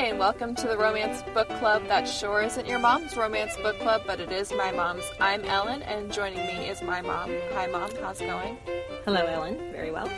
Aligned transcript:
Hi, 0.00 0.06
and 0.06 0.18
welcome 0.18 0.54
to 0.54 0.66
the 0.66 0.78
Romance 0.78 1.22
Book 1.34 1.46
Club 1.58 1.86
that 1.88 2.08
sure 2.08 2.40
isn't 2.40 2.66
your 2.66 2.78
mom's 2.78 3.18
romance 3.18 3.54
book 3.58 3.78
club, 3.80 4.00
but 4.06 4.18
it 4.18 4.32
is 4.32 4.50
my 4.50 4.72
mom's. 4.72 5.04
I'm 5.20 5.44
Ellen, 5.44 5.82
and 5.82 6.10
joining 6.10 6.38
me 6.46 6.70
is 6.70 6.80
my 6.80 7.02
mom. 7.02 7.30
Hi, 7.52 7.66
mom. 7.66 7.90
How's 8.00 8.18
it 8.22 8.26
going? 8.26 8.56
Hello, 9.04 9.26
Ellen. 9.26 9.58
Very 9.72 9.90
well. 9.90 10.08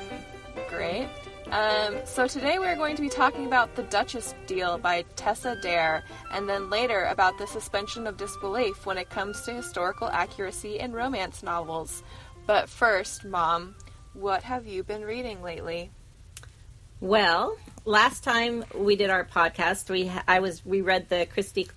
Great. 0.68 1.08
Um, 1.50 1.96
so 2.04 2.28
today 2.28 2.60
we're 2.60 2.76
going 2.76 2.94
to 2.94 3.02
be 3.02 3.08
talking 3.08 3.44
about 3.44 3.74
The 3.74 3.82
Duchess 3.82 4.36
Deal 4.46 4.78
by 4.78 5.02
Tessa 5.16 5.58
Dare, 5.60 6.04
and 6.30 6.48
then 6.48 6.70
later 6.70 7.06
about 7.06 7.36
the 7.38 7.48
suspension 7.48 8.06
of 8.06 8.16
disbelief 8.16 8.86
when 8.86 8.98
it 8.98 9.10
comes 9.10 9.42
to 9.46 9.52
historical 9.52 10.08
accuracy 10.10 10.78
in 10.78 10.92
romance 10.92 11.42
novels. 11.42 12.04
But 12.46 12.68
first, 12.68 13.24
mom, 13.24 13.74
what 14.12 14.44
have 14.44 14.64
you 14.64 14.84
been 14.84 15.02
reading 15.02 15.42
lately? 15.42 15.90
Well, 17.00 17.56
last 17.84 18.24
time 18.24 18.64
we 18.74 18.96
did 18.96 19.10
our 19.10 19.24
podcast, 19.24 19.90
we 19.90 20.10
I 20.28 20.40
was 20.40 20.64
we 20.64 20.80
read 20.80 21.08
the 21.08 21.26
Christi 21.26 21.68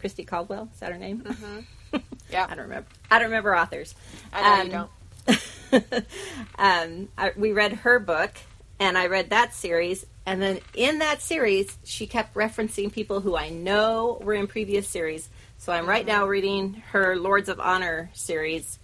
Christi 0.00 0.24
Caldwell. 0.24 0.68
Is 0.74 0.80
that 0.80 0.92
her 0.92 0.98
name? 0.98 1.20
Mm-hmm. 1.20 1.58
Yeah, 2.30 2.46
I 2.50 2.54
don't 2.56 2.64
remember. 2.64 2.88
I 3.10 3.18
don't 3.18 3.26
remember 3.28 3.54
authors. 3.54 3.94
I 4.32 4.40
know 4.42 4.62
you 4.64 4.78
Um, 4.78 4.88
don't. 5.28 6.04
um, 6.58 7.08
I, 7.16 7.32
we 7.36 7.52
read 7.52 7.72
her 7.72 7.98
book, 8.00 8.32
and 8.80 8.98
I 8.98 9.06
read 9.06 9.30
that 9.30 9.54
series. 9.54 10.04
And 10.26 10.40
then 10.42 10.58
in 10.74 10.98
that 11.00 11.20
series, 11.22 11.78
she 11.84 12.06
kept 12.08 12.34
referencing 12.34 12.90
people 12.90 13.20
who 13.20 13.36
I 13.36 13.50
know 13.50 14.18
were 14.22 14.32
in 14.34 14.46
previous 14.48 14.88
series. 14.88 15.28
So 15.58 15.72
I'm 15.72 15.86
right 15.86 16.04
now 16.06 16.26
reading 16.26 16.82
her 16.92 17.14
Lords 17.16 17.48
of 17.48 17.60
Honor 17.60 18.10
series, 18.14 18.78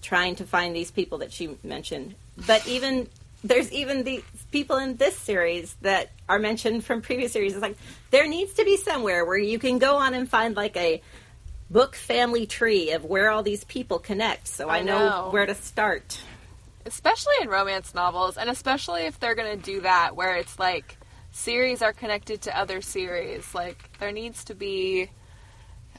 trying 0.00 0.34
to 0.36 0.44
find 0.44 0.74
these 0.74 0.90
people 0.90 1.18
that 1.18 1.32
she 1.32 1.56
mentioned. 1.62 2.14
But 2.46 2.66
even 2.66 3.08
there's 3.44 3.70
even 3.72 4.04
the 4.04 4.22
people 4.50 4.76
in 4.76 4.96
this 4.96 5.16
series 5.16 5.74
that 5.82 6.10
are 6.28 6.38
mentioned 6.38 6.84
from 6.84 7.02
previous 7.02 7.32
series. 7.32 7.52
It's 7.52 7.62
like 7.62 7.76
there 8.10 8.28
needs 8.28 8.54
to 8.54 8.64
be 8.64 8.76
somewhere 8.76 9.24
where 9.24 9.38
you 9.38 9.58
can 9.58 9.78
go 9.78 9.96
on 9.96 10.14
and 10.14 10.28
find 10.28 10.54
like 10.56 10.76
a 10.76 11.02
book 11.70 11.96
family 11.96 12.46
tree 12.46 12.92
of 12.92 13.04
where 13.04 13.30
all 13.30 13.42
these 13.42 13.64
people 13.64 13.98
connect. 13.98 14.46
So 14.46 14.68
I, 14.68 14.78
I 14.78 14.82
know 14.82 14.98
know. 14.98 15.28
where 15.30 15.46
to 15.46 15.54
start. 15.54 16.20
especially 16.84 17.34
in 17.40 17.48
romance 17.48 17.94
novels, 17.94 18.36
and 18.36 18.50
especially 18.50 19.02
if 19.02 19.18
they're 19.20 19.34
going 19.34 19.58
to 19.58 19.64
do 19.64 19.80
that, 19.82 20.14
where 20.16 20.36
it's 20.36 20.58
like 20.58 20.96
series 21.30 21.80
are 21.82 21.92
connected 21.92 22.42
to 22.42 22.58
other 22.58 22.80
series. 22.80 23.54
Like 23.54 23.90
there 23.98 24.12
needs 24.12 24.44
to 24.44 24.54
be 24.54 25.10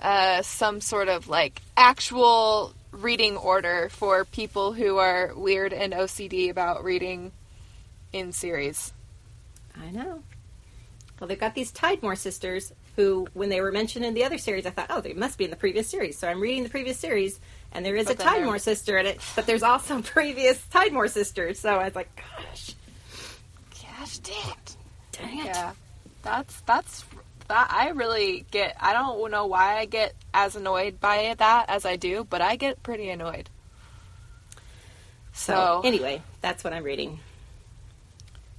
uh, 0.02 0.42
some 0.42 0.82
sort 0.82 1.10
of 1.10 1.28
like 1.28 1.62
actual 1.76 2.74
reading 2.94 3.38
order 3.38 3.90
for 3.90 4.26
people 4.26 4.74
who 4.74 4.98
are 4.98 5.32
weird 5.36 5.74
and 5.74 5.94
OCD 5.94 6.50
about 6.50 6.84
reading 6.84 7.32
in 8.12 8.32
series. 8.32 8.94
I 9.80 9.90
know. 9.92 10.24
Well, 11.20 11.28
they've 11.28 11.40
got 11.40 11.56
these 11.56 11.72
Tidemore 11.72 12.18
sisters 12.18 12.72
who, 12.96 13.28
when 13.34 13.50
they 13.50 13.62
were 13.62 13.72
mentioned 13.72 14.06
in 14.06 14.14
the 14.14 14.24
other 14.24 14.38
series, 14.38 14.66
I 14.66 14.70
thought, 14.70 14.88
oh, 14.90 15.02
they 15.02 15.14
must 15.14 15.38
be 15.38 15.46
in 15.46 15.50
the 15.50 15.56
previous 15.56 15.90
series. 15.90 16.18
So 16.18 16.28
I'm 16.28 16.40
reading 16.40 16.64
the 16.64 16.70
previous 16.70 17.00
series, 17.00 17.40
and 17.72 17.84
there 17.86 17.96
is 17.96 18.06
But 18.06 18.16
a 18.16 18.18
then 18.24 18.46
they're- 18.46 18.60
sister 18.60 18.98
in 18.98 19.06
it, 19.08 19.20
but 19.36 19.46
there's 19.48 19.64
also 19.64 20.02
previous 20.04 20.60
Tidemore 20.72 21.10
sisters. 21.10 21.60
So 21.60 21.70
I 21.80 21.86
was 21.86 21.96
like, 21.96 22.10
gosh, 22.16 22.76
Gosh 24.00 24.18
dang 24.20 24.52
it! 24.52 24.76
dang 25.12 25.40
it. 25.40 25.46
Yeah, 25.46 25.72
that's 26.24 26.62
that's 26.62 27.04
that. 27.48 27.68
I 27.72 27.90
really 27.90 28.46
get. 28.52 28.76
I 28.80 28.94
don't 28.94 29.32
know 29.32 29.46
why 29.48 29.78
I 29.78 29.86
get 29.86 30.14
as 30.34 30.56
annoyed 30.56 31.00
by 31.00 31.36
that 31.38 31.70
as 31.70 31.86
I 31.86 31.96
do, 31.96 32.26
but 32.30 32.42
I 32.42 32.56
get 32.56 32.84
pretty 32.84 33.10
annoyed. 33.10 33.50
So 35.34 35.54
So 35.54 35.82
anyway, 35.84 36.22
that's 36.42 36.64
what 36.64 36.74
I'm 36.74 36.84
reading. 36.84 37.20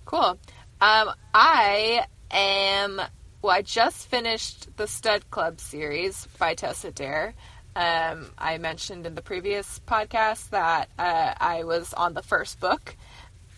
Cool. 0.04 0.38
Um, 0.80 1.10
I 1.32 2.06
am. 2.30 3.00
Well, 3.42 3.52
I 3.52 3.62
just 3.62 4.08
finished 4.08 4.76
the 4.76 4.86
Stud 4.86 5.30
Club 5.30 5.60
series 5.60 6.26
by 6.38 6.54
Tessa 6.54 6.90
Dare. 6.90 7.34
Um, 7.76 8.30
I 8.38 8.58
mentioned 8.58 9.06
in 9.06 9.14
the 9.14 9.22
previous 9.22 9.80
podcast 9.86 10.50
that 10.50 10.88
uh, 10.98 11.34
I 11.38 11.64
was 11.64 11.92
on 11.92 12.14
the 12.14 12.22
first 12.22 12.60
book, 12.60 12.96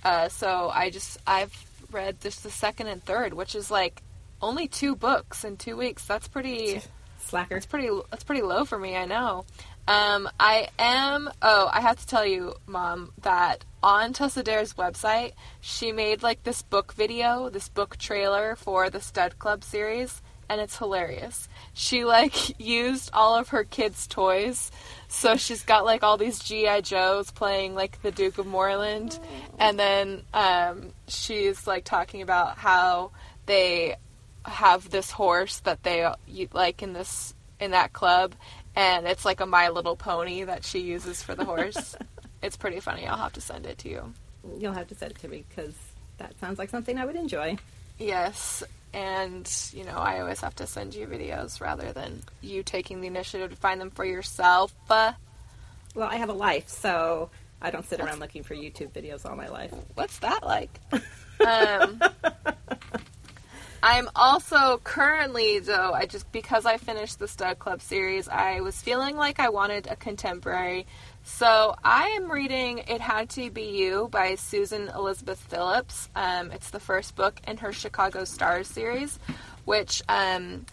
uh, 0.05 0.29
so 0.29 0.71
I 0.73 0.91
just 0.91 1.19
I've 1.27 1.55
read 1.93 2.21
just 2.21 2.43
the 2.43 2.51
second 2.51 2.89
and 2.89 3.05
third, 3.05 3.35
which 3.35 3.55
is 3.55 3.71
like 3.71 4.03
only 4.41 4.69
two 4.69 4.97
books 4.97 5.45
in 5.45 5.57
two 5.57 5.77
weeks. 5.77 6.05
That's 6.05 6.29
pretty. 6.29 6.81
Slacker. 7.19 7.55
That's 7.55 7.67
pretty. 7.67 7.91
That's 8.11 8.25
pretty 8.25 8.43
low 8.43 8.65
for 8.65 8.79
me. 8.79 8.97
I 8.97 9.05
know. 9.07 9.45
Um, 9.89 10.29
I 10.41 10.69
am. 10.79 11.31
Oh, 11.43 11.71
I 11.73 11.81
have 11.81 11.99
to 12.01 12.07
tell 12.07 12.27
you, 12.27 12.55
Mom, 12.67 13.13
that 13.23 13.65
on 13.83 14.13
Tessa 14.13 14.43
Dare's 14.43 14.75
website, 14.75 15.33
she 15.61 15.93
made 15.93 16.23
like 16.23 16.43
this 16.43 16.63
book 16.63 16.93
video, 16.95 17.49
this 17.51 17.69
book 17.69 17.97
trailer 17.97 18.57
for 18.57 18.91
the 18.91 19.01
Stud 19.01 19.39
Club 19.39 19.63
series, 19.63 20.23
and 20.49 20.61
it's 20.61 20.77
hilarious. 20.77 21.49
She 21.73 22.05
like 22.05 22.59
used 22.61 23.11
all 23.13 23.37
of 23.37 23.51
her 23.51 23.63
kids' 23.63 24.09
toys, 24.09 24.73
so 25.07 25.37
she's 25.37 25.63
got 25.63 25.85
like 25.85 26.03
all 26.03 26.17
these 26.17 26.41
GI 26.41 26.83
Joes 26.83 27.31
playing 27.31 27.75
like 27.77 28.03
the 28.03 28.11
Duke 28.11 28.39
of 28.39 28.47
Morland, 28.47 29.19
and 29.59 29.79
then 29.79 30.23
um, 30.35 30.93
she's 31.07 31.67
like 31.67 31.85
talking 31.85 32.23
about 32.23 32.59
how 32.59 33.13
they 33.47 33.95
have 34.47 34.91
this 34.91 35.11
horse 35.11 35.61
that 35.61 35.83
they 35.83 36.09
like 36.53 36.83
in 36.83 36.93
this 36.93 37.35
in 37.61 37.73
that 37.73 37.93
club 37.93 38.35
and 38.75 39.07
it's 39.07 39.25
like 39.25 39.41
a 39.41 39.47
my 39.47 39.69
little 39.71 39.97
pony 39.97 40.45
that 40.45 40.65
she 40.65 40.81
uses 40.81 41.23
for 41.23 41.35
the 41.35 41.45
horse. 41.45 41.95
It's 42.43 42.57
pretty 42.57 42.81
funny. 42.81 43.07
I'll 43.07 43.17
have 43.17 43.33
to 43.33 43.41
send 43.41 43.67
it 43.67 43.79
to 43.79 43.89
you. 43.89 44.13
You'll 44.59 44.75
have 44.75 44.87
to 44.89 44.95
send 44.95 45.13
it 45.13 45.19
to 45.21 45.29
me 45.29 45.45
because 45.49 45.75
that 46.19 46.39
sounds 46.39 46.59
like 46.59 46.69
something 46.71 46.97
I 46.99 47.05
would 47.07 47.17
enjoy. 47.17 47.57
yes 47.99 48.63
and 48.93 49.51
you 49.73 49.85
know 49.85 49.97
i 49.97 50.21
always 50.21 50.41
have 50.41 50.55
to 50.57 50.67
send 50.67 50.95
you 50.95 51.07
videos 51.07 51.61
rather 51.61 51.93
than 51.93 52.23
you 52.41 52.63
taking 52.63 53.01
the 53.01 53.07
initiative 53.09 53.51
to 53.51 53.57
find 53.57 53.81
them 53.81 53.91
for 53.91 54.05
yourself. 54.05 54.73
Uh, 54.89 55.13
Well, 55.95 56.09
I 56.09 56.17
have 56.17 56.29
a 56.29 56.35
life, 56.35 56.69
so 56.69 57.31
I 57.61 57.71
don't 57.71 57.87
sit 57.89 58.01
around 58.01 58.21
looking 58.21 58.43
for 58.45 58.55
YouTube 58.55 58.93
videos 58.93 59.29
all 59.29 59.35
my 59.35 59.49
life. 59.49 59.73
what's 59.95 60.19
that 60.21 60.45
like? 60.45 60.79
Um, 61.47 62.01
I'm 63.89 64.11
also 64.17 64.81
currently 64.83 65.61
though 65.61 65.93
I 65.93 66.07
just 66.07 66.33
because 66.33 66.67
I 66.67 66.77
finished 66.77 67.21
the 67.21 67.29
Stud 67.29 67.61
Club 67.61 67.81
series, 67.81 68.27
I 68.27 68.61
was 68.61 68.83
feeling 68.83 69.17
like 69.17 69.39
I 69.39 69.49
wanted 69.51 69.87
a 69.87 69.95
contemporary. 69.95 70.89
So 71.23 71.77
I 71.85 72.09
am 72.09 72.29
reading 72.29 72.79
"It 72.79 73.01
Had 73.01 73.31
to 73.31 73.49
Be 73.49 73.63
You" 73.79 74.09
by 74.11 74.35
Susan 74.35 74.89
Elizabeth 74.89 75.39
Phillips. 75.39 76.09
Um, 76.17 76.51
it's 76.51 76.71
the 76.71 76.81
first 76.81 77.15
book 77.15 77.41
in 77.47 77.59
her 77.59 77.73
Chicago 77.73 78.25
Stars 78.25 78.67
series, 78.67 79.21
which 79.67 80.03
um, 80.09 80.67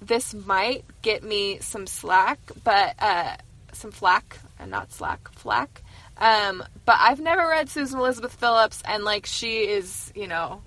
this 0.00 0.32
might 0.32 0.84
get 1.02 1.24
me 1.24 1.58
some 1.58 1.88
slack, 1.88 2.38
but 2.62 2.94
uh, 3.00 3.34
some 3.72 3.90
flack 3.90 4.38
and 4.60 4.70
not 4.70 4.92
slack, 4.92 5.28
flack. 5.32 5.82
Um, 6.18 6.62
but 6.84 6.98
I've 7.00 7.18
never 7.18 7.48
read 7.48 7.68
Susan 7.68 7.98
Elizabeth 7.98 8.34
Phillips, 8.34 8.80
and 8.84 9.02
like 9.02 9.26
she 9.26 9.62
is, 9.62 10.12
you 10.14 10.28
know, 10.28 10.62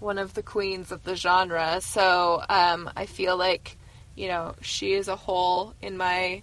one 0.00 0.18
of 0.18 0.34
the 0.34 0.42
queens 0.42 0.92
of 0.92 1.02
the 1.04 1.16
genre. 1.16 1.80
So 1.80 2.42
um, 2.48 2.90
I 2.96 3.06
feel 3.06 3.36
like, 3.36 3.76
you 4.14 4.28
know, 4.28 4.54
she 4.60 4.92
is 4.92 5.08
a 5.08 5.16
whole 5.16 5.74
in 5.82 5.96
my 5.96 6.42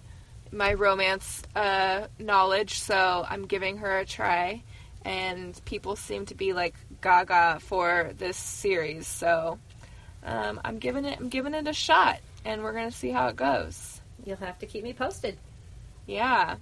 my 0.52 0.74
romance 0.74 1.42
uh, 1.54 2.06
knowledge. 2.18 2.78
So 2.78 3.24
I'm 3.28 3.46
giving 3.46 3.78
her 3.78 3.98
a 3.98 4.06
try, 4.06 4.62
and 5.04 5.60
people 5.64 5.96
seem 5.96 6.26
to 6.26 6.34
be 6.34 6.52
like 6.52 6.74
gaga 7.00 7.58
for 7.60 8.12
this 8.16 8.36
series. 8.36 9.06
So 9.06 9.58
um, 10.24 10.60
I'm 10.64 10.78
giving 10.78 11.04
it 11.04 11.18
I'm 11.18 11.28
giving 11.28 11.54
it 11.54 11.66
a 11.66 11.72
shot, 11.72 12.20
and 12.44 12.62
we're 12.62 12.72
gonna 12.72 12.90
see 12.90 13.10
how 13.10 13.28
it 13.28 13.36
goes. 13.36 14.00
You'll 14.24 14.36
have 14.38 14.58
to 14.58 14.66
keep 14.66 14.82
me 14.84 14.92
posted. 14.92 15.38
Yeah. 16.06 16.56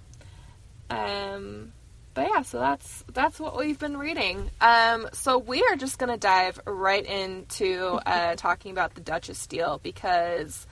Um 0.91 1.73
but 2.15 2.29
yeah, 2.29 2.43
so 2.43 2.59
that's 2.59 3.05
that's 3.13 3.39
what 3.41 3.57
we've 3.57 3.79
been 3.79 3.97
reading. 3.97 4.51
Um 4.61 5.09
so 5.13 5.39
we 5.39 5.63
are 5.71 5.77
just 5.77 5.99
going 5.99 6.11
to 6.13 6.19
dive 6.19 6.61
right 6.67 7.05
into 7.05 8.01
uh 8.07 8.35
talking 8.37 8.73
about 8.73 8.95
the 8.95 9.01
Duchess 9.01 9.47
deal 9.47 9.81
because 9.83 10.67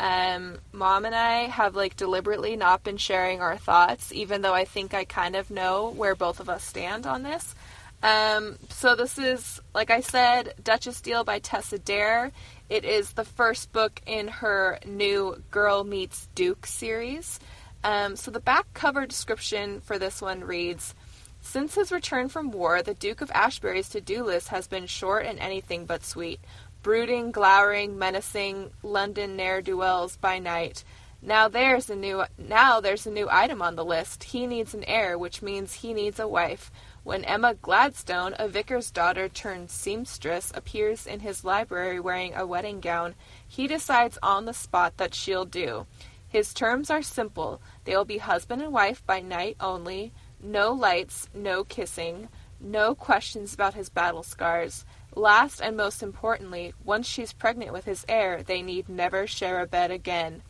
um 0.00 0.58
mom 0.72 1.04
and 1.04 1.14
I 1.14 1.44
have 1.44 1.76
like 1.76 1.96
deliberately 1.96 2.56
not 2.56 2.82
been 2.82 2.96
sharing 2.96 3.40
our 3.40 3.56
thoughts 3.56 4.12
even 4.12 4.42
though 4.42 4.54
I 4.54 4.64
think 4.64 4.94
I 4.94 5.04
kind 5.04 5.36
of 5.36 5.50
know 5.50 5.90
where 5.90 6.14
both 6.14 6.40
of 6.40 6.48
us 6.48 6.64
stand 6.64 7.06
on 7.06 7.22
this. 7.22 7.54
Um, 8.02 8.56
so 8.68 8.94
this 8.94 9.18
is, 9.18 9.60
like 9.74 9.90
I 9.90 10.00
said, 10.00 10.54
Duchess 10.62 11.00
Deal 11.00 11.24
by 11.24 11.38
Tessa 11.38 11.78
Dare. 11.78 12.30
It 12.68 12.84
is 12.84 13.12
the 13.12 13.24
first 13.24 13.72
book 13.72 14.00
in 14.06 14.28
her 14.28 14.78
new 14.84 15.42
Girl 15.50 15.82
Meets 15.82 16.28
Duke 16.34 16.66
series. 16.66 17.40
Um, 17.86 18.16
so 18.16 18.32
the 18.32 18.40
back 18.40 18.66
cover 18.74 19.06
description 19.06 19.80
for 19.80 19.96
this 19.96 20.20
one 20.20 20.42
reads 20.42 20.92
Since 21.40 21.76
his 21.76 21.92
return 21.92 22.28
from 22.28 22.50
war, 22.50 22.82
the 22.82 22.94
Duke 22.94 23.20
of 23.20 23.30
Ashbury's 23.30 23.88
to 23.90 24.00
do 24.00 24.24
list 24.24 24.48
has 24.48 24.66
been 24.66 24.86
short 24.86 25.24
and 25.24 25.38
anything 25.38 25.86
but 25.86 26.04
sweet. 26.04 26.40
Brooding, 26.82 27.30
glowering, 27.30 27.96
menacing, 27.96 28.72
London 28.82 29.36
ne'er 29.36 29.62
do 29.62 29.76
wells 29.76 30.16
by 30.16 30.40
night, 30.40 30.82
Now 31.22 31.46
there's 31.46 31.88
a 31.88 31.94
new 31.94 32.24
now 32.36 32.80
there's 32.80 33.06
a 33.06 33.10
new 33.12 33.28
item 33.30 33.62
on 33.62 33.76
the 33.76 33.84
list. 33.84 34.24
He 34.24 34.48
needs 34.48 34.74
an 34.74 34.82
heir, 34.82 35.16
which 35.16 35.40
means 35.40 35.74
he 35.74 35.94
needs 35.94 36.18
a 36.18 36.26
wife. 36.26 36.72
When 37.04 37.24
Emma 37.24 37.54
Gladstone, 37.54 38.34
a 38.36 38.48
vicar's 38.48 38.90
daughter 38.90 39.28
turned 39.28 39.70
seamstress, 39.70 40.50
appears 40.56 41.06
in 41.06 41.20
his 41.20 41.44
library 41.44 42.00
wearing 42.00 42.34
a 42.34 42.48
wedding 42.48 42.80
gown, 42.80 43.14
he 43.46 43.68
decides 43.68 44.18
on 44.24 44.44
the 44.44 44.52
spot 44.52 44.96
that 44.96 45.14
she'll 45.14 45.44
do. 45.44 45.86
His 46.28 46.52
terms 46.52 46.90
are 46.90 47.02
simple. 47.02 47.62
They'll 47.84 48.04
be 48.04 48.18
husband 48.18 48.62
and 48.62 48.72
wife 48.72 49.04
by 49.06 49.20
night 49.20 49.56
only, 49.60 50.12
no 50.40 50.72
lights, 50.72 51.28
no 51.34 51.64
kissing, 51.64 52.28
no 52.60 52.94
questions 52.94 53.54
about 53.54 53.74
his 53.74 53.88
battle 53.88 54.22
scars. 54.22 54.84
Last 55.14 55.60
and 55.60 55.76
most 55.76 56.02
importantly, 56.02 56.74
once 56.84 57.06
she's 57.06 57.32
pregnant 57.32 57.72
with 57.72 57.84
his 57.84 58.04
heir, 58.08 58.42
they 58.42 58.60
need 58.60 58.88
never 58.88 59.26
share 59.26 59.60
a 59.60 59.66
bed 59.66 59.90
again. 59.90 60.42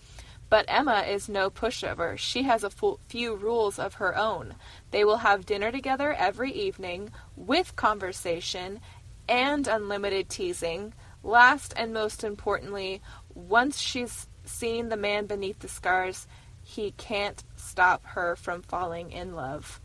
But 0.49 0.64
Emma 0.69 1.00
is 1.00 1.28
no 1.28 1.50
pushover. 1.50 2.17
She 2.17 2.44
has 2.44 2.62
a 2.62 2.70
few 3.08 3.34
rules 3.34 3.78
of 3.78 3.94
her 3.94 4.17
own. 4.17 4.55
They 4.93 5.05
will 5.05 5.19
have 5.19 5.46
dinner 5.46 5.73
together 5.73 6.12
every 6.12 6.52
evening, 6.52 7.11
with 7.34 7.76
conversation 7.76 8.81
and 9.28 9.67
unlimited 9.67 10.28
teasing. 10.28 10.94
Last 11.25 11.75
and 11.76 11.93
most 11.93 12.23
importantly, 12.23 13.02
once 13.34 13.81
she's 13.81 14.28
seen 14.58 14.88
the 14.88 14.96
man 14.96 15.26
beneath 15.26 15.58
the 15.60 15.68
scars, 15.68 16.26
he 16.62 16.92
can't 16.92 17.42
stop 17.56 18.04
her 18.04 18.36
from 18.36 18.62
falling 18.62 19.12
in 19.12 19.34
love. 19.34 19.80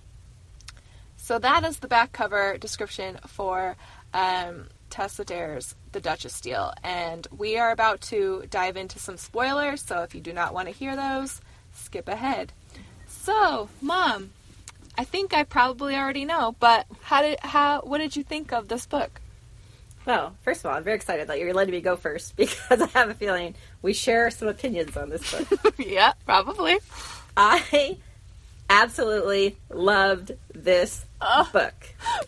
So 1.18 1.38
that 1.40 1.64
is 1.64 1.80
the 1.80 1.88
back 1.88 2.12
cover 2.12 2.58
description 2.58 3.20
for 3.28 3.76
um, 4.14 4.68
Tessa 4.90 5.24
Dare's 5.24 5.76
The 5.92 6.02
Duchess 6.02 6.42
Deal. 6.42 6.74
And 6.84 7.28
we 7.36 7.58
are 7.58 7.72
about 7.72 8.02
to 8.02 8.46
dive 8.50 8.78
into 8.78 8.98
some 8.98 9.18
spoilers, 9.18 9.82
so 9.82 10.02
if 10.02 10.16
you 10.16 10.22
do 10.22 10.34
not 10.34 10.54
want 10.54 10.68
to 10.68 10.74
hear 10.74 10.96
those, 10.96 11.42
skip 11.74 12.08
ahead. 12.08 12.54
So, 13.08 13.70
Mom, 13.82 14.32
I 14.98 15.04
think 15.04 15.34
I 15.34 15.44
probably 15.44 15.96
already 15.96 16.26
know, 16.26 16.56
but 16.60 16.88
how 17.02 17.22
did 17.22 17.40
how 17.42 17.82
what 17.82 18.00
did 18.00 18.16
you 18.16 18.24
think 18.24 18.52
of 18.52 18.68
this 18.68 18.86
book? 18.86 19.22
Well, 20.06 20.36
first 20.42 20.62
of 20.62 20.66
all, 20.66 20.78
I'm 20.78 20.84
very 20.84 20.96
excited 20.96 21.28
that 21.28 21.40
you're 21.40 21.54
letting 21.54 21.74
me 21.74 21.82
go 21.82 21.96
first 21.96 22.36
because 22.36 22.82
I 22.82 22.88
have 22.88 23.10
a 23.10 23.14
feeling 23.14 23.56
we 23.82 23.94
share 23.94 24.30
some 24.30 24.48
opinions 24.48 24.96
on 24.96 25.10
this 25.10 25.32
book. 25.32 25.76
yeah, 25.78 26.14
probably. 26.26 26.78
I 27.36 27.98
absolutely 28.70 29.58
loved 29.70 30.32
this 30.54 31.06
uh, 31.20 31.46
book. 31.52 31.74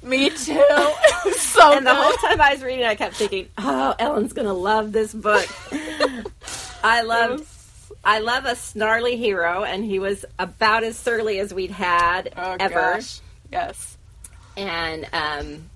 Me 0.02 0.30
too. 0.30 0.36
so 1.36 1.78
And 1.78 1.86
the 1.86 1.96
whole 1.96 2.14
time 2.14 2.42
I 2.42 2.54
was 2.54 2.64
reading, 2.64 2.86
I 2.86 2.96
kept 2.96 3.16
thinking, 3.16 3.50
"Oh, 3.58 3.96
Ellen's 4.00 4.34
gonna 4.34 4.54
love 4.54 4.92
this 4.92 5.14
book." 5.14 5.48
I 6.84 7.02
loved. 7.02 7.40
Was... 7.40 7.92
I 8.04 8.20
love 8.20 8.46
a 8.46 8.56
snarly 8.56 9.16
hero, 9.16 9.64
and 9.64 9.84
he 9.86 10.00
was 10.00 10.26
about 10.38 10.84
as 10.84 10.98
surly 10.98 11.40
as 11.40 11.54
we'd 11.54 11.72
had 11.72 12.34
oh, 12.36 12.58
ever. 12.60 12.74
Gosh. 12.96 13.22
Yes. 13.52 13.98
And 14.58 15.08
um, 15.14 15.70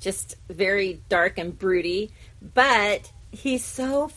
just 0.00 0.36
very 0.48 1.00
dark 1.08 1.38
and 1.38 1.58
broody, 1.58 2.10
but 2.54 3.10
he's 3.30 3.64
so 3.64 4.08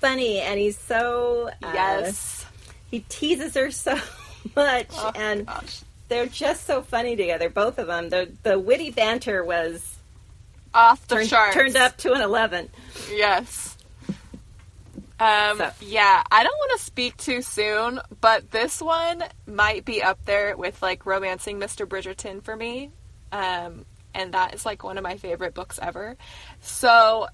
funny, 0.00 0.40
and 0.40 0.58
he's 0.58 0.78
so 0.78 1.50
uh, 1.62 1.70
yes. 1.74 2.46
He 2.90 3.00
teases 3.00 3.54
her 3.54 3.70
so 3.70 3.98
much, 4.56 4.88
oh, 4.92 5.12
and 5.14 5.46
gosh. 5.46 5.82
they're 6.08 6.26
just 6.26 6.66
so 6.66 6.82
funny 6.82 7.16
together. 7.16 7.48
Both 7.48 7.78
of 7.78 7.86
them. 7.86 8.08
The 8.08 8.32
the 8.42 8.58
witty 8.58 8.90
banter 8.90 9.44
was 9.44 9.98
off 10.74 11.06
the 11.08 11.16
turned, 11.16 11.28
charts. 11.28 11.54
Turned 11.54 11.76
up 11.76 11.96
to 11.98 12.12
an 12.12 12.20
eleven. 12.20 12.68
Yes. 13.10 13.76
Um, 15.20 15.58
so. 15.58 15.70
Yeah, 15.82 16.22
I 16.32 16.42
don't 16.42 16.58
want 16.58 16.80
to 16.80 16.84
speak 16.84 17.16
too 17.18 17.42
soon, 17.42 18.00
but 18.22 18.50
this 18.50 18.80
one 18.80 19.22
might 19.46 19.84
be 19.84 20.02
up 20.02 20.24
there 20.24 20.56
with 20.56 20.80
like 20.80 21.04
romancing 21.04 21.60
Mr. 21.60 21.86
Bridgerton 21.86 22.42
for 22.42 22.56
me. 22.56 22.90
Um, 23.30 23.84
and 24.14 24.32
that 24.32 24.54
is 24.54 24.64
like 24.64 24.82
one 24.82 24.96
of 24.96 25.04
my 25.04 25.18
favorite 25.18 25.52
books 25.52 25.78
ever. 25.80 26.16
So 26.60 27.28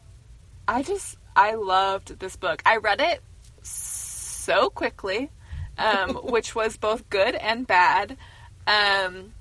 I 0.66 0.82
just, 0.82 1.16
I 1.37 1.55
loved 1.55 2.19
this 2.19 2.37
book. 2.37 2.62
I 2.67 2.79
read 2.79 3.00
it 3.00 3.23
so 3.62 4.71
quickly 4.71 5.31
um, 5.79 6.15
which 6.25 6.55
was 6.55 6.77
both 6.77 7.09
good 7.11 7.35
and 7.35 7.67
bad. 7.67 8.17
Um, 8.67 9.33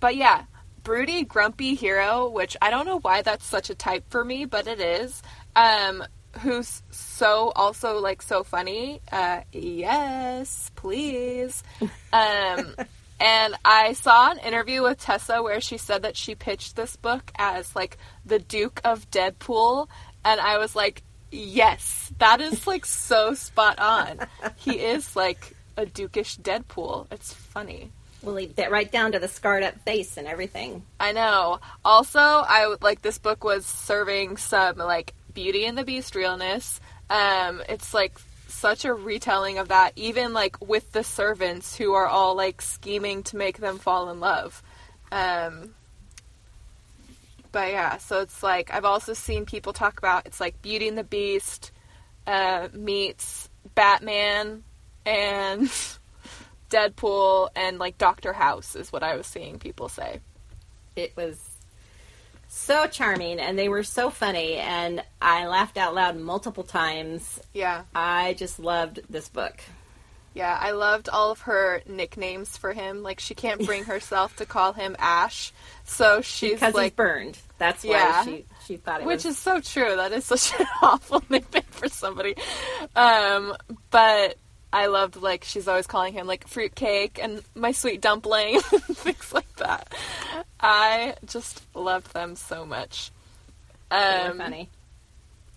but 0.00 0.16
yeah, 0.16 0.44
broody, 0.82 1.24
grumpy 1.24 1.74
hero, 1.74 2.28
which 2.28 2.56
I 2.60 2.70
don't 2.70 2.86
know 2.86 3.00
why 3.00 3.22
that's 3.22 3.44
such 3.44 3.70
a 3.70 3.74
type 3.74 4.04
for 4.10 4.24
me, 4.24 4.44
but 4.44 4.66
it 4.66 4.80
is. 4.80 5.22
Um, 5.54 6.04
who's 6.40 6.82
so 6.90 7.50
also 7.56 7.98
like 7.98 8.22
so 8.22 8.44
funny. 8.44 9.00
Uh, 9.10 9.40
yes, 9.52 10.70
please. 10.76 11.62
Um, 12.12 12.76
and 13.20 13.54
I 13.64 13.94
saw 13.94 14.30
an 14.30 14.38
interview 14.38 14.82
with 14.82 15.00
Tessa 15.00 15.42
where 15.42 15.62
she 15.62 15.78
said 15.78 16.02
that 16.02 16.16
she 16.16 16.34
pitched 16.34 16.76
this 16.76 16.94
book 16.96 17.32
as 17.36 17.74
like 17.74 17.96
the 18.26 18.38
Duke 18.38 18.80
of 18.84 19.10
Deadpool, 19.10 19.88
and 20.26 20.40
I 20.40 20.58
was 20.58 20.76
like, 20.76 21.02
Yes, 21.30 22.12
that 22.18 22.40
is 22.40 22.66
like 22.66 22.86
so 22.86 23.34
spot 23.34 23.78
on. 23.78 24.20
He 24.56 24.72
is 24.78 25.16
like 25.16 25.54
a 25.76 25.84
dukish 25.84 26.38
Deadpool. 26.40 27.06
It's 27.10 27.32
funny. 27.32 27.90
Well, 28.22 28.36
he, 28.36 28.50
right 28.68 28.90
down 28.90 29.12
to 29.12 29.18
the 29.18 29.28
scarred 29.28 29.62
up 29.62 29.78
face 29.80 30.16
and 30.16 30.26
everything. 30.26 30.82
I 30.98 31.12
know. 31.12 31.60
Also, 31.84 32.20
I 32.20 32.76
like 32.80 33.02
this 33.02 33.18
book 33.18 33.44
was 33.44 33.66
serving 33.66 34.36
some 34.36 34.78
like 34.78 35.14
Beauty 35.34 35.66
and 35.66 35.76
the 35.76 35.84
Beast 35.84 36.14
realness. 36.14 36.80
Um, 37.10 37.62
it's 37.68 37.92
like 37.92 38.18
such 38.48 38.84
a 38.84 38.94
retelling 38.94 39.58
of 39.58 39.68
that, 39.68 39.92
even 39.96 40.32
like 40.32 40.60
with 40.66 40.92
the 40.92 41.04
servants 41.04 41.76
who 41.76 41.92
are 41.92 42.06
all 42.06 42.34
like 42.34 42.62
scheming 42.62 43.22
to 43.24 43.36
make 43.36 43.58
them 43.58 43.78
fall 43.78 44.10
in 44.10 44.20
love. 44.20 44.62
Um, 45.12 45.74
but 47.56 47.72
yeah, 47.72 47.96
so 47.96 48.20
it's 48.20 48.42
like 48.42 48.70
I've 48.70 48.84
also 48.84 49.14
seen 49.14 49.46
people 49.46 49.72
talk 49.72 49.96
about 49.96 50.26
it's 50.26 50.40
like 50.40 50.60
Beauty 50.60 50.88
and 50.88 50.98
the 50.98 51.02
Beast 51.02 51.72
uh, 52.26 52.68
meets 52.74 53.48
Batman 53.74 54.62
and 55.06 55.62
Deadpool 56.70 57.48
and 57.56 57.78
like 57.78 57.96
Doctor 57.96 58.34
House 58.34 58.76
is 58.76 58.92
what 58.92 59.02
I 59.02 59.16
was 59.16 59.26
seeing 59.26 59.58
people 59.58 59.88
say. 59.88 60.20
It 60.96 61.16
was 61.16 61.40
so 62.46 62.86
charming 62.88 63.40
and 63.40 63.58
they 63.58 63.70
were 63.70 63.84
so 63.84 64.10
funny 64.10 64.56
and 64.56 65.02
I 65.22 65.46
laughed 65.46 65.78
out 65.78 65.94
loud 65.94 66.18
multiple 66.18 66.62
times. 66.62 67.40
Yeah. 67.54 67.84
I 67.94 68.34
just 68.34 68.58
loved 68.58 69.00
this 69.08 69.30
book. 69.30 69.62
Yeah, 70.36 70.54
I 70.60 70.72
loved 70.72 71.08
all 71.08 71.30
of 71.30 71.40
her 71.40 71.80
nicknames 71.86 72.58
for 72.58 72.74
him. 72.74 73.02
Like 73.02 73.20
she 73.20 73.34
can't 73.34 73.64
bring 73.64 73.84
herself 73.92 74.36
to 74.36 74.44
call 74.44 74.74
him 74.74 74.94
Ash, 74.98 75.50
so 75.84 76.20
she's 76.20 76.52
because 76.52 76.74
like 76.74 76.92
he's 76.92 76.96
burned. 76.96 77.38
That's 77.56 77.82
why 77.82 77.92
yeah. 77.92 78.22
she 78.22 78.44
she 78.66 78.76
thought 78.76 79.00
it 79.00 79.06
Which 79.06 79.24
was... 79.24 79.32
is 79.32 79.38
so 79.38 79.60
true. 79.60 79.96
That 79.96 80.12
is 80.12 80.26
such 80.26 80.60
an 80.60 80.66
awful 80.82 81.24
nickname 81.30 81.62
for 81.70 81.88
somebody. 81.88 82.36
Um, 82.94 83.56
but 83.90 84.36
I 84.70 84.88
loved 84.88 85.16
like 85.16 85.42
she's 85.42 85.68
always 85.68 85.86
calling 85.86 86.12
him 86.12 86.26
like 86.26 86.46
fruitcake 86.46 87.18
and 87.22 87.42
my 87.54 87.72
sweet 87.72 88.02
dumpling, 88.02 88.60
things 88.60 89.32
like 89.32 89.56
that. 89.56 89.90
I 90.60 91.14
just 91.24 91.62
loved 91.74 92.12
them 92.12 92.36
so 92.36 92.66
much. 92.66 93.10
Um, 93.90 94.36
funny, 94.36 94.68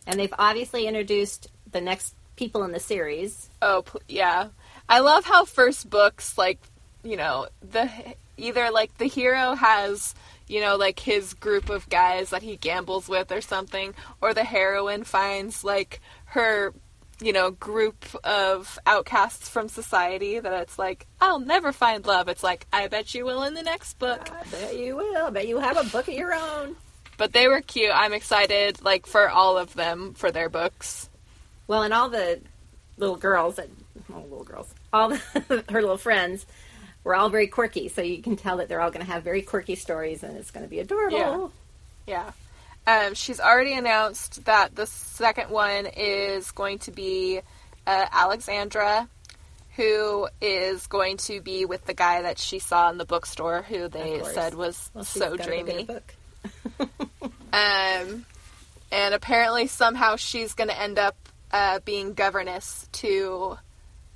and 0.07 0.17
they've 0.17 0.33
obviously 0.39 0.87
introduced 0.87 1.49
the 1.69 1.81
next 1.81 2.15
people 2.37 2.63
in 2.63 2.71
the 2.71 2.79
series. 2.79 3.49
Oh 3.61 3.83
yeah, 4.07 4.47
I 4.89 4.99
love 4.99 5.23
how 5.23 5.45
first 5.45 5.89
books 5.89 6.37
like 6.37 6.59
you 7.03 7.15
know 7.15 7.47
the 7.61 7.89
either 8.37 8.71
like 8.71 8.97
the 8.97 9.05
hero 9.05 9.53
has 9.53 10.15
you 10.47 10.59
know 10.59 10.75
like 10.75 10.99
his 10.99 11.33
group 11.35 11.69
of 11.69 11.87
guys 11.89 12.31
that 12.31 12.41
he 12.41 12.57
gambles 12.57 13.07
with 13.07 13.31
or 13.31 13.39
something 13.39 13.93
or 14.19 14.33
the 14.33 14.43
heroine 14.43 15.03
finds 15.03 15.63
like 15.63 16.01
her 16.25 16.73
you 17.21 17.31
know 17.31 17.51
group 17.51 18.05
of 18.23 18.79
outcasts 18.85 19.47
from 19.47 19.69
society 19.69 20.39
that 20.39 20.53
it's 20.61 20.79
like 20.79 21.05
I'll 21.21 21.39
never 21.39 21.71
find 21.71 22.05
love. 22.05 22.27
It's 22.27 22.43
like 22.43 22.65
I 22.73 22.87
bet 22.87 23.13
you 23.13 23.25
will 23.25 23.43
in 23.43 23.53
the 23.53 23.63
next 23.63 23.99
book. 23.99 24.29
I 24.31 24.43
bet 24.49 24.77
you 24.77 24.95
will. 24.95 25.27
I 25.27 25.29
bet 25.29 25.47
you 25.47 25.59
have 25.59 25.77
a 25.77 25.89
book 25.89 26.07
of 26.07 26.13
your 26.13 26.33
own. 26.33 26.75
But 27.17 27.33
they 27.33 27.47
were 27.47 27.61
cute. 27.61 27.91
I'm 27.93 28.13
excited 28.13 28.83
like 28.83 29.05
for 29.05 29.29
all 29.29 29.57
of 29.57 29.75
them 29.75 30.13
for 30.13 30.31
their 30.31 30.49
books. 30.49 31.09
Well 31.67 31.83
and 31.83 31.93
all 31.93 32.09
the 32.09 32.39
little 32.97 33.17
girls 33.17 33.57
that 33.57 33.69
all 34.13 34.23
little 34.23 34.43
girls 34.43 34.73
all 34.91 35.09
the, 35.09 35.63
her 35.69 35.81
little 35.81 35.97
friends 35.97 36.45
were 37.03 37.15
all 37.15 37.29
very 37.29 37.47
quirky. 37.47 37.87
So 37.89 38.01
you 38.01 38.21
can 38.21 38.35
tell 38.35 38.57
that 38.57 38.69
they're 38.69 38.81
all 38.81 38.91
going 38.91 39.05
to 39.05 39.11
have 39.11 39.23
very 39.23 39.41
quirky 39.41 39.75
stories, 39.75 40.23
and 40.23 40.37
it's 40.37 40.51
going 40.51 40.65
to 40.65 40.69
be 40.69 40.79
adorable. 40.79 41.51
Yeah. 42.05 42.31
yeah. 42.87 43.05
Um, 43.07 43.13
she's 43.13 43.39
already 43.39 43.73
announced 43.73 44.45
that 44.45 44.75
the 44.75 44.87
second 44.87 45.49
one 45.51 45.85
is 45.85 46.51
going 46.51 46.79
to 46.79 46.91
be 46.91 47.41
uh, 47.85 48.05
Alexandra, 48.11 49.07
who 49.75 50.27
is 50.41 50.87
going 50.87 51.17
to 51.17 51.41
be 51.41 51.65
with 51.65 51.85
the 51.85 51.93
guy 51.93 52.23
that 52.23 52.39
she 52.39 52.59
saw 52.59 52.89
in 52.89 52.97
the 52.97 53.05
bookstore, 53.05 53.61
who 53.61 53.87
they 53.87 54.23
said 54.23 54.55
was 54.55 54.89
well, 54.93 55.03
so 55.03 55.37
dreamy. 55.37 55.87
um, 57.53 58.25
and 58.91 59.13
apparently, 59.13 59.67
somehow, 59.67 60.15
she's 60.15 60.53
going 60.53 60.69
to 60.69 60.79
end 60.79 60.97
up 60.97 61.15
uh, 61.51 61.79
being 61.85 62.13
governess 62.13 62.87
to 62.93 63.57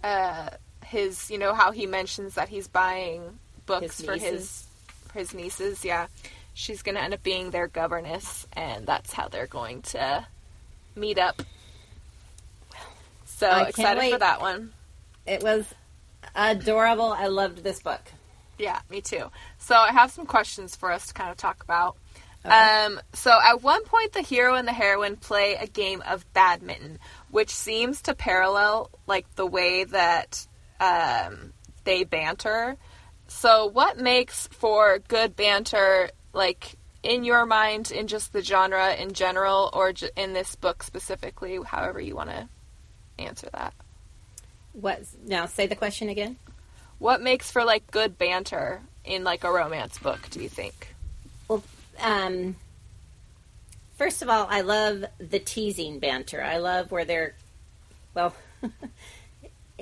uh, 0.03 0.49
his, 0.93 1.29
you 1.31 1.37
know, 1.39 1.53
how 1.53 1.71
he 1.71 1.87
mentions 1.87 2.35
that 2.35 2.47
he's 2.47 2.67
buying 2.67 3.39
books 3.65 3.97
His 3.97 4.05
for 4.05 4.13
his 4.13 4.65
for 5.07 5.19
his 5.19 5.33
nieces. 5.33 5.83
Yeah, 5.83 6.07
she's 6.53 6.83
gonna 6.83 6.99
end 6.99 7.13
up 7.13 7.23
being 7.23 7.49
their 7.49 7.67
governess, 7.67 8.47
and 8.53 8.85
that's 8.85 9.11
how 9.11 9.27
they're 9.27 9.47
going 9.47 9.81
to 9.81 10.25
meet 10.95 11.17
up. 11.17 11.41
So 13.25 13.47
I 13.47 13.63
excited 13.63 14.11
for 14.11 14.19
that 14.19 14.39
one. 14.39 14.71
It 15.25 15.43
was 15.43 15.65
adorable. 16.35 17.11
I 17.11 17.27
loved 17.27 17.63
this 17.63 17.81
book. 17.81 18.01
Yeah, 18.57 18.79
me 18.89 19.01
too. 19.01 19.31
So 19.57 19.75
I 19.75 19.91
have 19.91 20.11
some 20.11 20.25
questions 20.25 20.75
for 20.75 20.91
us 20.91 21.07
to 21.07 21.13
kind 21.13 21.31
of 21.31 21.37
talk 21.37 21.63
about. 21.63 21.97
Okay. 22.45 22.53
Um, 22.53 22.99
so 23.13 23.31
at 23.43 23.63
one 23.63 23.83
point, 23.85 24.13
the 24.13 24.21
hero 24.21 24.55
and 24.55 24.67
the 24.67 24.73
heroine 24.73 25.15
play 25.15 25.55
a 25.55 25.65
game 25.65 26.03
of 26.05 26.31
badminton, 26.33 26.99
which 27.31 27.49
seems 27.49 28.03
to 28.03 28.13
parallel 28.13 28.91
like 29.07 29.25
the 29.35 29.47
way 29.47 29.85
that 29.85 30.45
um, 30.79 31.53
they 31.83 32.03
banter. 32.03 32.77
So, 33.27 33.67
what 33.67 33.97
makes 33.97 34.47
for 34.47 34.99
good 35.07 35.35
banter, 35.35 36.09
like 36.33 36.75
in 37.01 37.23
your 37.23 37.45
mind, 37.45 37.91
in 37.91 38.07
just 38.07 38.33
the 38.33 38.41
genre 38.41 38.93
in 38.93 39.13
general, 39.13 39.69
or 39.73 39.93
j- 39.93 40.11
in 40.15 40.33
this 40.33 40.55
book 40.55 40.83
specifically? 40.83 41.59
However, 41.65 41.99
you 41.99 42.15
want 42.15 42.29
to 42.29 42.47
answer 43.19 43.49
that. 43.53 43.73
What? 44.73 45.01
Now 45.25 45.45
say 45.45 45.67
the 45.67 45.75
question 45.75 46.09
again. 46.09 46.37
What 46.99 47.21
makes 47.21 47.51
for 47.51 47.63
like 47.63 47.89
good 47.91 48.17
banter 48.17 48.81
in 49.05 49.23
like 49.23 49.43
a 49.43 49.51
romance 49.51 49.97
book? 49.97 50.29
Do 50.29 50.41
you 50.41 50.49
think? 50.49 50.95
Well, 51.47 51.63
um, 51.99 52.55
first 53.97 54.21
of 54.21 54.29
all, 54.29 54.47
I 54.49 54.61
love 54.61 55.05
the 55.17 55.39
teasing 55.39 55.99
banter. 55.99 56.41
I 56.41 56.57
love 56.57 56.91
where 56.91 57.05
they're, 57.05 57.35
well, 58.13 58.35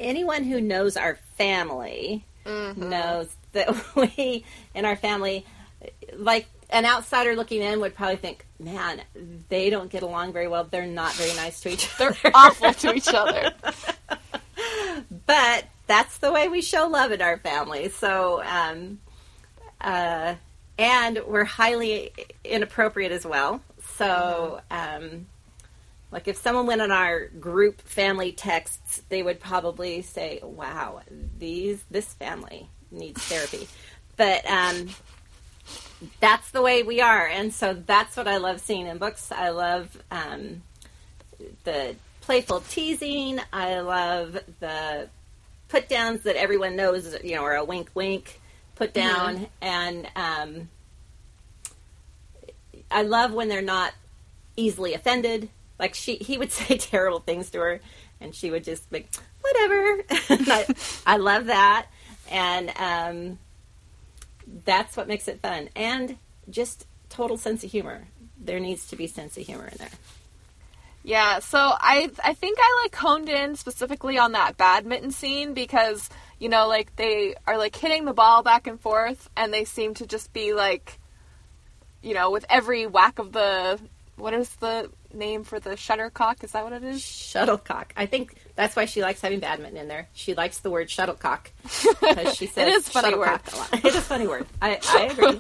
anyone 0.02 0.44
who 0.44 0.60
knows 0.60 0.98
our 0.98 1.16
family 1.38 2.26
knows 2.76 3.30
that 3.54 3.96
we, 3.96 4.44
in 4.74 4.86
our 4.86 4.96
family, 4.96 5.46
like 6.16 6.48
an 6.70 6.86
outsider 6.86 7.36
looking 7.36 7.62
in 7.62 7.80
would 7.82 7.96
probably 7.96 8.16
think, 8.16 8.46
man, 8.60 9.02
they 9.50 9.70
don't 9.70 9.90
get 9.90 10.04
along 10.04 10.34
very 10.34 10.48
well. 10.48 10.64
They're 10.64 10.86
not 10.86 11.14
very 11.14 11.36
nice 11.36 11.62
to 11.62 11.70
each 11.70 11.90
other. 11.96 12.16
They're 12.22 12.32
awful 12.34 12.74
to 12.74 12.94
each 12.94 13.14
other. 13.14 13.52
but 15.28 15.66
that's 15.88 16.18
the 16.20 16.32
way 16.32 16.48
we 16.48 16.62
show 16.62 16.88
love 16.88 17.12
in 17.12 17.22
our 17.22 17.38
family. 17.38 17.90
So, 17.90 18.42
um, 18.44 19.00
uh, 19.82 20.36
and 20.78 21.20
we're 21.28 21.44
highly 21.44 22.14
inappropriate 22.44 23.12
as 23.12 23.26
well. 23.26 23.62
So, 23.98 24.62
um, 24.72 25.28
like 26.12 26.28
if 26.28 26.38
someone 26.38 26.68
went 26.68 26.82
on 26.82 26.92
our 26.92 27.28
group 27.28 27.82
family 27.82 28.34
texts, 28.34 29.02
they 29.10 29.24
would 29.24 29.40
probably 29.40 30.02
say, 30.02 30.40
"Wow, 30.44 31.02
these 31.38 31.84
this 31.90 32.14
family 32.14 32.70
needs 32.92 33.22
therapy." 33.24 33.68
But 34.18 34.46
um, 34.46 34.90
that's 36.20 36.52
the 36.52 36.62
way 36.62 36.84
we 36.84 37.02
are, 37.02 37.26
and 37.26 37.52
so 37.52 37.74
that's 37.74 38.16
what 38.18 38.28
I 38.28 38.38
love 38.38 38.60
seeing 38.60 38.86
in 38.86 39.00
books. 39.00 39.32
I 39.32 39.50
love 39.50 39.98
um, 40.12 40.62
the 41.64 41.96
playful 42.20 42.60
teasing. 42.70 43.40
I 43.52 43.80
love 43.80 44.38
the 44.60 45.10
put 45.70 45.90
downs 45.90 46.22
that 46.24 46.36
everyone 46.36 46.76
knows, 46.76 47.16
you 47.24 47.36
know, 47.36 47.44
are 47.44 47.56
a 47.56 47.64
wink, 47.64 47.90
wink, 47.96 48.40
put 48.76 48.94
down, 48.94 49.48
and 49.62 50.08
um, 50.16 50.70
I 52.92 53.02
love 53.02 53.34
when 53.34 53.48
they're 53.48 53.62
not 53.62 53.94
easily 54.56 54.94
offended. 54.94 55.50
Like 55.82 55.96
she, 55.96 56.16
he 56.16 56.38
would 56.38 56.52
say 56.54 56.78
terrible 56.78 57.20
things 57.20 57.50
to 57.50 57.60
her, 57.60 57.82
and 58.22 58.34
she 58.34 58.52
would 58.52 58.64
just 58.64 58.90
like 58.92 59.10
whatever. 59.42 60.04
I, 60.30 60.76
I 61.06 61.18
love 61.18 61.48
that, 61.48 61.88
and 62.30 62.72
um, 62.78 63.40
that's 64.64 64.96
what 64.96 65.08
makes 65.08 65.28
it 65.28 65.42
fun, 65.42 65.70
and 65.76 66.18
just 66.50 66.86
total 67.10 67.38
sense 67.38 67.64
of 67.64 67.72
humor. 67.72 68.08
There 68.40 68.60
needs 68.60 68.88
to 68.88 68.96
be 68.96 69.08
sense 69.08 69.38
of 69.38 69.46
humor 69.46 69.68
in 69.68 69.78
there. 69.80 69.90
Yeah, 71.04 71.40
so 71.40 71.58
I 71.58 72.12
I 72.24 72.34
think 72.36 72.60
I 72.62 72.82
like 72.84 72.96
honed 72.96 73.28
in 73.28 73.56
specifically 73.56 74.20
on 74.20 74.34
that 74.34 74.58
badminton 74.58 75.12
scene 75.12 75.56
because 75.56 76.10
you 76.38 76.48
know 76.48 76.68
like 76.68 76.96
they 76.96 77.34
are 77.48 77.58
like 77.58 77.76
hitting 77.76 78.06
the 78.06 78.14
ball 78.14 78.44
back 78.44 78.68
and 78.68 78.80
forth 78.80 79.30
and 79.36 79.52
they 79.52 79.66
seem 79.66 79.96
to 79.96 80.06
just 80.06 80.32
be 80.32 80.54
like 80.54 81.00
you 82.04 82.14
know 82.14 82.30
with 82.30 82.46
every 82.50 82.86
whack 82.86 83.18
of 83.18 83.32
the 83.32 83.80
what 84.22 84.34
is 84.34 84.50
the 84.58 84.90
name 85.14 85.44
for 85.44 85.60
the 85.60 85.76
shuttlecock 85.76 86.44
is 86.44 86.52
that 86.52 86.64
what 86.64 86.74
it 86.74 86.84
is? 86.84 87.02
Shuttlecock. 87.02 87.94
I 87.98 88.06
think 88.06 88.36
that's 88.56 88.76
why 88.76 88.86
she 88.86 89.02
likes 89.02 89.22
having 89.22 89.40
badminton 89.40 89.78
in 89.78 89.88
there. 89.88 90.08
She 90.14 90.36
likes 90.36 90.60
the 90.60 90.70
word 90.70 90.90
shuttlecock 90.90 91.52
because 91.64 92.36
she 92.36 92.46
says 92.46 92.68
It 92.68 92.74
is 92.74 92.90
funny 92.90 93.10
shuttlecock 93.10 93.54
a 93.54 93.56
lot. 93.58 93.74
It 93.74 93.86
is 93.86 93.96
a 93.96 94.02
funny 94.02 94.28
word. 94.28 94.46
I, 94.62 94.80
I 94.84 95.04
agree. 95.12 95.40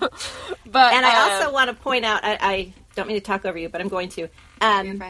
But 0.65 0.93
And 0.93 1.05
I 1.05 1.23
um, 1.23 1.31
also 1.31 1.53
want 1.53 1.69
to 1.69 1.75
point 1.75 2.05
out, 2.05 2.23
I, 2.23 2.37
I 2.41 2.73
don't 2.95 3.07
mean 3.07 3.17
to 3.17 3.21
talk 3.23 3.45
over 3.45 3.57
you, 3.57 3.69
but 3.69 3.81
I'm 3.81 3.87
going 3.87 4.09
to. 4.09 4.27
Um, 4.61 5.01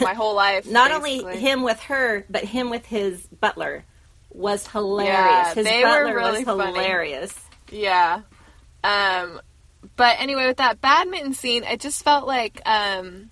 my 0.00 0.14
whole 0.14 0.34
life 0.34 0.66
not 0.70 0.92
only 0.92 1.22
him 1.36 1.62
with 1.62 1.80
her, 1.82 2.24
but 2.30 2.44
him 2.44 2.70
with 2.70 2.86
his 2.86 3.26
butler 3.26 3.84
was 4.30 4.66
hilarious. 4.66 5.14
Yeah, 5.16 5.54
his 5.54 5.66
butler 5.66 6.14
really 6.14 6.44
was 6.44 6.56
funny. 6.56 6.66
hilarious. 6.66 7.38
Yeah. 7.70 8.22
Um, 8.82 9.40
but 9.96 10.16
anyway, 10.20 10.46
with 10.46 10.58
that 10.58 10.80
badminton 10.80 11.34
scene, 11.34 11.64
it 11.64 11.80
just 11.80 12.02
felt 12.02 12.26
like, 12.26 12.60
um, 12.66 13.30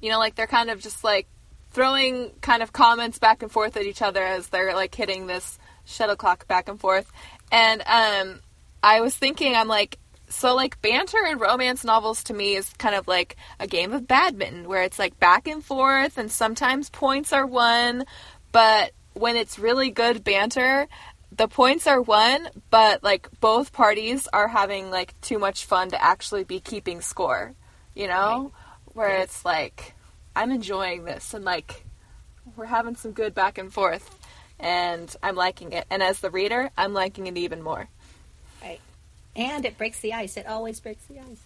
you 0.00 0.10
know, 0.10 0.18
like 0.18 0.34
they're 0.34 0.46
kind 0.46 0.70
of 0.70 0.80
just 0.80 1.04
like 1.04 1.26
throwing 1.70 2.30
kind 2.40 2.62
of 2.62 2.72
comments 2.72 3.18
back 3.18 3.42
and 3.42 3.50
forth 3.50 3.76
at 3.76 3.84
each 3.84 4.02
other 4.02 4.22
as 4.22 4.48
they're 4.48 4.74
like 4.74 4.94
hitting 4.94 5.26
this 5.26 5.58
shuttlecock 5.84 6.46
back 6.46 6.68
and 6.68 6.80
forth. 6.80 7.10
And 7.50 7.82
um, 7.86 8.40
I 8.82 9.00
was 9.00 9.14
thinking, 9.16 9.54
I'm 9.54 9.68
like, 9.68 9.98
so 10.28 10.54
like 10.54 10.80
banter 10.82 11.24
in 11.26 11.38
romance 11.38 11.84
novels 11.84 12.24
to 12.24 12.34
me 12.34 12.54
is 12.54 12.68
kind 12.78 12.94
of 12.94 13.06
like 13.06 13.36
a 13.60 13.66
game 13.66 13.92
of 13.92 14.06
badminton 14.06 14.68
where 14.68 14.82
it's 14.82 14.98
like 14.98 15.18
back 15.20 15.46
and 15.46 15.64
forth 15.64 16.16
and 16.18 16.30
sometimes 16.30 16.90
points 16.90 17.32
are 17.32 17.46
won, 17.46 18.04
but 18.52 18.92
when 19.14 19.36
it's 19.36 19.58
really 19.58 19.90
good 19.90 20.24
banter, 20.24 20.88
the 21.36 21.48
points 21.48 21.86
are 21.86 22.00
won, 22.00 22.48
but 22.70 23.02
like 23.02 23.28
both 23.40 23.72
parties 23.72 24.28
are 24.32 24.48
having 24.48 24.90
like 24.90 25.18
too 25.20 25.38
much 25.38 25.64
fun 25.64 25.90
to 25.90 26.02
actually 26.02 26.44
be 26.44 26.60
keeping 26.60 27.00
score, 27.00 27.54
you 27.94 28.06
know? 28.06 28.52
Where 28.92 29.08
Yes. 29.08 29.24
it's 29.24 29.44
like 29.44 29.94
I'm 30.36 30.50
enjoying 30.50 31.04
this 31.04 31.34
and 31.34 31.44
like 31.44 31.84
we're 32.56 32.66
having 32.66 32.94
some 32.96 33.12
good 33.12 33.34
back 33.34 33.58
and 33.58 33.72
forth 33.72 34.18
and 34.60 35.14
I'm 35.22 35.34
liking 35.34 35.72
it. 35.72 35.84
And 35.90 36.02
as 36.02 36.20
the 36.20 36.30
reader, 36.30 36.70
I'm 36.78 36.92
liking 36.94 37.26
it 37.26 37.36
even 37.36 37.62
more. 37.62 37.88
Right. 38.62 38.80
And 39.34 39.64
it 39.64 39.76
breaks 39.76 40.00
the 40.00 40.12
ice. 40.12 40.36
It 40.36 40.46
always 40.46 40.78
breaks 40.78 41.04
the 41.06 41.18
ice. 41.18 41.40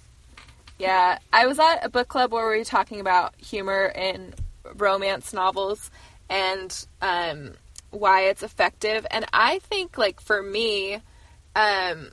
Yeah, 0.79 1.19
I 1.33 1.47
was 1.47 1.59
at 1.59 1.85
a 1.85 1.89
book 1.89 2.09
club 2.09 2.33
where 2.33 2.49
we 2.51 2.59
were 2.59 2.65
talking 2.65 3.01
about 3.01 3.35
humor 3.37 3.87
in 3.95 4.35
romance 4.77 5.33
novels 5.33 5.91
and 6.29 6.87
um, 7.01 7.55
why 7.91 8.23
it's 8.23 8.43
effective. 8.43 9.07
And 9.11 9.25
I 9.33 9.59
think, 9.61 9.99
like, 9.99 10.21
for 10.21 10.43
me, 10.43 10.95
um, 11.57 12.11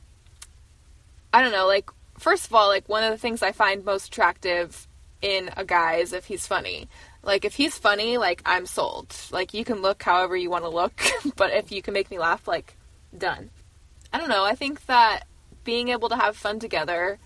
I 1.33 1.41
don't 1.41 1.51
know, 1.51 1.67
like, 1.67 1.89
first 2.17 2.45
of 2.45 2.55
all, 2.55 2.67
like, 2.67 2.87
one 2.87 3.03
of 3.03 3.11
the 3.11 3.17
things 3.17 3.41
I 3.41 3.51
find 3.51 3.83
most 3.83 4.07
attractive 4.07 4.87
in 5.21 5.49
a 5.57 5.65
guy 5.65 5.95
is 5.95 6.13
if 6.13 6.25
he's 6.25 6.47
funny. 6.47 6.87
Like, 7.23 7.45
if 7.45 7.55
he's 7.55 7.77
funny, 7.77 8.17
like, 8.17 8.41
I'm 8.45 8.65
sold. 8.65 9.15
Like, 9.31 9.53
you 9.53 9.65
can 9.65 9.81
look 9.81 10.01
however 10.03 10.35
you 10.35 10.49
want 10.49 10.63
to 10.63 10.69
look, 10.69 11.01
but 11.35 11.51
if 11.53 11.71
you 11.71 11.81
can 11.81 11.93
make 11.93 12.11
me 12.11 12.19
laugh, 12.19 12.47
like, 12.47 12.75
done. 13.17 13.49
I 14.13 14.19
don't 14.19 14.29
know, 14.29 14.45
I 14.45 14.55
think 14.55 14.85
that 14.85 15.23
being 15.65 15.89
able 15.89 16.07
to 16.09 16.15
have 16.15 16.37
fun 16.37 16.59
together 16.59 17.19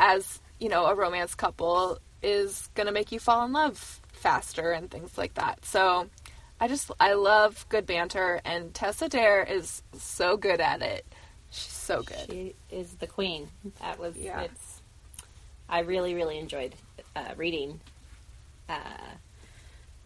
as 0.00 0.40
you 0.58 0.68
know 0.68 0.86
a 0.86 0.94
romance 0.94 1.34
couple 1.34 1.98
is 2.22 2.70
going 2.74 2.86
to 2.86 2.92
make 2.92 3.12
you 3.12 3.18
fall 3.18 3.44
in 3.44 3.52
love 3.52 4.00
faster 4.12 4.72
and 4.72 4.90
things 4.90 5.18
like 5.18 5.34
that 5.34 5.64
so 5.64 6.08
i 6.62 6.68
just 6.68 6.90
i 7.00 7.12
love 7.12 7.66
good 7.68 7.84
banter 7.86 8.40
and 8.44 8.72
tessa 8.72 9.08
dare 9.08 9.42
is 9.42 9.82
so 9.92 10.36
good 10.36 10.60
at 10.60 10.80
it 10.80 11.04
she's 11.50 11.72
so 11.72 12.02
good 12.02 12.26
She 12.30 12.54
is 12.70 12.94
the 12.94 13.06
queen. 13.06 13.48
That 13.80 13.98
was 13.98 14.16
Yeah. 14.16 14.42
it's. 14.42 14.80
I 15.68 15.80
really 15.80 16.14
really 16.14 16.38
enjoyed 16.38 16.74
uh, 17.16 17.34
reading 17.36 17.80
uh, 18.68 19.12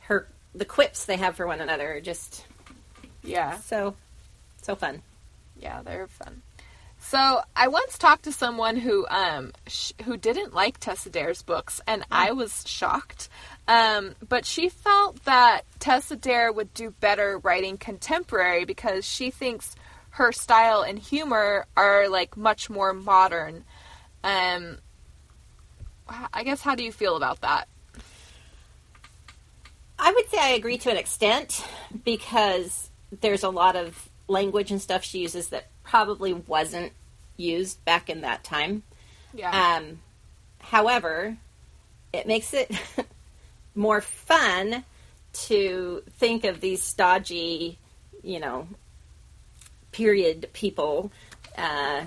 her 0.01 0.27
the 0.55 0.65
quips 0.65 1.05
they 1.05 1.17
have 1.19 1.37
for 1.37 1.47
one 1.47 1.61
another. 1.61 1.93
are 1.97 2.01
Just 2.01 2.47
yeah 3.23 3.59
so 3.59 3.95
so 4.63 4.75
fun. 4.75 5.03
yeah 5.61 5.83
they're 5.83 6.07
fun 6.09 6.43
so 6.99 7.41
i 7.55 7.69
once 7.69 7.99
talked 7.99 8.25
to 8.25 8.33
someone 8.33 8.77
who 8.77 9.07
um 9.09 9.53
sh- 9.67 9.93
who 10.05 10.17
didn't 10.17 10.55
like 10.55 10.79
tessa 10.79 11.11
dare's 11.11 11.43
books 11.43 11.81
and 11.87 12.05
i 12.11 12.33
was 12.33 12.65
shocked 12.67 13.29
um, 13.69 14.15
but 14.29 14.45
she 14.45 14.69
felt 14.69 15.25
that 15.25 15.63
tessa 15.79 16.17
dare 16.17 16.53
would 16.53 16.73
do 16.75 16.91
better 16.91 17.39
writing 17.39 17.77
contemporary 17.77 18.65
because 18.65 19.05
she 19.05 19.31
thinks 19.31 19.75
her 20.11 20.33
style 20.33 20.83
and 20.83 20.99
humor 20.99 21.67
are 21.77 22.09
like 22.09 22.37
much 22.37 22.71
more 22.71 22.93
modern 22.93 23.65
um 24.25 24.79
i 26.33 26.43
guess 26.43 26.63
how 26.63 26.75
do 26.75 26.83
you 26.83 26.93
feel 26.93 27.17
about 27.17 27.41
that 27.43 27.69
I 29.99 30.13
would 30.13 30.29
say 30.29 30.39
I 30.39 30.51
agree 30.51 30.79
to 30.79 30.91
an 30.91 30.97
extent 30.97 31.65
because 32.05 32.91
there's 33.21 33.43
a 33.43 33.49
lot 33.49 33.77
of 33.77 34.09
language 34.29 34.71
and 34.71 34.81
stuff 34.81 35.05
she 35.05 35.21
uses 35.21 35.49
that 35.49 35.69
probably 35.85 36.33
wasn't 36.33 36.93
used 37.37 37.83
back 37.85 38.11
in 38.11 38.21
that 38.23 38.45
time. 38.45 38.83
Yeah. 39.35 39.79
Um, 39.79 40.01
however, 40.59 41.37
it 42.13 42.27
makes 42.27 42.53
it 42.53 42.71
more 43.77 44.01
fun 44.01 44.85
to 45.33 46.03
think 46.19 46.45
of 46.45 46.61
these 46.61 46.83
stodgy, 46.83 47.79
you 48.23 48.41
know, 48.41 48.67
period 49.93 50.49
people 50.53 51.11
uh, 51.57 52.03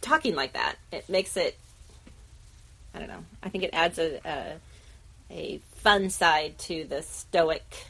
talking 0.00 0.34
like 0.34 0.52
that. 0.52 0.76
It 0.90 1.08
makes 1.08 1.36
it. 1.36 1.56
I 2.94 2.98
don't 2.98 3.08
know. 3.08 3.24
I 3.42 3.48
think 3.48 3.64
it 3.64 3.70
adds 3.72 3.98
a, 3.98 4.20
a 4.24 4.54
a 5.30 5.60
fun 5.76 6.10
side 6.10 6.58
to 6.58 6.84
the 6.84 7.02
stoic, 7.02 7.86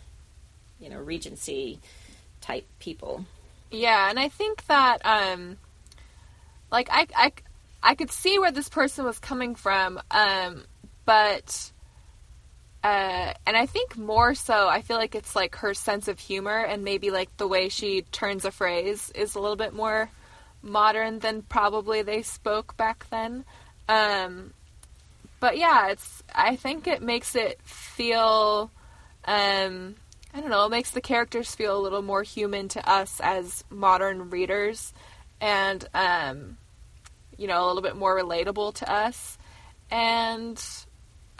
you 0.80 0.88
know, 0.88 0.98
Regency 0.98 1.80
type 2.40 2.66
people. 2.78 3.24
Yeah, 3.70 4.08
and 4.08 4.18
I 4.18 4.28
think 4.28 4.66
that 4.66 5.04
um 5.04 5.56
like 6.70 6.88
I 6.90 7.06
I 7.16 7.32
I 7.82 7.94
could 7.94 8.10
see 8.10 8.38
where 8.38 8.52
this 8.52 8.68
person 8.68 9.04
was 9.04 9.18
coming 9.18 9.54
from 9.54 10.00
um 10.10 10.64
but 11.04 11.72
uh 12.84 13.32
and 13.46 13.56
I 13.56 13.66
think 13.66 13.96
more 13.96 14.34
so 14.34 14.68
I 14.68 14.82
feel 14.82 14.96
like 14.96 15.14
it's 15.14 15.36
like 15.36 15.56
her 15.56 15.74
sense 15.74 16.08
of 16.08 16.18
humor 16.18 16.58
and 16.58 16.82
maybe 16.84 17.10
like 17.10 17.36
the 17.36 17.46
way 17.46 17.68
she 17.68 18.02
turns 18.02 18.44
a 18.44 18.50
phrase 18.50 19.10
is 19.14 19.34
a 19.34 19.40
little 19.40 19.56
bit 19.56 19.72
more 19.72 20.10
modern 20.62 21.18
than 21.20 21.42
probably 21.42 22.02
they 22.02 22.22
spoke 22.22 22.76
back 22.76 23.06
then. 23.10 23.44
Um 23.88 24.52
but 25.40 25.58
yeah, 25.58 25.88
it's 25.88 26.22
I 26.34 26.56
think 26.56 26.86
it 26.86 27.02
makes 27.02 27.34
it 27.34 27.60
feel 27.62 28.70
um 29.24 29.96
I 30.34 30.40
don't 30.40 30.50
know, 30.50 30.64
it 30.64 30.70
makes 30.70 30.90
the 30.90 31.00
characters 31.00 31.54
feel 31.54 31.76
a 31.78 31.82
little 31.82 32.02
more 32.02 32.22
human 32.22 32.68
to 32.68 32.88
us 32.88 33.20
as 33.22 33.64
modern 33.70 34.30
readers 34.30 34.92
and 35.40 35.86
um 35.94 36.56
you 37.36 37.46
know, 37.48 37.64
a 37.64 37.66
little 37.66 37.82
bit 37.82 37.96
more 37.96 38.16
relatable 38.16 38.74
to 38.74 38.92
us. 38.92 39.38
And 39.90 40.62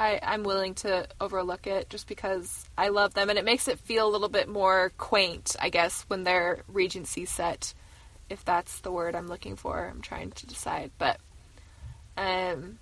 I 0.03 0.19
I'm 0.23 0.43
willing 0.43 0.75
to 0.77 1.07
overlook 1.21 1.67
it 1.67 1.89
just 1.89 2.09
because 2.09 2.69
I 2.77 2.89
love 2.89 3.15
them 3.15 3.31
and 3.31 3.39
it 3.39 3.45
makes 3.45 3.69
it 3.69 3.79
feel 3.79 4.09
a 4.09 4.11
little 4.11 4.29
bit 4.29 4.49
more 4.49 4.91
quaint, 4.99 5.55
I 5.61 5.69
guess, 5.69 6.05
when 6.09 6.25
they're 6.25 6.63
regency 6.67 7.25
set, 7.25 7.73
if 8.29 8.45
that's 8.45 8.81
the 8.81 8.91
word 8.91 9.15
I'm 9.15 9.29
looking 9.29 9.55
for. 9.57 9.87
I'm 9.87 10.01
trying 10.01 10.33
to 10.33 10.47
decide. 10.47 10.91
But 10.99 11.19
um 12.17 12.79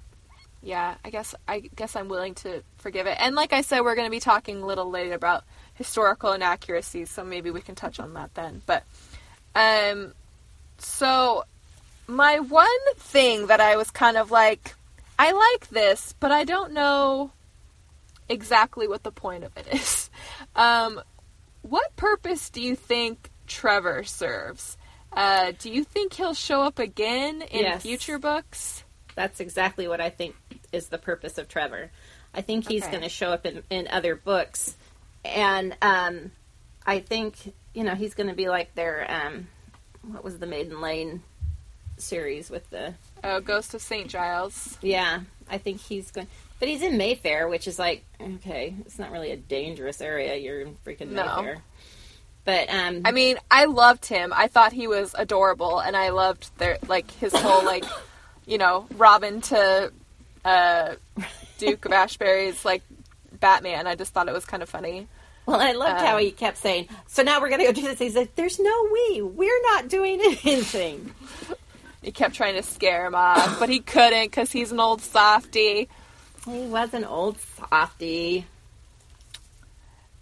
yeah, 0.63 0.97
I 1.05 1.11
guess 1.11 1.35
I 1.47 1.61
guess 1.75 1.95
I'm 1.95 2.09
willing 2.09 2.35
to 2.37 2.63
forgive 2.79 3.07
it. 3.07 3.17
And 3.21 3.35
like 3.35 3.53
I 3.53 3.63
said, 3.63 3.81
we're 3.81 3.95
going 3.95 4.07
to 4.07 4.11
be 4.11 4.21
talking 4.21 4.61
a 4.61 4.67
little 4.67 4.91
later 4.91 5.15
about 5.15 5.45
historical 5.75 6.33
inaccuracies, 6.33 7.11
so 7.11 7.25
maybe 7.25 7.51
we 7.51 7.63
can 7.63 7.75
touch 7.75 7.99
on 7.99 8.15
that 8.15 8.35
then. 8.35 8.63
But 8.67 8.85
um 9.55 10.15
so 10.79 11.45
my 12.07 12.41
one 12.41 12.85
thing 12.97 13.47
that 13.49 13.61
I 13.61 13.77
was 13.77 13.91
kind 13.91 14.17
of 14.17 14.31
like 14.31 14.75
I 15.21 15.33
like 15.33 15.69
this, 15.69 16.15
but 16.19 16.33
I 16.33 16.45
don't 16.45 16.73
know 16.73 17.31
exactly 18.29 18.89
what 18.89 19.03
the 19.03 19.11
point 19.13 19.45
of 19.45 19.57
it 19.57 19.67
is. 19.73 20.11
Um 20.57 21.01
what 21.63 21.95
purpose 21.97 22.49
do 22.49 22.63
you 22.63 22.75
think 22.75 23.31
Trevor 23.47 24.03
serves? 24.05 24.79
Uh, 25.13 25.53
do 25.59 25.71
you 25.71 25.85
think 25.85 26.15
he'll 26.15 26.33
show 26.35 26.63
up 26.63 26.79
again 26.79 27.43
in 27.43 27.61
Yes. 27.61 27.83
future 27.83 28.19
books? 28.19 28.83
That's 29.15 29.41
exactly 29.41 29.87
what 29.89 30.01
I 30.01 30.09
think 30.09 30.37
is 30.73 30.89
the 30.89 30.97
purpose 30.97 31.37
of 31.37 31.49
Trevor. 31.49 31.91
I 32.33 32.41
think 32.41 32.67
he's 32.67 32.85
Okay. 32.85 32.93
going 32.93 33.03
to 33.03 33.09
show 33.11 33.31
up 33.31 33.45
in, 33.45 33.63
in 33.69 33.89
other 33.89 34.15
books, 34.15 34.77
and 35.25 35.77
um, 35.83 36.31
I 36.87 37.01
think 37.01 37.53
you 37.75 37.83
know 37.85 37.95
he's 37.97 38.15
going 38.15 38.29
to 38.31 38.37
be 38.37 38.49
like 38.49 38.75
their 38.77 39.05
um, 39.11 39.49
what 40.13 40.23
was 40.25 40.39
the 40.39 40.47
Maiden 40.47 40.81
Lane 40.81 41.23
series 41.99 42.49
with 42.49 42.71
the 42.71 42.95
Oh, 43.23 43.41
Ghost 43.41 43.75
of 43.75 43.83
St. 43.83 44.09
Giles. 44.09 44.79
yeah. 44.83 45.21
I 45.53 45.59
think 45.59 45.81
he's 45.81 46.11
going, 46.13 46.29
but 46.61 46.69
he's 46.69 46.81
in 46.81 46.97
Mayfair, 46.97 47.49
which 47.49 47.67
is 47.67 47.77
like 47.79 48.05
okay, 48.21 48.73
it's 48.87 48.99
not 49.01 49.11
really 49.11 49.33
a 49.33 49.37
dangerous 49.37 50.01
area. 50.01 50.37
You're 50.37 50.61
in 50.61 50.77
freaking 50.87 51.11
No. 51.11 51.25
Mayfair, 51.25 51.63
but 52.45 52.69
um, 52.73 53.03
I 53.05 53.11
mean, 53.11 53.37
I 53.51 53.65
loved 53.65 54.07
him. 54.07 54.33
I 54.35 54.47
thought 54.47 54.73
he 54.73 54.87
was 54.87 55.13
adorable, 55.19 55.81
and 55.81 55.97
I 55.97 56.11
loved 56.11 56.57
their 56.59 56.79
like 56.87 57.11
his 57.11 57.35
whole 57.35 57.65
like, 57.65 57.85
you 58.47 58.59
know, 58.59 58.87
Robin 58.97 59.41
to 59.43 59.93
uh, 60.45 60.95
Duke 61.59 61.85
of 61.85 61.93
Ashbury's 62.05 62.65
like 62.65 62.83
Batman. 63.41 63.89
I 63.89 63.97
just 63.97 64.13
thought 64.13 64.29
it 64.29 64.33
was 64.35 64.45
kind 64.45 64.63
of 64.63 64.69
funny. 64.69 65.09
Well, 65.47 65.61
I 65.61 65.73
loved 65.73 66.01
how 66.01 66.15
Um, 66.17 66.23
he 66.23 66.31
kept 66.31 66.59
saying, 66.59 66.87
"So 67.09 67.25
now 67.25 67.41
we're 67.41 67.49
going 67.49 67.61
to 67.63 67.67
go 67.67 67.73
do 67.73 67.83
this." 67.83 67.99
He's 67.99 68.15
like, 68.15 68.37
"There's 68.37 68.61
no 68.61 68.89
we. 68.93 69.21
We're 69.23 69.63
not 69.63 69.89
doing 69.89 70.21
anything." 70.45 71.13
He 72.03 72.13
kept 72.13 72.35
trying 72.35 72.55
to 72.55 72.63
scare 72.63 73.07
him 73.07 73.15
off, 73.15 73.59
but 73.59 73.69
he 73.69 73.81
couldn't 73.81 74.25
because 74.31 74.51
he's 74.53 74.73
an 74.73 74.81
old 74.81 75.03
softy. 75.03 75.89
he 76.47 76.61
was 76.67 76.95
an 76.95 77.05
old 77.05 77.39
softy. 77.41 78.47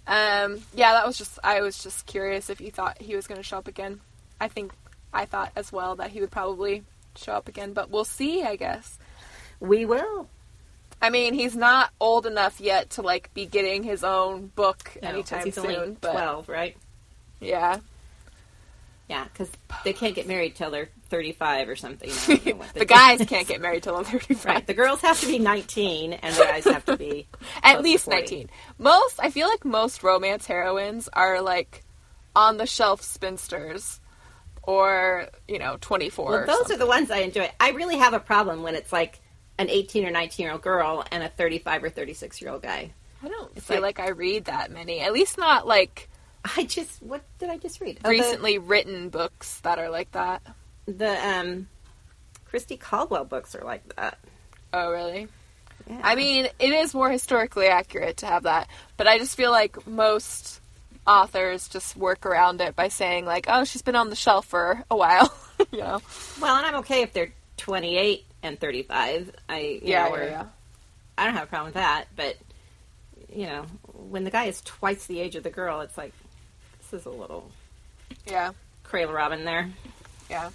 Um, 0.07 0.61
yeah, 0.75 0.93
that 0.95 1.07
was 1.07 1.19
just. 1.19 1.39
I 1.45 1.61
was 1.61 1.83
just 1.83 2.07
curious 2.07 2.49
if 2.51 2.61
you 2.61 2.71
thought 2.71 3.01
he 3.01 3.15
was 3.15 3.27
going 3.27 3.37
to 3.39 3.43
show 3.45 3.59
up 3.59 3.69
again. 3.69 4.01
I 4.41 4.49
think 4.49 4.73
I 5.13 5.27
thought 5.27 5.53
as 5.55 5.71
well 5.73 5.97
that 5.97 6.11
he 6.11 6.21
would 6.21 6.31
probably 6.31 6.83
show 7.17 7.33
up 7.33 7.47
again, 7.49 7.73
but 7.75 7.91
we'll 7.91 8.05
see. 8.05 8.43
I 8.43 8.57
guess. 8.57 8.99
We 9.61 9.85
will. 9.85 10.29
I 11.03 11.11
mean, 11.11 11.35
he's 11.35 11.55
not 11.57 11.91
old 12.01 12.27
enough 12.27 12.61
yet 12.61 12.91
to 12.91 13.03
like 13.03 13.33
be 13.35 13.45
getting 13.47 13.83
his 13.83 14.03
own 14.03 14.47
book 14.57 14.97
No, 15.03 15.11
anytime 15.11 15.51
soon. 15.53 15.97
but 16.01 16.13
twelve, 16.13 16.49
right? 16.49 16.77
yeah, 17.41 17.79
Yeah, 19.09 19.25
because 19.25 19.49
they 19.85 19.93
can't 19.95 20.15
get 20.15 20.29
married 20.29 20.55
till 20.55 20.71
they're 20.71 20.91
thirty-five 21.09 21.69
or 21.69 21.77
something. 21.77 22.11
I 22.11 22.27
don't 22.37 22.47
know 22.47 22.55
what 22.57 22.75
the 22.75 22.85
guys 22.85 23.25
can't 23.27 23.49
get 23.49 23.61
married 23.61 23.83
till 23.83 23.95
they're 23.95 24.05
thirty-five. 24.05 24.45
Right, 24.55 24.67
the 24.67 24.75
girls 24.75 25.01
have 25.01 25.19
to 25.21 25.27
be 25.27 25.39
nineteen, 25.39 26.13
and 26.13 26.35
the 26.35 26.43
guys 26.45 26.65
have 26.65 26.85
to 26.85 26.97
be 26.99 27.27
At 27.63 27.83
least 27.83 28.05
40. 28.05 28.17
nineteen. 28.21 28.51
Most, 28.77 29.19
I 29.19 29.31
feel 29.31 29.49
like 29.49 29.65
most 29.65 30.03
romance 30.03 30.45
heroines 30.47 31.09
are 31.13 31.41
like 31.41 31.85
on 32.37 32.59
the 32.59 32.67
shelf 32.67 33.01
spinsters, 33.03 33.99
or 34.63 35.29
you 35.47 35.59
know, 35.59 35.79
twenty-four. 35.81 36.31
Well, 36.31 36.41
or 36.43 36.47
those 36.47 36.57
something. 36.59 36.77
are 36.77 36.79
the 36.79 36.87
ones 36.87 37.11
I 37.11 37.19
enjoy. 37.21 37.51
I 37.59 37.71
really 37.71 37.97
have 37.97 38.13
a 38.13 38.21
problem 38.21 38.63
when 38.63 38.75
it's 38.75 38.93
like 38.93 39.21
an 39.59 39.71
eighteen 39.71 40.05
or 40.07 40.11
nineteen-year-old 40.11 40.63
girl 40.63 41.03
and 41.11 41.23
a 41.23 41.29
thirty-five 41.31 41.83
or 41.83 41.89
thirty-six-year-old 41.89 42.63
guy. 42.63 42.93
I 43.23 43.29
don't 43.29 43.51
It's 43.57 43.67
feel 43.67 43.81
like- 43.81 43.99
like, 43.99 44.07
I 44.09 44.11
read 44.11 44.45
that 44.45 44.71
many. 44.71 45.01
At 45.01 45.13
least 45.15 45.39
not 45.39 45.67
like 45.67 46.09
I 46.57 46.65
just 46.65 47.03
what 47.03 47.23
did 47.39 47.51
I 47.51 47.59
just 47.59 47.81
read? 47.81 47.99
Oh, 48.05 48.09
the- 48.09 48.19
recently 48.19 48.59
written 48.59 49.09
books 49.09 49.61
that 49.61 49.79
are 49.79 49.91
like 49.91 50.11
that. 50.13 50.43
the 50.87 51.11
um 51.27 51.69
Christi 52.47 52.77
Caldwell 52.77 53.25
books 53.25 53.55
are 53.55 53.65
like 53.65 53.95
that. 53.97 54.19
Oh, 54.73 54.91
really? 54.91 55.29
Yeah. 55.89 56.01
I 56.03 56.15
mean, 56.15 56.47
it 56.59 56.73
is 56.73 56.95
more 56.95 57.11
historically 57.11 57.67
accurate 57.67 58.19
to 58.19 58.27
have 58.27 58.43
that, 58.45 58.69
but 58.97 59.07
I 59.07 59.19
just 59.19 59.37
feel 59.37 59.51
like 59.51 59.87
most 59.87 60.61
authors 61.07 61.69
just 61.69 61.97
work 61.97 62.27
around 62.27 62.61
it 62.61 62.77
by 62.77 62.89
saying 62.89 63.25
like, 63.25 63.47
"Oh, 63.49 63.65
she's 63.65 63.83
been 63.83 63.97
on 63.97 64.11
the 64.11 64.17
shelf 64.17 64.47
for 64.47 64.83
a 64.91 64.97
while," 64.97 65.33
you 65.73 65.79
know. 65.79 66.01
well, 66.41 66.57
and 66.57 66.67
I'm 66.67 66.75
okay 66.77 67.03
if 67.03 67.13
they're 67.13 67.33
28 67.59 68.25
and 68.43 68.61
35. 68.61 69.31
I 69.49 69.59
you 69.61 69.81
Yeah, 69.85 70.09
know, 70.09 70.17
yeah. 70.17 70.45
I 71.17 71.25
don't 71.25 71.35
have 71.35 71.45
a 71.45 71.47
problem 71.47 71.67
with 71.69 71.75
that, 71.75 72.07
but 72.17 72.37
you 73.35 73.47
know, 73.47 73.65
when 73.95 74.25
the 74.25 74.31
guy 74.31 74.45
is 74.45 74.61
twice 74.63 75.07
the 75.07 75.21
age 75.21 75.37
of 75.37 75.43
the 75.43 75.51
girl, 75.51 75.81
it's 75.81 75.97
like 75.99 76.13
this 76.91 77.01
is 77.01 77.07
a 77.07 77.11
little 77.11 77.51
Yeah. 78.27 78.53
Cradle 78.85 79.13
Robin 79.13 79.45
there. 79.45 79.71
Yeah. 80.31 80.51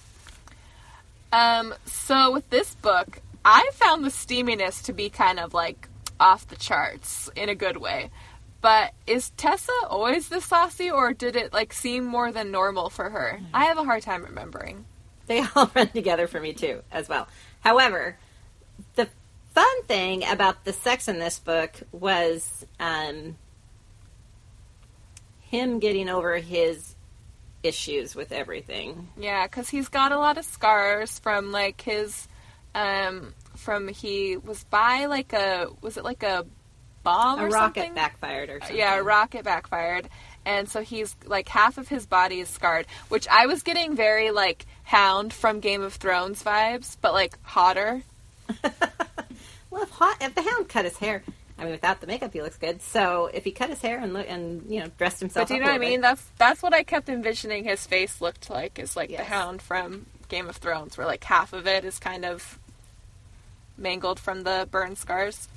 Um, 1.31 1.73
so 1.85 2.31
with 2.31 2.49
this 2.49 2.75
book, 2.75 3.19
I 3.45 3.69
found 3.73 4.03
the 4.03 4.09
steaminess 4.09 4.83
to 4.85 4.93
be 4.93 5.09
kind 5.09 5.39
of 5.39 5.53
like 5.53 5.87
off 6.19 6.47
the 6.47 6.55
charts 6.55 7.29
in 7.35 7.49
a 7.49 7.55
good 7.55 7.77
way. 7.77 8.09
But 8.61 8.93
is 9.05 9.31
Tessa 9.31 9.71
always 9.89 10.29
this 10.29 10.45
saucy 10.45 10.89
or 10.89 11.13
did 11.13 11.35
it 11.35 11.51
like 11.53 11.73
seem 11.73 12.05
more 12.05 12.31
than 12.31 12.49
normal 12.51 12.89
for 12.89 13.09
her? 13.09 13.39
I 13.53 13.65
have 13.65 13.77
a 13.77 13.83
hard 13.83 14.03
time 14.03 14.23
remembering. 14.23 14.85
They 15.27 15.43
all 15.55 15.69
run 15.75 15.89
together 15.89 16.27
for 16.27 16.39
me 16.39 16.53
too, 16.53 16.81
as 16.91 17.09
well. 17.09 17.27
However, 17.59 18.17
the 18.95 19.09
fun 19.53 19.83
thing 19.83 20.23
about 20.25 20.65
the 20.65 20.73
sex 20.73 21.07
in 21.07 21.19
this 21.19 21.39
book 21.39 21.73
was 21.91 22.65
um, 22.79 23.35
him 25.53 25.77
getting 25.79 26.09
over 26.09 26.37
his 26.37 26.95
issues 27.61 28.15
with 28.15 28.31
everything. 28.31 29.07
Yeah, 29.15 29.45
cuz 29.47 29.69
he's 29.69 29.87
got 29.87 30.11
a 30.11 30.17
lot 30.17 30.37
of 30.39 30.45
scars 30.45 31.19
from 31.19 31.51
like 31.51 31.79
his 31.81 32.27
um 32.75 33.33
from 33.55 33.87
he 33.87 34.35
was 34.37 34.63
by 34.65 35.05
like 35.05 35.31
a 35.33 35.67
was 35.81 35.95
it 35.97 36.03
like 36.03 36.23
a 36.23 36.45
bomb 37.03 37.39
A 37.39 37.43
or 37.43 37.49
rocket 37.49 37.81
something? 37.81 37.93
backfired 37.93 38.49
or 38.49 38.59
something. 38.61 38.77
Yeah, 38.77 38.95
a 38.95 39.03
rocket 39.03 39.43
backfired. 39.45 40.09
And 40.45 40.67
so 40.67 40.81
he's 40.81 41.15
like 41.25 41.47
half 41.47 41.77
of 41.77 41.87
his 41.87 42.05
body 42.07 42.39
is 42.39 42.49
scarred, 42.49 42.87
which 43.09 43.27
I 43.27 43.45
was 43.45 43.61
getting 43.63 43.95
very 43.95 44.31
like 44.31 44.65
Hound 44.83 45.31
from 45.33 45.59
Game 45.59 45.83
of 45.83 45.93
Thrones 45.93 46.41
vibes, 46.43 46.97
but 46.99 47.13
like 47.13 47.37
hotter. 47.43 48.01
well, 49.69 49.83
if, 49.83 49.89
hot, 49.91 50.17
if 50.19 50.35
the 50.35 50.41
hound 50.41 50.67
cut 50.67 50.83
his 50.85 50.97
hair, 50.97 51.23
I 51.57 51.63
mean, 51.63 51.71
without 51.71 52.01
the 52.01 52.07
makeup, 52.07 52.33
he 52.33 52.41
looks 52.41 52.57
good. 52.57 52.81
So 52.81 53.29
if 53.33 53.43
he 53.43 53.51
cut 53.51 53.69
his 53.69 53.81
hair 53.81 53.99
and 53.99 54.11
look, 54.13 54.25
and 54.27 54.69
you 54.71 54.79
know 54.81 54.87
dressed 54.97 55.19
himself, 55.19 55.47
But 55.47 55.53
do 55.53 55.55
you 55.55 55.59
know 55.61 55.67
what 55.67 55.75
I 55.75 55.77
mean? 55.79 55.91
bit- 55.97 56.01
That's 56.01 56.23
that's 56.37 56.63
what 56.63 56.73
I 56.73 56.83
kept 56.83 57.09
envisioning 57.09 57.63
his 57.65 57.85
face 57.85 58.21
looked 58.21 58.49
like 58.49 58.79
is 58.79 58.95
like 58.95 59.09
the 59.09 59.23
hound 59.23 59.61
from 59.61 60.07
Game 60.29 60.49
of 60.49 60.57
Thrones, 60.57 60.97
where 60.97 61.05
like 61.07 61.23
half 61.23 61.53
of 61.53 61.67
it 61.67 61.85
is 61.85 61.99
kind 61.99 62.25
of 62.25 62.57
mangled 63.77 64.19
from 64.19 64.43
the 64.43 64.67
burn 64.71 64.95
scars. 64.95 65.47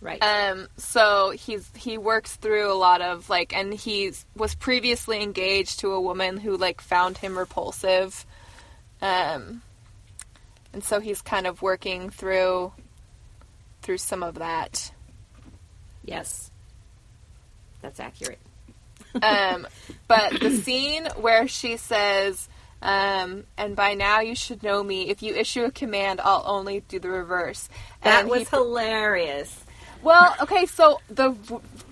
right? 0.00 0.22
Um, 0.22 0.68
so 0.76 1.30
he's 1.30 1.70
he 1.74 1.96
works 1.96 2.36
through 2.36 2.70
a 2.70 2.76
lot 2.76 3.00
of 3.00 3.30
like, 3.30 3.56
and 3.56 3.72
he 3.72 4.12
was 4.36 4.54
previously 4.54 5.22
engaged 5.22 5.80
to 5.80 5.92
a 5.92 6.00
woman 6.00 6.36
who 6.38 6.56
like 6.58 6.82
found 6.82 7.18
him 7.18 7.38
repulsive, 7.38 8.26
um, 9.00 9.62
and 10.74 10.84
so 10.84 11.00
he's 11.00 11.22
kind 11.22 11.46
of 11.46 11.62
working 11.62 12.10
through 12.10 12.72
through 13.84 13.98
some 13.98 14.22
of 14.24 14.34
that. 14.36 14.90
yes, 16.04 16.50
that's 17.80 18.00
accurate. 18.00 18.40
Um, 19.22 19.66
but 20.08 20.40
the 20.40 20.50
scene 20.56 21.06
where 21.16 21.46
she 21.46 21.76
says, 21.76 22.48
um, 22.82 23.44
"And 23.56 23.76
by 23.76 23.94
now 23.94 24.20
you 24.20 24.34
should 24.34 24.62
know 24.62 24.82
me. 24.82 25.08
If 25.10 25.22
you 25.22 25.34
issue 25.34 25.64
a 25.64 25.70
command, 25.70 26.20
I'll 26.22 26.42
only 26.46 26.80
do 26.80 26.98
the 26.98 27.10
reverse." 27.10 27.68
That 28.02 28.22
And 28.22 28.30
was 28.30 28.40
he- 28.48 28.56
hilarious. 28.56 29.63
Well, 30.04 30.36
okay, 30.42 30.66
so 30.66 31.00
the 31.08 31.34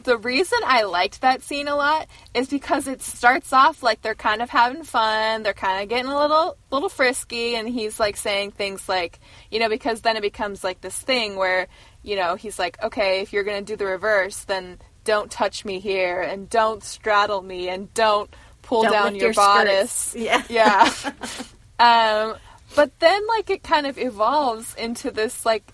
the 0.04 0.18
reason 0.18 0.58
I 0.64 0.82
liked 0.82 1.22
that 1.22 1.42
scene 1.42 1.66
a 1.66 1.74
lot 1.74 2.08
is 2.34 2.48
because 2.48 2.86
it 2.86 3.00
starts 3.00 3.52
off 3.52 3.82
like 3.82 4.02
they're 4.02 4.14
kind 4.14 4.42
of 4.42 4.50
having 4.50 4.82
fun, 4.82 5.42
they're 5.42 5.54
kind 5.54 5.82
of 5.82 5.88
getting 5.88 6.10
a 6.10 6.18
little 6.18 6.56
little 6.70 6.90
frisky, 6.90 7.56
and 7.56 7.66
he's 7.66 7.98
like 7.98 8.18
saying 8.18 8.50
things 8.50 8.86
like, 8.86 9.18
you 9.50 9.58
know, 9.58 9.70
because 9.70 10.02
then 10.02 10.16
it 10.16 10.22
becomes 10.22 10.62
like 10.62 10.82
this 10.82 10.98
thing 10.98 11.36
where, 11.36 11.68
you 12.02 12.14
know, 12.16 12.34
he's 12.34 12.58
like, 12.58 12.80
okay, 12.82 13.22
if 13.22 13.32
you're 13.32 13.44
gonna 13.44 13.62
do 13.62 13.76
the 13.76 13.86
reverse, 13.86 14.44
then 14.44 14.78
don't 15.04 15.30
touch 15.30 15.64
me 15.64 15.80
here, 15.80 16.20
and 16.20 16.50
don't 16.50 16.84
straddle 16.84 17.40
me, 17.40 17.70
and 17.70 17.92
don't 17.94 18.28
pull 18.60 18.82
Don't 18.82 18.92
down 18.92 19.14
your, 19.14 19.26
your 19.26 19.34
bodice. 19.34 20.14
Yeah. 20.16 20.42
Yeah. 20.50 20.92
um, 21.78 22.36
but 22.74 22.98
then 23.00 23.26
like 23.28 23.50
it 23.50 23.62
kind 23.62 23.86
of 23.86 23.96
evolves 23.98 24.74
into 24.74 25.10
this 25.10 25.46
like 25.46 25.72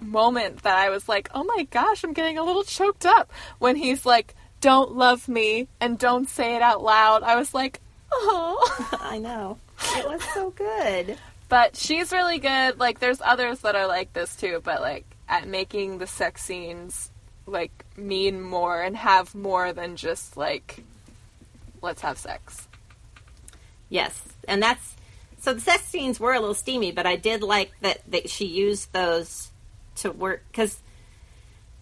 moment 0.00 0.62
that 0.62 0.78
I 0.78 0.90
was 0.90 1.08
like, 1.08 1.28
oh 1.34 1.44
my 1.44 1.64
gosh, 1.70 2.04
I'm 2.04 2.12
getting 2.12 2.38
a 2.38 2.42
little 2.42 2.64
choked 2.64 3.06
up 3.06 3.30
when 3.58 3.76
he's 3.76 4.04
like, 4.06 4.34
don't 4.60 4.92
love 4.96 5.28
me 5.28 5.68
and 5.80 5.98
don't 5.98 6.28
say 6.28 6.56
it 6.56 6.62
out 6.62 6.82
loud. 6.82 7.22
I 7.22 7.36
was 7.36 7.54
like, 7.54 7.80
oh. 8.12 8.98
I 9.00 9.18
know. 9.18 9.58
It 9.96 10.08
was 10.08 10.22
so 10.34 10.50
good. 10.50 11.16
but 11.48 11.76
she's 11.76 12.12
really 12.12 12.38
good. 12.38 12.78
Like, 12.78 12.98
there's 12.98 13.20
others 13.20 13.60
that 13.60 13.74
are 13.74 13.86
like 13.86 14.12
this 14.12 14.36
too, 14.36 14.60
but 14.62 14.80
like 14.80 15.04
at 15.28 15.48
making 15.48 15.98
the 15.98 16.06
sex 16.06 16.44
scenes 16.44 17.10
like 17.46 17.84
mean 17.96 18.40
more 18.42 18.80
and 18.80 18.96
have 18.96 19.34
more 19.34 19.72
than 19.72 19.96
just 19.96 20.36
like, 20.36 20.84
let's 21.82 22.02
have 22.02 22.18
sex. 22.18 22.68
Yes, 23.88 24.22
and 24.46 24.62
that's 24.62 24.96
so 25.40 25.54
the 25.54 25.60
sex 25.60 25.84
scenes 25.84 26.20
were 26.20 26.34
a 26.34 26.40
little 26.40 26.54
steamy, 26.54 26.92
but 26.92 27.06
I 27.06 27.16
did 27.16 27.42
like 27.42 27.72
that, 27.80 28.02
that 28.08 28.28
she 28.28 28.44
used 28.44 28.92
those 28.92 29.50
to 29.96 30.10
work 30.12 30.42
because 30.50 30.80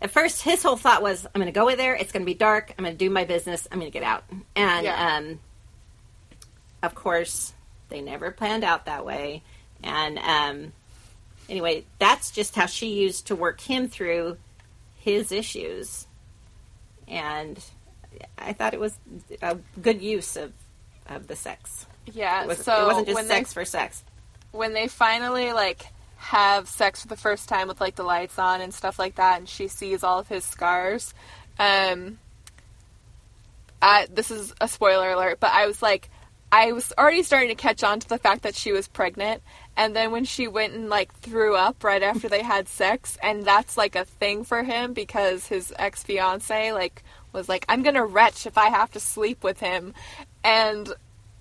at 0.00 0.10
first 0.10 0.42
his 0.42 0.62
whole 0.62 0.76
thought 0.76 1.02
was, 1.02 1.26
"I'm 1.26 1.32
going 1.40 1.46
to 1.46 1.52
go 1.52 1.68
in 1.68 1.76
there. 1.78 1.94
It's 1.94 2.12
going 2.12 2.22
to 2.22 2.26
be 2.26 2.34
dark. 2.34 2.72
I'm 2.78 2.84
going 2.84 2.94
to 2.96 2.98
do 3.04 3.10
my 3.10 3.24
business. 3.24 3.66
I'm 3.70 3.78
going 3.80 3.90
to 3.90 3.96
get 3.98 4.06
out." 4.06 4.24
And 4.56 4.84
Yeah. 4.84 5.16
um, 5.16 5.40
of 6.82 6.94
course, 6.94 7.52
they 7.88 8.00
never 8.00 8.30
planned 8.30 8.64
out 8.64 8.86
that 8.86 9.04
way. 9.04 9.42
And 9.82 10.18
um, 10.18 10.72
anyway, 11.48 11.84
that's 11.98 12.30
just 12.30 12.54
how 12.54 12.66
she 12.66 12.88
used 13.00 13.26
to 13.28 13.36
work 13.36 13.60
him 13.60 13.88
through 13.88 14.36
his 14.96 15.32
issues, 15.32 16.06
and 17.06 17.62
I 18.36 18.52
thought 18.52 18.74
it 18.74 18.80
was 18.80 18.96
a 19.42 19.56
good 19.80 20.02
use 20.02 20.36
of 20.36 20.52
of 21.06 21.26
the 21.28 21.36
sex. 21.36 21.86
Yeah, 22.12 22.42
It, 22.42 22.48
was, 22.48 22.58
so 22.58 22.82
it 22.82 22.86
wasn't 22.86 23.06
just 23.08 23.28
sex 23.28 23.50
they 23.50 23.54
for 23.54 23.64
sex. 23.64 24.02
when 24.52 24.72
they 24.74 24.88
finally 24.88 25.52
like 25.52 25.86
have 26.18 26.68
sex 26.68 27.02
for 27.02 27.08
the 27.08 27.16
first 27.16 27.48
time 27.48 27.68
with 27.68 27.80
like 27.80 27.94
the 27.94 28.02
lights 28.02 28.38
on 28.38 28.60
and 28.60 28.74
stuff 28.74 28.98
like 28.98 29.14
that, 29.14 29.38
and 29.38 29.48
she 29.48 29.68
sees 29.68 30.02
all 30.04 30.18
of 30.18 30.28
his 30.28 30.44
scars. 30.44 31.14
Um, 31.58 32.18
I, 33.80 34.06
this 34.12 34.30
is 34.30 34.52
a 34.60 34.68
spoiler 34.68 35.12
alert, 35.12 35.38
but 35.40 35.52
I 35.52 35.66
was 35.66 35.80
like, 35.80 36.10
I 36.50 36.72
was 36.72 36.92
already 36.98 37.22
starting 37.22 37.50
to 37.50 37.54
catch 37.54 37.84
on 37.84 38.00
to 38.00 38.08
the 38.08 38.18
fact 38.18 38.42
that 38.42 38.56
she 38.56 38.72
was 38.72 38.88
pregnant, 38.88 39.42
and 39.76 39.94
then 39.94 40.10
when 40.10 40.24
she 40.24 40.48
went 40.48 40.74
and 40.74 40.88
like 40.88 41.14
threw 41.14 41.54
up 41.54 41.84
right 41.84 42.02
after 42.02 42.28
they 42.28 42.42
had 42.42 42.68
sex, 42.68 43.16
and 43.22 43.44
that's 43.44 43.76
like 43.76 43.94
a 43.94 44.04
thing 44.04 44.44
for 44.44 44.64
him 44.64 44.92
because 44.92 45.46
his 45.46 45.72
ex 45.78 46.02
fiance 46.02 46.72
like 46.72 47.04
was 47.32 47.48
like, 47.48 47.64
I'm 47.68 47.82
gonna 47.82 48.04
retch 48.04 48.46
if 48.46 48.58
I 48.58 48.70
have 48.70 48.90
to 48.92 49.00
sleep 49.00 49.44
with 49.44 49.60
him, 49.60 49.94
and 50.42 50.92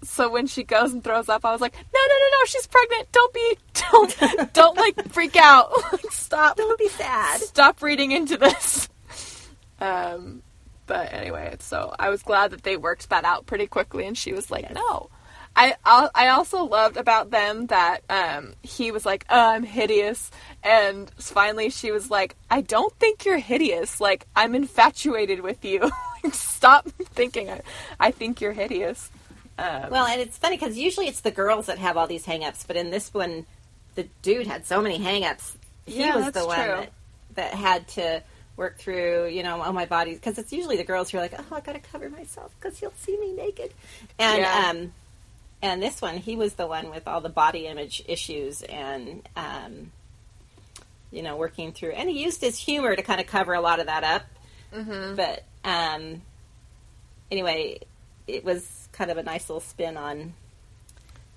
so 0.04 0.30
when 0.30 0.48
she 0.48 0.64
goes 0.64 0.94
and 0.94 1.04
throws 1.04 1.30
up, 1.30 1.44
I 1.46 1.52
was 1.52 1.62
like, 1.62 1.74
no, 1.76 1.82
no, 1.94 2.16
no, 2.20 2.28
no, 2.40 2.46
she's 2.46 2.68
pregnant. 2.68 3.12
Don't 3.12 3.34
be, 3.34 3.58
don't, 3.92 4.54
don't 4.54 4.78
like 4.78 5.10
freak 5.12 5.36
out. 5.36 5.72
Like, 5.92 6.12
stop, 6.12 6.58
Don't 6.58 6.78
be 6.80 6.90
sad. 6.90 7.40
stop 7.42 7.82
reading 7.82 8.12
into 8.12 8.38
this. 8.38 8.90
Um, 9.80 10.42
but 10.88 11.14
anyway, 11.14 11.56
so 11.60 11.94
I 12.00 12.10
was 12.10 12.24
glad 12.24 12.50
that 12.52 12.64
they 12.64 12.78
worked 12.78 13.10
that 13.10 13.26
out 13.26 13.46
pretty 13.46 13.68
quickly, 13.68 14.08
and 14.08 14.18
she 14.18 14.34
was 14.34 14.50
like, 14.50 14.64
Yes. 14.64 14.74
no. 14.74 15.10
I 15.56 15.76
I 15.86 16.10
I 16.16 16.28
also 16.30 16.64
loved 16.64 16.98
about 16.98 17.30
them 17.32 17.68
that 17.68 18.00
um, 18.10 18.54
he 18.64 18.92
was 18.92 19.06
like, 19.06 19.26
oh, 19.30 19.52
I'm 19.52 19.64
hideous, 19.64 20.30
and 20.64 21.10
finally 21.18 21.70
she 21.70 21.92
was 21.92 22.10
like, 22.12 22.36
I 22.50 22.62
don't 22.62 22.94
think 23.00 23.26
you're 23.26 23.38
hideous. 23.40 24.00
Like 24.02 24.26
I'm 24.36 24.56
infatuated 24.56 25.42
with 25.42 25.64
you. 25.66 25.90
Stop 26.32 26.88
thinking 26.90 27.50
I, 27.50 27.62
I 28.00 28.12
think 28.12 28.42
you're 28.42 28.54
hideous. 28.54 29.12
Um, 29.58 29.90
Well, 29.90 30.06
and 30.06 30.22
it's 30.22 30.38
funny 30.38 30.58
because 30.58 30.78
usually 30.78 31.08
it's 31.08 31.22
the 31.22 31.32
girls 31.32 31.66
that 31.66 31.78
have 31.80 31.98
all 31.98 32.08
these 32.08 32.26
hang-ups, 32.26 32.64
but 32.68 32.76
in 32.76 32.90
this 32.92 33.14
one, 33.14 33.46
the 33.96 34.08
dude 34.22 34.48
had 34.48 34.66
so 34.66 34.82
many 34.82 34.98
hang-ups. 34.98 35.58
He 35.86 36.00
Yeah, 36.00 36.16
was 36.16 36.32
the 36.32 36.46
one 36.46 36.58
that, 36.68 36.92
that 37.36 37.54
had 37.54 37.88
to 37.90 38.22
work 38.56 38.78
through, 38.78 39.28
you 39.28 39.44
know, 39.44 39.64
oh, 39.64 39.72
my 39.72 39.86
body. 39.86 40.14
Because 40.14 40.38
it's 40.38 40.52
usually 40.52 40.78
the 40.78 40.84
girls 40.84 41.10
who 41.10 41.18
are 41.18 41.22
like, 41.22 41.34
oh, 41.38 41.56
I 41.56 41.62
got 41.62 41.74
to 41.74 41.80
cover 41.80 42.10
myself 42.10 42.52
because 42.60 42.78
he'll 42.80 42.94
see 42.98 43.18
me 43.18 43.34
naked. 43.34 43.74
And, 44.20 44.40
Yeah. 44.40 44.70
um, 44.70 44.94
and 45.62 45.82
this 45.82 46.02
one, 46.02 46.18
he 46.18 46.36
was 46.36 46.54
the 46.54 46.68
one 46.68 46.90
with 46.92 47.08
all 47.08 47.22
the 47.22 47.30
body 47.30 47.66
image 47.68 48.04
issues 48.08 48.62
and, 48.64 49.28
um, 49.36 49.92
you 51.12 51.24
know, 51.24 51.36
working 51.38 51.72
through. 51.72 51.92
And 51.92 52.10
he 52.10 52.24
used 52.24 52.42
his 52.42 52.58
humor 52.60 52.96
to 52.96 53.02
kind 53.02 53.20
of 53.22 53.28
cover 53.28 53.54
a 53.54 53.62
lot 53.62 53.80
of 53.80 53.86
that 53.88 54.04
up. 54.04 54.24
mhm. 54.74 55.16
But 55.16 55.44
um, 55.64 56.22
anyway, 57.32 57.80
it 58.28 58.44
was 58.44 58.68
kind 58.98 59.12
of 59.12 59.18
a 59.18 59.24
nice 59.24 59.48
little 59.50 59.62
spin 59.62 59.96
on 59.96 60.34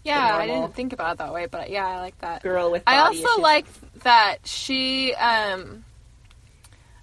Yeah, 0.02 0.36
I 0.36 0.46
didn't 0.46 0.74
think 0.74 0.92
about 0.92 1.12
it 1.12 1.18
that 1.18 1.32
way, 1.32 1.46
but 1.46 1.70
yeah, 1.70 1.86
I 1.86 2.00
like 2.00 2.18
that. 2.20 2.42
girl 2.42 2.70
with. 2.70 2.82
I 2.86 2.98
also 2.98 3.18
issues. 3.18 3.38
like 3.38 3.66
that 4.02 4.38
she. 4.44 5.14
Um, 5.14 5.84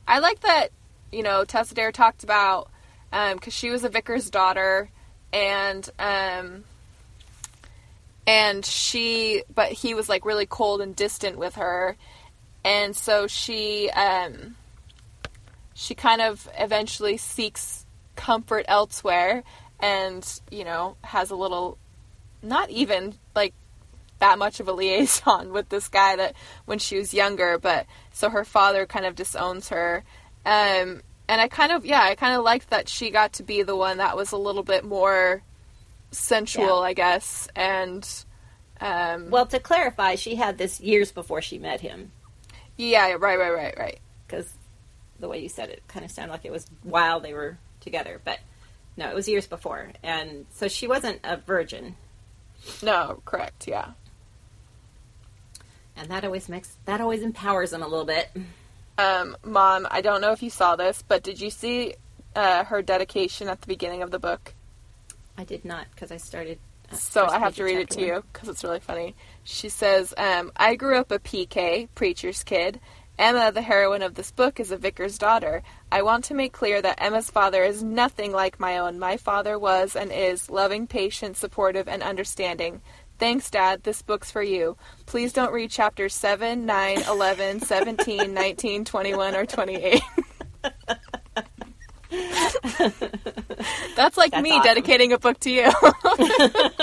I 0.07 0.19
like 0.19 0.39
that 0.41 0.69
you 1.11 1.23
know 1.23 1.45
Tessa 1.45 1.75
Dare 1.75 1.91
talked 1.91 2.23
about 2.23 2.69
because 3.11 3.53
she 3.53 3.69
was 3.69 3.83
a 3.83 3.89
vicar's 3.89 4.29
daughter, 4.29 4.89
and 5.31 5.87
um, 5.99 6.63
and 8.25 8.65
she, 8.65 9.43
but 9.53 9.71
he 9.71 9.93
was 9.93 10.09
like 10.09 10.25
really 10.25 10.45
cold 10.45 10.81
and 10.81 10.95
distant 10.95 11.37
with 11.37 11.55
her, 11.55 11.95
and 12.65 12.95
so 12.95 13.27
she 13.27 13.89
um, 13.91 14.55
she 15.75 15.93
kind 15.93 16.21
of 16.21 16.49
eventually 16.57 17.17
seeks 17.17 17.85
comfort 18.15 18.65
elsewhere, 18.67 19.43
and 19.79 20.41
you 20.51 20.63
know 20.63 20.97
has 21.03 21.31
a 21.31 21.35
little, 21.35 21.77
not 22.41 22.69
even 22.69 23.15
like 23.35 23.53
that 24.19 24.39
much 24.39 24.59
of 24.59 24.67
a 24.67 24.73
liaison 24.73 25.51
with 25.51 25.69
this 25.69 25.87
guy 25.87 26.15
that 26.15 26.35
when 26.65 26.79
she 26.79 26.97
was 26.97 27.13
younger, 27.13 27.57
but 27.57 27.85
so 28.11 28.29
her 28.29 28.45
father 28.45 28.85
kind 28.85 29.05
of 29.05 29.15
disowns 29.15 29.69
her. 29.69 30.03
Um, 30.45 31.01
and 31.29 31.41
I 31.41 31.49
kind 31.49 31.73
of, 31.73 31.85
yeah, 31.85 32.01
I 32.01 32.15
kind 32.15 32.35
of 32.35 32.43
liked 32.43 32.69
that 32.69 32.87
she 32.87 33.09
got 33.09 33.33
to 33.33 33.43
be 33.43 33.61
the 33.61 33.75
one 33.75 33.97
that 33.97 34.15
was 34.15 34.31
a 34.31 34.37
little 34.37 34.63
bit 34.63 34.85
more 34.85 35.43
sensual, 36.11 36.79
I 36.79 36.93
guess. 36.93 37.49
And, 37.53 38.07
um, 38.79 39.29
Well, 39.29 39.45
to 39.47 39.59
clarify, 39.59 40.15
she 40.15 40.35
had 40.35 40.57
this 40.57 40.79
years 40.79 41.11
before 41.11 41.41
she 41.41 41.57
met 41.57 41.81
him 41.81 42.13
yeah, 42.77 43.15
right, 43.19 43.39
right, 43.39 43.53
right, 43.53 43.77
right. 43.77 43.99
because 44.25 44.53
the 45.19 45.27
way 45.27 45.39
you 45.41 45.49
said 45.49 45.69
it 45.69 45.81
kind 45.87 46.05
of 46.05 46.11
sounded 46.11 46.31
like 46.31 46.45
it 46.45 46.51
was 46.51 46.67
while 46.83 47.19
they 47.19 47.33
were 47.33 47.57
together, 47.79 48.21
but 48.23 48.39
no, 48.97 49.09
it 49.09 49.15
was 49.15 49.27
years 49.27 49.47
before, 49.47 49.91
and 50.03 50.45
so 50.51 50.67
she 50.67 50.87
wasn't 50.87 51.19
a 51.23 51.37
virgin, 51.37 51.95
No, 52.81 53.21
correct, 53.25 53.67
yeah. 53.67 53.91
and 55.95 56.09
that 56.09 56.23
always 56.23 56.49
makes 56.49 56.77
that 56.85 57.01
always 57.01 57.21
empowers 57.23 57.71
them 57.71 57.81
a 57.83 57.87
little 57.87 58.05
bit. 58.05 58.29
Um, 58.97 59.37
Mom, 59.43 59.87
I 59.91 60.01
don't 60.01 60.21
know 60.21 60.31
if 60.31 60.41
you 60.41 60.49
saw 60.49 60.75
this, 60.75 61.03
but 61.07 61.23
did 61.23 61.39
you 61.39 61.49
see 61.49 61.93
uh, 62.35 62.63
her 62.65 62.81
dedication 62.81 63.47
at 63.47 63.61
the 63.61 63.67
beginning 63.67 64.01
of 64.01 64.11
the 64.11 64.19
book? 64.19 64.53
I 65.37 65.43
did 65.43 65.63
not 65.65 65.85
because 65.93 66.11
I 66.11 66.17
started. 66.17 66.57
uh, 66.91 66.95
So 66.95 67.25
I 67.25 67.37
have 67.37 67.55
to 67.57 67.63
read 67.63 67.77
it 67.77 67.89
to 67.91 67.99
one. 67.99 68.07
you 68.07 68.23
because 68.33 68.49
it's 68.49 68.63
really 68.63 68.79
funny. 68.79 69.15
She 69.43 69.69
says, 69.69 70.13
um, 70.17 70.51
"I 70.57 70.75
grew 70.75 70.97
up 70.97 71.11
a 71.11 71.19
PK, 71.19 71.87
preacher's 71.93 72.43
kid, 72.43 72.79
Emma, 73.19 73.51
the 73.51 73.61
heroine 73.63 74.01
of 74.03 74.13
this 74.15 74.31
book, 74.31 74.59
is 74.59 74.71
a 74.71 74.77
vicar's 74.77 75.17
daughter. 75.17 75.63
I 75.91 76.01
want 76.03 76.23
to 76.25 76.33
make 76.35 76.53
clear 76.53 76.81
that 76.81 77.01
Emma's 77.01 77.31
father 77.31 77.63
is 77.63 77.81
nothing 77.83 78.31
like 78.31 78.59
my 78.59 78.77
own. 78.77 78.99
My 78.99 79.17
father 79.17 79.57
was 79.57 79.95
and 79.95 80.11
is 80.11 80.49
loving, 80.49 80.85
patient, 80.87 81.35
supportive, 81.37 81.87
and 81.87 82.03
understanding. 82.03 82.81
Thanks, 83.17 83.49
Dad. 83.49 83.81
This 83.83 84.03
book's 84.03 84.29
for 84.29 84.43
you. 84.43 84.77
Please 85.07 85.33
don't 85.33 85.51
read 85.51 85.71
chapters 85.71 86.13
7, 86.13 86.65
9, 86.65 87.01
11, 87.09 87.59
17, 87.65 88.33
19, 88.33 88.85
21, 88.85 89.35
or 89.35 89.45
28. 89.45 90.01
That's 93.95 94.17
like 94.17 94.31
That's 94.31 94.43
me 94.43 94.51
awesome. 94.51 94.63
dedicating 94.63 95.13
a 95.13 95.17
book 95.17 95.39
to 95.41 95.49
you. 95.49 95.63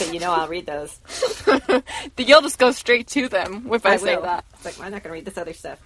You 0.00 0.20
know 0.20 0.32
I'll 0.32 0.48
read 0.48 0.66
those. 0.66 0.98
You'll 2.16 2.42
just 2.42 2.58
go 2.58 2.70
straight 2.72 3.06
to 3.08 3.28
them 3.28 3.68
if 3.72 3.84
I, 3.86 3.96
say 3.96 4.16
will. 4.16 4.22
that. 4.22 4.44
It's 4.54 4.64
like 4.64 4.74
I'm 4.80 4.92
not 4.92 5.02
going 5.02 5.10
to 5.10 5.10
read 5.12 5.24
this 5.24 5.38
other 5.38 5.52
stuff. 5.52 5.78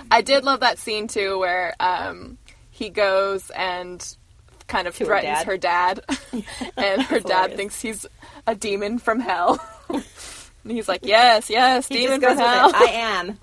I 0.10 0.20
did 0.22 0.44
love 0.44 0.60
that 0.60 0.78
scene 0.78 1.08
too, 1.08 1.38
where 1.38 1.74
um, 1.80 2.38
he 2.70 2.90
goes 2.90 3.50
and 3.50 4.04
kind 4.66 4.86
of 4.86 4.94
To 4.96 5.04
her 5.04 5.06
threatens 5.06 5.38
dad. 5.38 5.46
her 5.46 5.56
dad, 5.58 6.00
and 6.76 7.02
her 7.02 7.20
dad 7.20 7.56
thinks 7.56 7.80
he's 7.80 8.04
a 8.46 8.54
demon 8.54 8.98
from 8.98 9.20
hell. 9.20 9.58
and 9.88 10.04
he's 10.72 10.88
like, 10.88 11.00
"Yes, 11.04 11.48
yes, 11.50 11.88
He 11.88 11.94
demon 11.96 12.20
from 12.20 12.36
hell." 12.36 12.68
it. 12.68 12.74
I 12.76 12.84
am. 12.92 13.38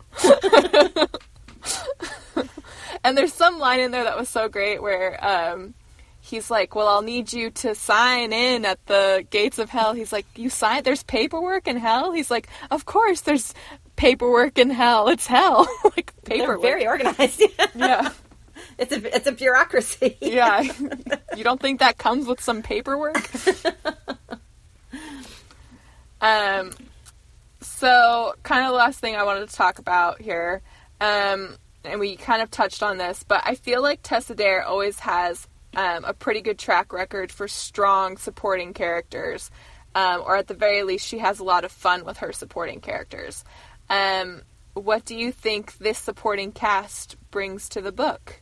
and 3.03 3.17
there's 3.17 3.33
some 3.33 3.59
line 3.59 3.79
in 3.79 3.91
there 3.91 4.03
that 4.03 4.17
was 4.17 4.29
so 4.29 4.47
great 4.49 4.81
where 4.81 5.23
um, 5.25 5.73
he's 6.25 6.49
like, 6.49 6.75
"Well, 6.75 6.87
I'll 6.87 7.01
need 7.01 7.31
you 7.31 7.49
to 7.51 7.75
sign 7.75 8.33
in 8.33 8.65
at 8.65 8.83
the 8.87 9.25
gates 9.29 9.59
of 9.59 9.69
hell." 9.69 9.93
He's 9.93 10.11
like, 10.11 10.25
"You 10.35 10.49
sign? 10.49 10.83
There's 10.83 11.03
paperwork 11.03 11.67
in 11.67 11.77
hell?" 11.77 12.11
He's 12.11 12.31
like, 12.31 12.47
"Of 12.71 12.85
course, 12.85 13.21
there's 13.21 13.53
paperwork 13.95 14.57
in 14.57 14.69
hell. 14.71 15.07
It's 15.07 15.27
hell, 15.27 15.67
like 15.95 16.13
They're 16.23 16.39
paperwork." 16.39 16.61
very 16.61 16.87
organized. 16.87 17.41
yeah. 17.75 18.11
it's 18.77 18.91
a 18.91 19.15
it's 19.15 19.27
a 19.27 19.31
bureaucracy. 19.31 20.17
Yeah. 20.21 20.61
you 21.37 21.43
don't 21.43 21.61
think 21.61 21.79
that 21.79 21.97
comes 21.97 22.25
with 22.27 22.41
some 22.41 22.61
paperwork? 22.61 23.29
um 26.21 26.71
so 27.61 28.33
kind 28.43 28.65
of 28.65 28.71
the 28.71 28.77
last 28.77 28.99
thing 28.99 29.15
I 29.15 29.23
wanted 29.23 29.47
to 29.49 29.55
talk 29.55 29.79
about 29.79 30.21
here. 30.21 30.61
Um 31.01 31.57
and 31.83 31.99
we 31.99 32.15
kind 32.15 32.41
of 32.41 32.49
touched 32.49 32.81
on 32.81 32.97
this, 32.97 33.23
but 33.23 33.41
I 33.45 33.53
feel 33.55 33.81
like 33.81 33.99
Tessa 34.01 34.33
Dare 34.33 34.63
always 34.65 34.99
has 34.99 35.47
um, 35.75 36.05
a 36.05 36.13
pretty 36.13 36.41
good 36.41 36.57
track 36.59 36.93
record 36.93 37.31
for 37.31 37.47
strong 37.47 38.17
supporting 38.17 38.73
characters. 38.73 39.51
Um, 39.93 40.23
or 40.25 40.35
at 40.35 40.47
the 40.47 40.53
very 40.53 40.83
least, 40.83 41.07
she 41.07 41.19
has 41.19 41.39
a 41.39 41.43
lot 41.43 41.63
of 41.63 41.71
fun 41.71 42.03
with 42.03 42.17
her 42.17 42.33
supporting 42.33 42.81
characters. 42.81 43.45
Um, 43.89 44.41
what 44.73 45.05
do 45.05 45.15
you 45.15 45.31
think 45.31 45.77
this 45.77 45.97
supporting 45.97 46.51
cast 46.51 47.15
brings 47.31 47.69
to 47.69 47.81
the 47.81 47.93
book? 47.93 48.41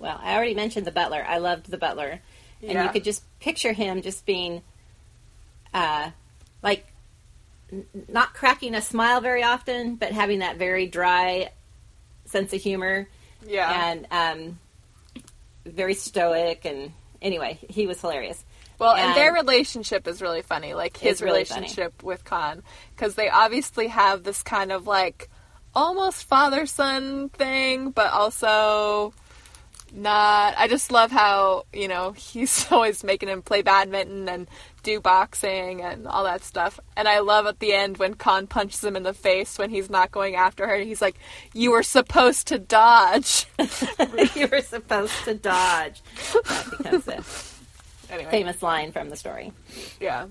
Well, 0.00 0.18
I 0.20 0.34
already 0.34 0.54
mentioned 0.54 0.86
the 0.86 0.90
butler. 0.92 1.24
I 1.26 1.38
loved 1.38 1.70
the 1.70 1.78
butler, 1.78 2.20
and 2.62 2.72
Yeah. 2.72 2.84
you 2.84 2.90
could 2.90 3.04
just 3.04 3.22
picture 3.38 3.72
him 3.72 4.02
just 4.02 4.26
being, 4.26 4.62
uh, 5.72 6.10
like, 6.62 6.86
n- 7.72 7.86
not 8.08 8.34
cracking 8.34 8.74
a 8.74 8.82
smile 8.82 9.20
very 9.20 9.44
often, 9.44 9.94
but 9.94 10.10
having 10.12 10.40
that 10.40 10.56
very 10.56 10.86
dry 10.86 11.52
sense 12.24 12.52
of 12.52 12.60
humor 12.60 13.08
Yeah. 13.46 13.88
and 13.88 14.06
um, 14.10 14.58
very 15.66 15.94
stoic. 15.94 16.64
And 16.64 16.92
anyway, 17.20 17.58
he 17.68 17.86
was 17.86 18.00
hilarious. 18.00 18.44
Well, 18.78 18.92
and, 18.94 19.06
And- 19.08 19.16
their 19.16 19.32
relationship 19.32 20.06
is 20.06 20.20
really 20.20 20.42
funny, 20.42 20.74
like 20.74 20.96
his 20.96 21.22
really 21.22 21.44
funny. 21.44 21.60
relationship 21.62 22.02
with 22.02 22.24
Khan, 22.24 22.62
because 22.94 23.14
they 23.14 23.28
obviously 23.28 23.88
have 23.88 24.22
this 24.22 24.42
kind 24.42 24.70
of 24.70 24.86
like 24.86 25.30
almost 25.74 26.24
father 26.24 26.66
son 26.66 27.28
thing, 27.30 27.90
but 27.90 28.12
also 28.12 29.12
not. 29.96 30.54
I 30.56 30.68
just 30.68 30.92
love 30.92 31.10
how 31.10 31.64
you 31.72 31.88
know 31.88 32.12
he's 32.16 32.70
always 32.70 33.02
making 33.02 33.28
him 33.28 33.42
play 33.42 33.62
badminton 33.62 34.28
and 34.28 34.48
do 34.82 35.00
boxing 35.00 35.82
and 35.82 36.06
all 36.06 36.24
that 36.24 36.44
stuff. 36.44 36.78
And 36.96 37.08
I 37.08 37.18
love 37.18 37.46
at 37.46 37.58
the 37.58 37.72
end 37.72 37.98
when 37.98 38.14
Khan 38.14 38.46
punches 38.46 38.84
him 38.84 38.96
in 38.96 39.02
the 39.02 39.14
face 39.14 39.58
when 39.58 39.70
he's 39.70 39.90
not 39.90 40.12
going 40.12 40.36
after 40.36 40.66
her. 40.66 40.76
He's 40.76 41.02
like, 41.02 41.18
"You 41.52 41.72
were 41.72 41.82
supposed 41.82 42.46
to 42.48 42.58
dodge." 42.58 43.46
you 44.34 44.48
were 44.48 44.62
supposed 44.62 45.24
to 45.24 45.34
dodge. 45.34 46.02
That 46.32 46.74
becomes 46.78 47.04
the 47.04 47.24
anyway, 48.10 48.30
famous 48.30 48.62
line 48.62 48.92
from 48.92 49.10
the 49.10 49.16
story. 49.16 49.52
yeah, 50.00 50.26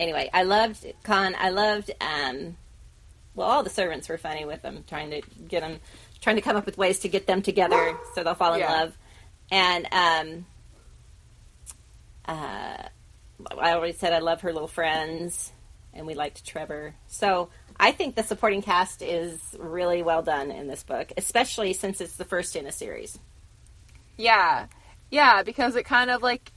anyway, 0.00 0.30
I 0.32 0.42
loved 0.42 0.84
Khan. 1.04 1.36
I 1.38 1.50
loved, 1.50 1.92
um, 2.00 2.56
well, 3.34 3.48
all 3.48 3.62
the 3.62 3.70
servants 3.70 4.08
were 4.08 4.18
funny 4.18 4.44
with 4.44 4.62
him, 4.62 4.82
trying 4.88 5.10
to 5.10 5.22
get 5.46 5.60
them, 5.60 5.78
trying 6.20 6.36
to 6.36 6.42
come 6.42 6.56
up 6.56 6.66
with 6.66 6.76
ways 6.78 6.98
to 7.00 7.08
get 7.08 7.26
them 7.26 7.42
together 7.42 7.96
so 8.14 8.22
they'll 8.22 8.34
fall 8.34 8.54
in 8.54 8.60
Yeah. 8.60 8.72
love. 8.72 8.98
And 9.50 9.86
um, 9.92 10.46
uh, 12.26 12.82
I 13.58 13.72
already 13.74 13.94
said 13.94 14.12
I 14.12 14.18
love 14.18 14.42
her 14.42 14.52
little 14.52 14.68
friends, 14.68 15.52
and 15.92 16.06
we 16.06 16.14
liked 16.14 16.46
Trevor. 16.46 16.94
So 17.08 17.48
I 17.78 17.92
think 17.92 18.14
the 18.14 18.22
supporting 18.22 18.62
cast 18.62 19.02
is 19.02 19.40
really 19.58 20.02
well 20.02 20.22
done 20.22 20.50
in 20.50 20.68
this 20.68 20.82
book, 20.82 21.12
especially 21.16 21.72
since 21.72 22.00
it's 22.00 22.16
the 22.16 22.24
first 22.24 22.54
in 22.56 22.66
a 22.66 22.72
series. 22.72 23.18
Yeah. 24.16 24.66
Yeah, 25.10 25.42
because 25.42 25.74
it 25.76 25.84
kind 25.84 26.10
of 26.10 26.22
like 26.22 26.52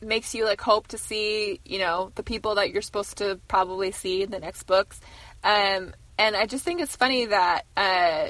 makes 0.00 0.34
you 0.34 0.44
like 0.46 0.60
hope 0.60 0.88
to 0.88 0.98
see, 0.98 1.60
you 1.64 1.78
know, 1.78 2.12
the 2.14 2.22
people 2.22 2.54
that 2.54 2.70
you're 2.70 2.80
supposed 2.80 3.18
to 3.18 3.38
probably 3.48 3.90
see 3.90 4.22
in 4.22 4.30
the 4.30 4.38
next 4.38 4.62
books. 4.62 4.98
Um 5.44 5.92
and 6.16 6.36
I 6.36 6.46
just 6.46 6.64
think 6.64 6.80
it's 6.80 6.96
funny 6.96 7.26
that 7.26 7.66
uh 7.76 8.28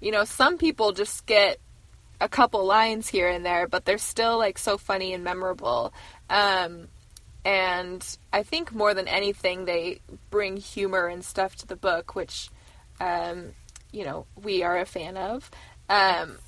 you 0.00 0.10
know, 0.10 0.24
some 0.24 0.58
people 0.58 0.92
just 0.92 1.26
get 1.26 1.58
a 2.20 2.28
couple 2.28 2.64
lines 2.64 3.08
here 3.08 3.28
and 3.28 3.44
there, 3.44 3.66
but 3.66 3.84
they're 3.84 3.98
still 3.98 4.38
like 4.38 4.58
so 4.58 4.76
funny 4.76 5.12
and 5.12 5.24
memorable. 5.24 5.92
Um 6.28 6.88
and 7.44 8.04
I 8.32 8.42
think 8.42 8.74
more 8.74 8.92
than 8.92 9.08
anything 9.08 9.64
they 9.64 10.00
bring 10.28 10.58
humor 10.58 11.06
and 11.06 11.24
stuff 11.24 11.56
to 11.56 11.66
the 11.66 11.76
book, 11.76 12.14
which 12.14 12.50
um 13.00 13.52
you 13.92 14.04
know, 14.04 14.26
we 14.40 14.62
are 14.62 14.78
a 14.78 14.86
fan 14.86 15.16
of. 15.16 15.50
Um 15.88 16.38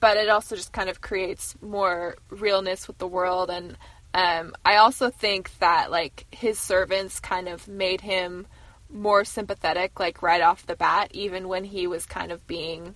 but 0.00 0.16
it 0.16 0.28
also 0.28 0.56
just 0.56 0.72
kind 0.72 0.88
of 0.88 1.00
creates 1.00 1.54
more 1.60 2.16
realness 2.30 2.86
with 2.86 2.98
the 2.98 3.06
world 3.06 3.50
and 3.50 3.76
um, 4.14 4.54
i 4.64 4.76
also 4.76 5.10
think 5.10 5.50
that 5.58 5.90
like 5.90 6.26
his 6.30 6.58
servants 6.58 7.20
kind 7.20 7.48
of 7.48 7.68
made 7.68 8.00
him 8.00 8.46
more 8.90 9.24
sympathetic 9.24 9.98
like 10.00 10.22
right 10.22 10.42
off 10.42 10.66
the 10.66 10.76
bat 10.76 11.10
even 11.12 11.48
when 11.48 11.64
he 11.64 11.86
was 11.86 12.06
kind 12.06 12.32
of 12.32 12.46
being 12.46 12.94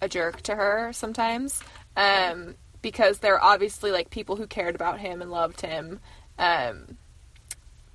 a 0.00 0.08
jerk 0.08 0.40
to 0.42 0.54
her 0.54 0.92
sometimes 0.92 1.62
um, 1.96 2.54
because 2.80 3.18
they're 3.18 3.42
obviously 3.42 3.90
like 3.90 4.10
people 4.10 4.36
who 4.36 4.46
cared 4.46 4.74
about 4.74 4.98
him 4.98 5.20
and 5.20 5.30
loved 5.30 5.60
him 5.60 6.00
um, 6.38 6.96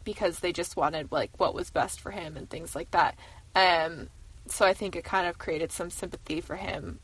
because 0.04 0.40
they 0.40 0.54
just 0.54 0.78
wanted 0.78 1.12
like 1.12 1.32
what 1.40 1.56
was 1.56 1.70
best 1.72 2.00
for 2.00 2.12
him 2.12 2.38
and 2.38 2.50
things 2.50 2.76
like 2.76 2.92
that 2.92 3.18
um, 3.56 4.08
so 4.46 4.66
i 4.66 4.74
think 4.74 4.96
it 4.96 5.04
kind 5.04 5.28
of 5.28 5.38
created 5.38 5.72
some 5.72 5.90
sympathy 5.90 6.40
for 6.40 6.56
him 6.56 7.00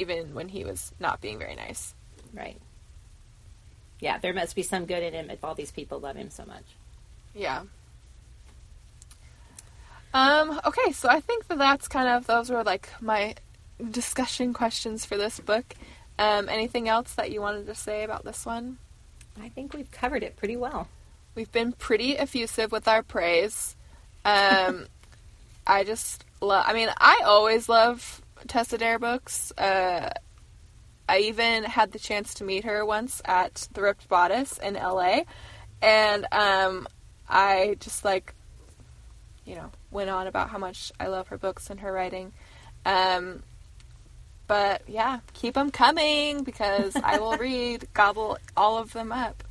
even 0.00 0.34
when 0.34 0.48
he 0.48 0.64
was 0.64 0.92
not 0.98 1.20
being 1.20 1.38
very 1.38 1.54
nice. 1.54 1.94
Right. 2.32 2.58
Yeah, 4.00 4.18
there 4.18 4.32
must 4.32 4.56
be 4.56 4.62
some 4.62 4.86
good 4.86 5.02
in 5.02 5.12
him 5.12 5.30
if 5.30 5.44
all 5.44 5.54
these 5.54 5.70
people 5.70 6.00
love 6.00 6.16
him 6.16 6.30
so 6.30 6.46
much. 6.46 6.64
Yeah. 7.34 7.62
Um, 10.12 10.60
okay, 10.64 10.92
so 10.92 11.08
I 11.08 11.20
think 11.20 11.46
that 11.48 11.58
that's 11.58 11.88
kind 11.88 12.08
of, 12.08 12.26
those 12.26 12.50
were 12.50 12.64
like 12.64 12.88
my 13.00 13.34
discussion 13.90 14.52
questions 14.52 15.04
for 15.04 15.16
this 15.16 15.40
book. 15.40 15.74
Um, 16.18 16.48
anything 16.48 16.88
else 16.88 17.14
that 17.14 17.30
you 17.30 17.40
wanted 17.40 17.66
to 17.66 17.74
say 17.74 18.02
about 18.02 18.24
this 18.24 18.44
one? 18.44 18.78
I 19.40 19.48
think 19.48 19.72
we've 19.72 19.90
covered 19.90 20.22
it 20.22 20.36
pretty 20.36 20.56
well. 20.56 20.88
We've 21.34 21.50
been 21.50 21.72
pretty 21.72 22.18
effusive 22.18 22.72
with 22.72 22.88
our 22.88 23.02
praise. 23.02 23.76
Um, 24.24 24.86
I 25.66 25.84
just 25.84 26.24
love, 26.40 26.64
I 26.66 26.72
mean, 26.72 26.88
I 26.98 27.22
always 27.24 27.68
love 27.68 28.20
Tessa 28.48 28.76
Dare 28.78 28.98
books. 28.98 29.52
Uh, 29.56 30.10
I 31.08 31.18
even 31.18 31.64
had 31.64 31.92
the 31.92 31.98
chance 31.98 32.34
to 32.34 32.44
meet 32.44 32.64
her 32.64 32.84
once 32.84 33.22
at 33.24 33.68
the 33.72 33.82
Ripped 33.82 34.08
Bodice 34.08 34.58
in 34.58 34.74
LA. 34.74 35.22
And 35.80 36.26
um, 36.32 36.86
I 37.28 37.76
just 37.80 38.04
like, 38.04 38.34
you 39.44 39.54
know, 39.54 39.70
went 39.90 40.10
on 40.10 40.26
about 40.26 40.50
how 40.50 40.58
much 40.58 40.92
I 40.98 41.06
love 41.06 41.28
her 41.28 41.38
books 41.38 41.70
and 41.70 41.80
her 41.80 41.92
writing. 41.92 42.32
Um, 42.84 43.42
but 44.46 44.82
yeah, 44.88 45.20
keep 45.32 45.54
them 45.54 45.70
coming 45.70 46.42
because 46.42 46.96
I 46.96 47.18
will 47.18 47.36
read, 47.38 47.88
gobble 47.92 48.38
all 48.56 48.78
of 48.78 48.92
them 48.92 49.12
up. 49.12 49.44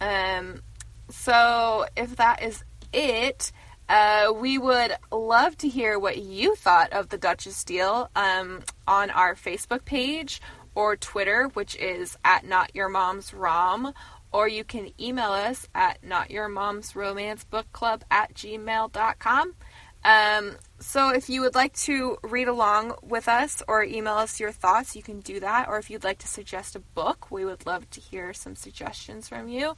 Um, 0.00 0.62
so 1.10 1.86
if 1.96 2.16
that 2.16 2.42
is 2.42 2.64
it, 2.92 3.52
uh, 3.88 4.32
we 4.34 4.56
would 4.56 4.94
love 5.10 5.58
to 5.58 5.68
hear 5.68 5.98
what 5.98 6.16
you 6.18 6.54
thought 6.54 6.92
of 6.92 7.08
the 7.08 7.18
Duchess 7.18 7.64
deal 7.64 8.08
um, 8.14 8.62
on 8.86 9.10
our 9.10 9.34
Facebook 9.34 9.84
page 9.84 10.40
or 10.74 10.96
Twitter, 10.96 11.48
which 11.54 11.76
is 11.76 12.16
at 12.24 12.44
Not 12.46 12.74
Your 12.74 12.88
Mom's 12.88 13.34
Rom, 13.34 13.92
or 14.32 14.46
you 14.46 14.62
can 14.62 14.92
email 15.00 15.32
us 15.32 15.66
at 15.74 16.02
Not 16.04 16.30
Your 16.30 16.48
Mom's 16.48 16.94
Romance 16.94 17.44
Book 17.44 17.66
Club 17.72 18.04
at 18.10 18.32
gmail.com. 18.34 19.54
Um, 20.02 20.56
so 20.78 21.10
if 21.10 21.28
you 21.28 21.42
would 21.42 21.54
like 21.54 21.74
to 21.74 22.16
read 22.22 22.48
along 22.48 22.94
with 23.02 23.28
us 23.28 23.62
or 23.68 23.84
email 23.84 24.14
us 24.14 24.40
your 24.40 24.52
thoughts, 24.52 24.96
you 24.96 25.02
can 25.02 25.20
do 25.20 25.40
that. 25.40 25.68
Or 25.68 25.78
if 25.78 25.90
you'd 25.90 26.04
like 26.04 26.18
to 26.18 26.28
suggest 26.28 26.74
a 26.74 26.80
book, 26.80 27.30
we 27.30 27.44
would 27.44 27.66
love 27.66 27.88
to 27.90 28.00
hear 28.00 28.32
some 28.32 28.56
suggestions 28.56 29.28
from 29.28 29.48
you. 29.48 29.74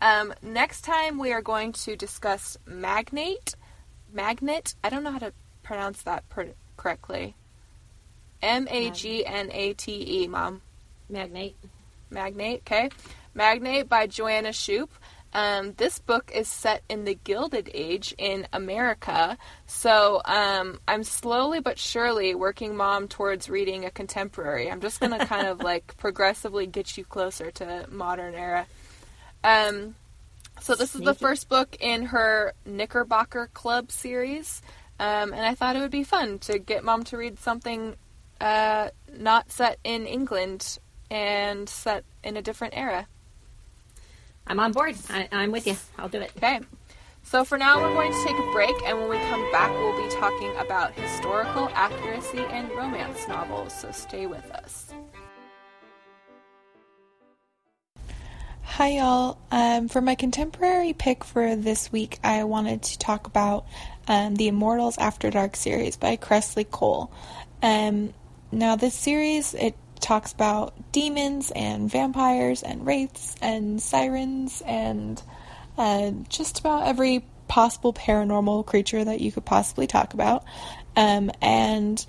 Um, 0.00 0.32
next 0.42 0.82
time 0.82 1.18
we 1.18 1.32
are 1.32 1.42
going 1.42 1.72
to 1.72 1.96
discuss 1.96 2.56
Magnate. 2.66 3.54
Magnet. 4.12 4.76
I 4.84 4.90
don't 4.90 5.02
know 5.02 5.10
how 5.10 5.18
to 5.18 5.32
pronounce 5.62 6.02
that 6.02 6.28
per- 6.28 6.54
correctly. 6.76 7.34
M 8.42 8.68
A 8.70 8.90
G 8.90 9.26
N 9.26 9.50
A 9.50 9.72
T 9.72 10.22
E, 10.22 10.28
Mom. 10.28 10.62
Magnate. 11.08 11.56
Magnate, 12.10 12.60
okay. 12.60 12.90
Magnate 13.34 13.88
by 13.88 14.06
Joanna 14.06 14.50
Shupe. 14.50 14.90
Um, 15.34 15.72
this 15.78 15.98
book 15.98 16.30
is 16.32 16.46
set 16.46 16.84
in 16.88 17.04
the 17.04 17.16
Gilded 17.16 17.68
Age 17.74 18.14
in 18.18 18.46
America, 18.52 19.36
so 19.66 20.22
um, 20.24 20.78
I'm 20.86 21.02
slowly 21.02 21.60
but 21.60 21.76
surely 21.76 22.36
working 22.36 22.76
mom 22.76 23.08
towards 23.08 23.50
reading 23.50 23.84
a 23.84 23.90
contemporary. 23.90 24.70
I'm 24.70 24.80
just 24.80 25.00
gonna 25.00 25.26
kind 25.26 25.48
of 25.48 25.60
like 25.62 25.96
progressively 25.96 26.68
get 26.68 26.96
you 26.96 27.04
closer 27.04 27.50
to 27.52 27.86
modern 27.90 28.36
era. 28.36 28.66
Um, 29.42 29.96
so 30.60 30.76
this 30.76 30.94
is 30.94 31.00
the 31.00 31.14
first 31.14 31.48
book 31.48 31.76
in 31.80 32.04
her 32.06 32.52
Knickerbocker 32.64 33.50
Club 33.52 33.90
series, 33.90 34.62
um, 35.00 35.32
and 35.32 35.44
I 35.44 35.56
thought 35.56 35.74
it 35.74 35.80
would 35.80 35.90
be 35.90 36.04
fun 36.04 36.38
to 36.40 36.60
get 36.60 36.84
mom 36.84 37.02
to 37.04 37.16
read 37.16 37.40
something 37.40 37.96
uh, 38.40 38.90
not 39.12 39.50
set 39.50 39.80
in 39.82 40.06
England 40.06 40.78
and 41.10 41.68
set 41.68 42.04
in 42.22 42.36
a 42.36 42.42
different 42.42 42.74
era. 42.76 43.08
I'm 44.46 44.60
on 44.60 44.72
board. 44.72 44.94
I, 45.10 45.28
I'm 45.32 45.52
with 45.52 45.66
you. 45.66 45.76
I'll 45.98 46.08
do 46.08 46.20
it. 46.20 46.32
Okay. 46.36 46.60
So 47.22 47.42
for 47.42 47.56
now, 47.56 47.80
we're 47.80 47.94
going 47.94 48.12
to 48.12 48.24
take 48.24 48.36
a 48.36 48.52
break, 48.52 48.74
and 48.84 48.98
when 48.98 49.08
we 49.08 49.16
come 49.30 49.50
back, 49.50 49.70
we'll 49.70 50.06
be 50.06 50.14
talking 50.14 50.54
about 50.58 50.92
historical 50.92 51.70
accuracy 51.72 52.40
and 52.50 52.70
romance 52.72 53.26
novels. 53.26 53.72
So 53.72 53.90
stay 53.92 54.26
with 54.26 54.44
us. 54.50 54.92
Hi, 58.60 58.88
y'all. 58.88 59.38
Um, 59.50 59.88
for 59.88 60.02
my 60.02 60.16
contemporary 60.16 60.92
pick 60.92 61.24
for 61.24 61.56
this 61.56 61.90
week, 61.90 62.18
I 62.22 62.44
wanted 62.44 62.82
to 62.82 62.98
talk 62.98 63.26
about 63.26 63.66
um, 64.06 64.34
the 64.34 64.48
Immortals 64.48 64.98
After 64.98 65.30
Dark 65.30 65.56
series 65.56 65.96
by 65.96 66.16
Kresley 66.16 66.68
Cole. 66.68 67.10
Um, 67.62 68.12
now, 68.52 68.76
this 68.76 68.94
series 68.94 69.54
it 69.54 69.76
talks 70.00 70.32
about 70.32 70.74
demons 70.92 71.50
and 71.54 71.90
vampires 71.90 72.62
and 72.62 72.86
wraiths 72.86 73.36
and 73.40 73.80
sirens 73.80 74.62
and 74.66 75.22
uh, 75.78 76.10
just 76.28 76.60
about 76.60 76.86
every 76.86 77.24
possible 77.48 77.92
paranormal 77.92 78.64
creature 78.66 79.04
that 79.04 79.20
you 79.20 79.30
could 79.32 79.44
possibly 79.44 79.86
talk 79.86 80.14
about. 80.14 80.44
Um, 80.96 81.30
and 81.40 82.04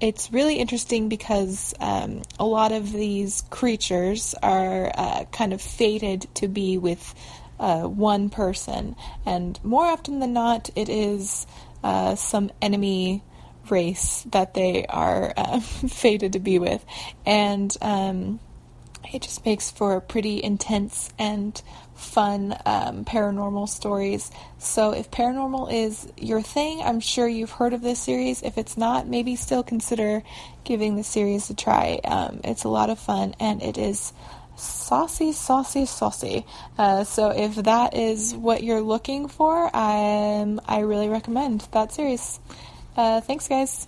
it's 0.00 0.32
really 0.32 0.56
interesting 0.56 1.08
because 1.08 1.74
um, 1.80 2.22
a 2.38 2.44
lot 2.44 2.72
of 2.72 2.92
these 2.92 3.42
creatures 3.50 4.34
are 4.42 4.92
uh, 4.94 5.24
kind 5.32 5.52
of 5.52 5.60
fated 5.60 6.26
to 6.34 6.48
be 6.48 6.78
with 6.78 7.14
uh, 7.58 7.82
one 7.82 8.30
person, 8.30 8.94
and 9.26 9.58
more 9.64 9.84
often 9.84 10.20
than 10.20 10.32
not, 10.32 10.70
it 10.76 10.88
is 10.88 11.44
uh, 11.82 12.14
some 12.14 12.52
enemy 12.62 13.24
race 13.70 14.24
that 14.30 14.54
they 14.54 14.86
are 14.86 15.32
uh, 15.36 15.60
fated 15.60 16.32
to 16.34 16.38
be 16.40 16.58
with, 16.58 16.84
and 17.26 17.76
um, 17.80 18.40
it 19.12 19.22
just 19.22 19.44
makes 19.44 19.70
for 19.70 20.00
pretty 20.00 20.42
intense 20.42 21.10
and 21.18 21.60
fun 21.94 22.56
um, 22.64 23.04
paranormal 23.04 23.68
stories. 23.68 24.30
So, 24.58 24.92
if 24.92 25.10
paranormal 25.10 25.72
is 25.72 26.10
your 26.16 26.42
thing, 26.42 26.80
I'm 26.82 27.00
sure 27.00 27.26
you've 27.26 27.50
heard 27.50 27.72
of 27.72 27.82
this 27.82 27.98
series. 27.98 28.42
If 28.42 28.58
it's 28.58 28.76
not, 28.76 29.06
maybe 29.06 29.36
still 29.36 29.62
consider 29.62 30.22
giving 30.64 30.96
the 30.96 31.02
series 31.02 31.50
a 31.50 31.54
try. 31.54 32.00
Um, 32.04 32.40
it's 32.44 32.64
a 32.64 32.68
lot 32.68 32.90
of 32.90 32.98
fun 32.98 33.34
and 33.40 33.62
it 33.62 33.78
is 33.78 34.12
saucy, 34.56 35.32
saucy, 35.32 35.86
saucy. 35.86 36.44
Uh, 36.76 37.04
so, 37.04 37.30
if 37.30 37.56
that 37.56 37.96
is 37.96 38.34
what 38.34 38.62
you're 38.62 38.82
looking 38.82 39.28
for, 39.28 39.64
um, 39.74 40.60
I 40.66 40.80
really 40.80 41.08
recommend 41.08 41.66
that 41.72 41.92
series. 41.92 42.38
Uh, 42.98 43.20
thanks, 43.20 43.46
guys. 43.46 43.86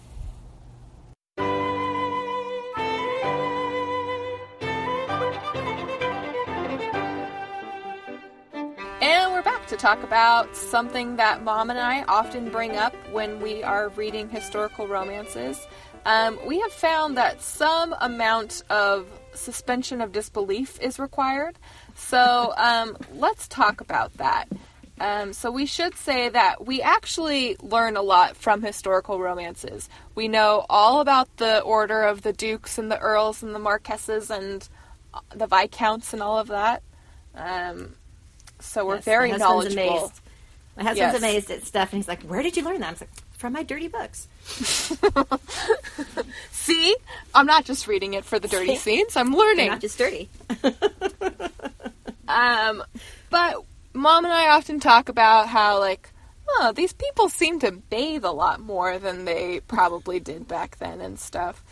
And 9.02 9.32
we're 9.32 9.42
back 9.42 9.66
to 9.66 9.76
talk 9.76 10.04
about 10.04 10.54
something 10.54 11.16
that 11.16 11.42
mom 11.42 11.70
and 11.70 11.80
I 11.80 12.04
often 12.04 12.50
bring 12.50 12.76
up 12.76 12.94
when 13.10 13.40
we 13.40 13.64
are 13.64 13.88
reading 13.88 14.28
historical 14.28 14.86
romances. 14.86 15.66
Um, 16.06 16.38
we 16.46 16.60
have 16.60 16.72
found 16.72 17.16
that 17.16 17.42
some 17.42 17.96
amount 18.00 18.62
of 18.70 19.08
suspension 19.34 20.00
of 20.00 20.12
disbelief 20.12 20.78
is 20.80 21.00
required. 21.00 21.58
So 21.96 22.54
um, 22.56 22.96
let's 23.14 23.48
talk 23.48 23.80
about 23.80 24.16
that. 24.18 24.46
Um, 25.00 25.32
so 25.32 25.50
we 25.50 25.64
should 25.64 25.94
say 25.96 26.28
that 26.28 26.66
we 26.66 26.82
actually 26.82 27.56
learn 27.62 27.96
a 27.96 28.02
lot 28.02 28.36
from 28.36 28.60
historical 28.62 29.18
romances. 29.18 29.88
We 30.14 30.28
know 30.28 30.66
all 30.68 31.00
about 31.00 31.34
the 31.38 31.60
order 31.62 32.02
of 32.02 32.20
the 32.22 32.34
dukes 32.34 32.76
and 32.78 32.90
the 32.92 32.98
earls 32.98 33.42
and 33.42 33.54
the 33.54 33.58
marquesses 33.58 34.30
and 34.30 34.68
the 35.34 35.46
viscounts 35.46 36.12
and 36.12 36.22
all 36.22 36.38
of 36.38 36.48
that. 36.48 36.82
Um, 37.34 37.94
so 38.60 38.84
we're 38.84 38.96
Yes, 38.96 39.04
very 39.04 39.32
my 39.32 39.38
husband's 39.38 39.74
knowledgeable. 39.74 39.98
Amazed. 40.04 40.20
My 40.76 40.82
husband's 40.84 41.12
Yes. 41.14 41.22
amazed 41.22 41.50
at 41.50 41.66
stuff, 41.66 41.92
and 41.92 42.02
he's 42.02 42.08
like, 42.08 42.22
"Where 42.24 42.42
did 42.42 42.56
you 42.56 42.62
learn 42.64 42.80
that?" 42.80 42.88
I 42.88 42.92
was 42.92 43.00
like, 43.00 43.10
"From 43.32 43.54
my 43.54 43.62
dirty 43.62 43.88
books." 43.88 44.28
See, 46.52 46.94
I'm 47.34 47.46
not 47.46 47.64
just 47.64 47.86
reading 47.86 48.14
it 48.14 48.24
for 48.24 48.38
the 48.38 48.48
dirty 48.48 48.76
scenes. 48.84 49.16
I'm 49.16 49.34
learning. 49.34 49.68
not 49.68 49.80
just 49.80 49.98
dirty. 49.98 50.28
Um, 52.28 52.84
but 53.28 53.56
mom 53.92 54.24
and 54.24 54.32
I 54.34 54.48
often 54.50 54.80
talk 54.80 55.08
about 55.08 55.48
how 55.48 55.78
like, 55.78 56.10
oh, 56.48 56.72
these 56.74 56.92
people 56.92 57.28
seem 57.28 57.60
to 57.60 57.72
bathe 57.72 58.24
a 58.24 58.30
lot 58.32 58.60
more 58.60 58.98
than 58.98 59.24
they 59.24 59.60
probably 59.60 60.20
did 60.20 60.48
back 60.48 60.78
then 60.78 61.00
and 61.00 61.18
stuff. 61.18 61.62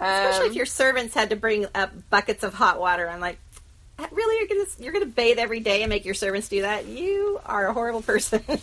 Especially 0.00 0.46
Um, 0.46 0.50
if 0.50 0.56
your 0.56 0.66
servants 0.66 1.14
had 1.14 1.30
to 1.30 1.36
bring 1.36 1.66
up 1.74 1.92
buckets 2.10 2.44
of 2.44 2.52
hot 2.54 2.78
water. 2.78 3.08
I'm 3.08 3.20
like, 3.20 3.38
really? 4.12 4.38
You're 4.38 4.48
gonna 4.48 4.70
you're 4.78 4.92
gonna 4.92 5.06
bathe 5.06 5.38
every 5.38 5.60
day 5.60 5.82
and 5.82 5.88
make 5.88 6.04
your 6.04 6.14
servants 6.14 6.48
do 6.48 6.62
that? 6.62 6.86
You 6.86 7.40
are 7.46 7.66
a 7.68 7.72
horrible 7.72 8.02
person. 8.02 8.42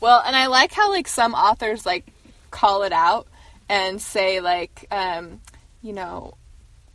Well, 0.00 0.22
and 0.26 0.36
I 0.36 0.48
like 0.48 0.70
how 0.70 0.90
like 0.90 1.08
some 1.08 1.32
authors 1.32 1.86
like 1.86 2.04
call 2.50 2.82
it 2.82 2.92
out 2.92 3.26
and 3.70 4.02
say 4.02 4.40
like, 4.40 4.86
um, 4.90 5.40
you 5.80 5.94
know, 5.94 6.34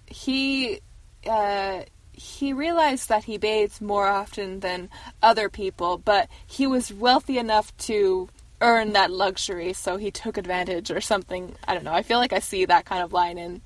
he 0.05 0.81
uh, 1.27 1.81
he 2.19 2.51
realized 2.51 3.07
that 3.07 3.23
he 3.23 3.37
bathes 3.37 3.79
more 3.79 4.05
often 4.07 4.59
than 4.59 4.89
other 5.23 5.47
people, 5.47 5.97
but 5.97 6.27
he 6.45 6.67
was 6.67 6.91
wealthy 6.93 7.37
enough 7.37 7.75
to 7.77 8.27
earn 8.59 8.91
that 8.91 9.09
luxury, 9.09 9.71
so 9.71 9.95
he 9.95 10.11
took 10.11 10.37
advantage 10.37 10.91
or 10.91 10.99
something. 10.99 11.55
I 11.65 11.73
don't 11.73 11.85
know. 11.85 11.93
I 11.93 12.01
feel 12.01 12.17
like 12.17 12.33
I 12.33 12.39
see 12.39 12.65
that 12.65 12.83
kind 12.83 13.01
of 13.01 13.13
line 13.13 13.37
in 13.37 13.61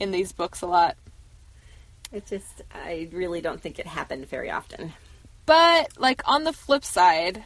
in 0.00 0.10
these 0.10 0.32
books 0.32 0.62
a 0.62 0.66
lot. 0.66 0.96
it 2.10 2.24
just, 2.26 2.62
I 2.72 3.08
really 3.12 3.42
don't 3.42 3.60
think 3.60 3.78
it 3.78 3.86
happened 3.86 4.26
very 4.26 4.50
often. 4.50 4.94
But 5.44 5.98
like 5.98 6.22
on 6.26 6.44
the 6.44 6.52
flip 6.54 6.84
side, 6.84 7.44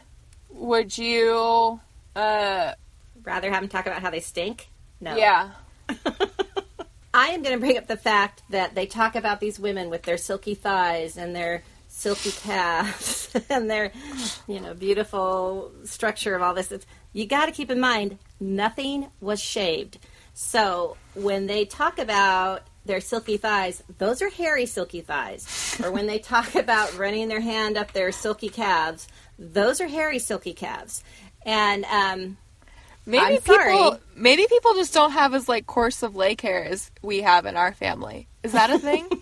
would 0.49 0.97
you? 0.97 1.81
Uh, 2.15 2.73
Rather 3.23 3.51
have 3.51 3.61
them 3.61 3.69
talk 3.69 3.85
about 3.85 4.01
how 4.01 4.11
they 4.11 4.19
stink. 4.21 4.69
No. 5.01 5.17
yeah. 5.17 5.51
I 7.13 7.27
am 7.27 7.43
going 7.43 7.55
to 7.55 7.59
bring 7.59 7.77
up 7.77 7.87
the 7.87 7.97
fact 7.97 8.41
that 8.49 8.73
they 8.73 8.85
talk 8.87 9.15
about 9.15 9.39
these 9.39 9.59
women 9.59 9.89
with 9.89 10.03
their 10.03 10.17
silky 10.17 10.55
thighs 10.55 11.15
and 11.15 11.35
their 11.35 11.63
silky 11.87 12.31
calves 12.31 13.31
and 13.49 13.69
their, 13.69 13.91
you 14.47 14.59
know, 14.59 14.73
beautiful 14.73 15.71
structure 15.83 16.35
of 16.35 16.41
all 16.41 16.55
this. 16.55 16.71
It's, 16.71 16.85
you 17.11 17.27
got 17.27 17.45
to 17.45 17.51
keep 17.51 17.69
in 17.69 17.79
mind, 17.79 18.17
nothing 18.39 19.07
was 19.21 19.39
shaved. 19.39 19.99
So 20.33 20.97
when 21.13 21.45
they 21.45 21.65
talk 21.65 21.99
about 21.99 22.63
their 22.85 22.99
silky 22.99 23.37
thighs, 23.37 23.83
those 23.99 24.21
are 24.23 24.29
hairy 24.29 24.65
silky 24.65 25.01
thighs. 25.01 25.79
or 25.83 25.91
when 25.91 26.07
they 26.07 26.17
talk 26.17 26.55
about 26.55 26.97
running 26.97 27.27
their 27.27 27.41
hand 27.41 27.77
up 27.77 27.93
their 27.93 28.11
silky 28.11 28.49
calves, 28.49 29.07
those 29.37 29.79
are 29.79 29.87
hairy 29.87 30.19
silky 30.19 30.53
calves. 30.53 31.03
And 31.45 31.85
um, 31.85 32.37
Maybe 33.05 33.23
I'm 33.23 33.41
people 33.41 33.55
sorry. 33.55 33.97
maybe 34.15 34.45
people 34.47 34.73
just 34.75 34.93
don't 34.93 35.11
have 35.11 35.33
as 35.33 35.49
like 35.49 35.65
coarse 35.67 36.03
of 36.03 36.15
leg 36.15 36.39
hair 36.41 36.63
as 36.63 36.89
we 37.01 37.21
have 37.21 37.45
in 37.45 37.57
our 37.57 37.73
family. 37.73 38.27
Is 38.43 38.53
that 38.53 38.69
a 38.69 38.79
thing? 38.79 39.07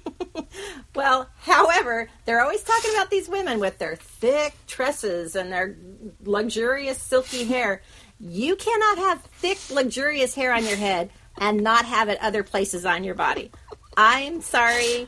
Well, 0.95 1.29
however, 1.39 2.09
they're 2.25 2.41
always 2.41 2.63
talking 2.63 2.91
about 2.93 3.09
these 3.09 3.29
women 3.29 3.59
with 3.59 3.77
their 3.77 3.95
thick 3.95 4.53
tresses 4.67 5.35
and 5.35 5.51
their 5.51 5.75
luxurious 6.23 7.01
silky 7.01 7.45
hair. 7.45 7.81
You 8.19 8.55
cannot 8.57 8.97
have 8.97 9.21
thick, 9.23 9.57
luxurious 9.69 10.35
hair 10.35 10.53
on 10.53 10.65
your 10.65 10.75
head 10.75 11.09
and 11.37 11.61
not 11.61 11.85
have 11.85 12.09
it 12.09 12.19
other 12.21 12.43
places 12.43 12.85
on 12.85 13.03
your 13.05 13.15
body. 13.15 13.51
I'm 13.95 14.41
sorry. 14.41 15.07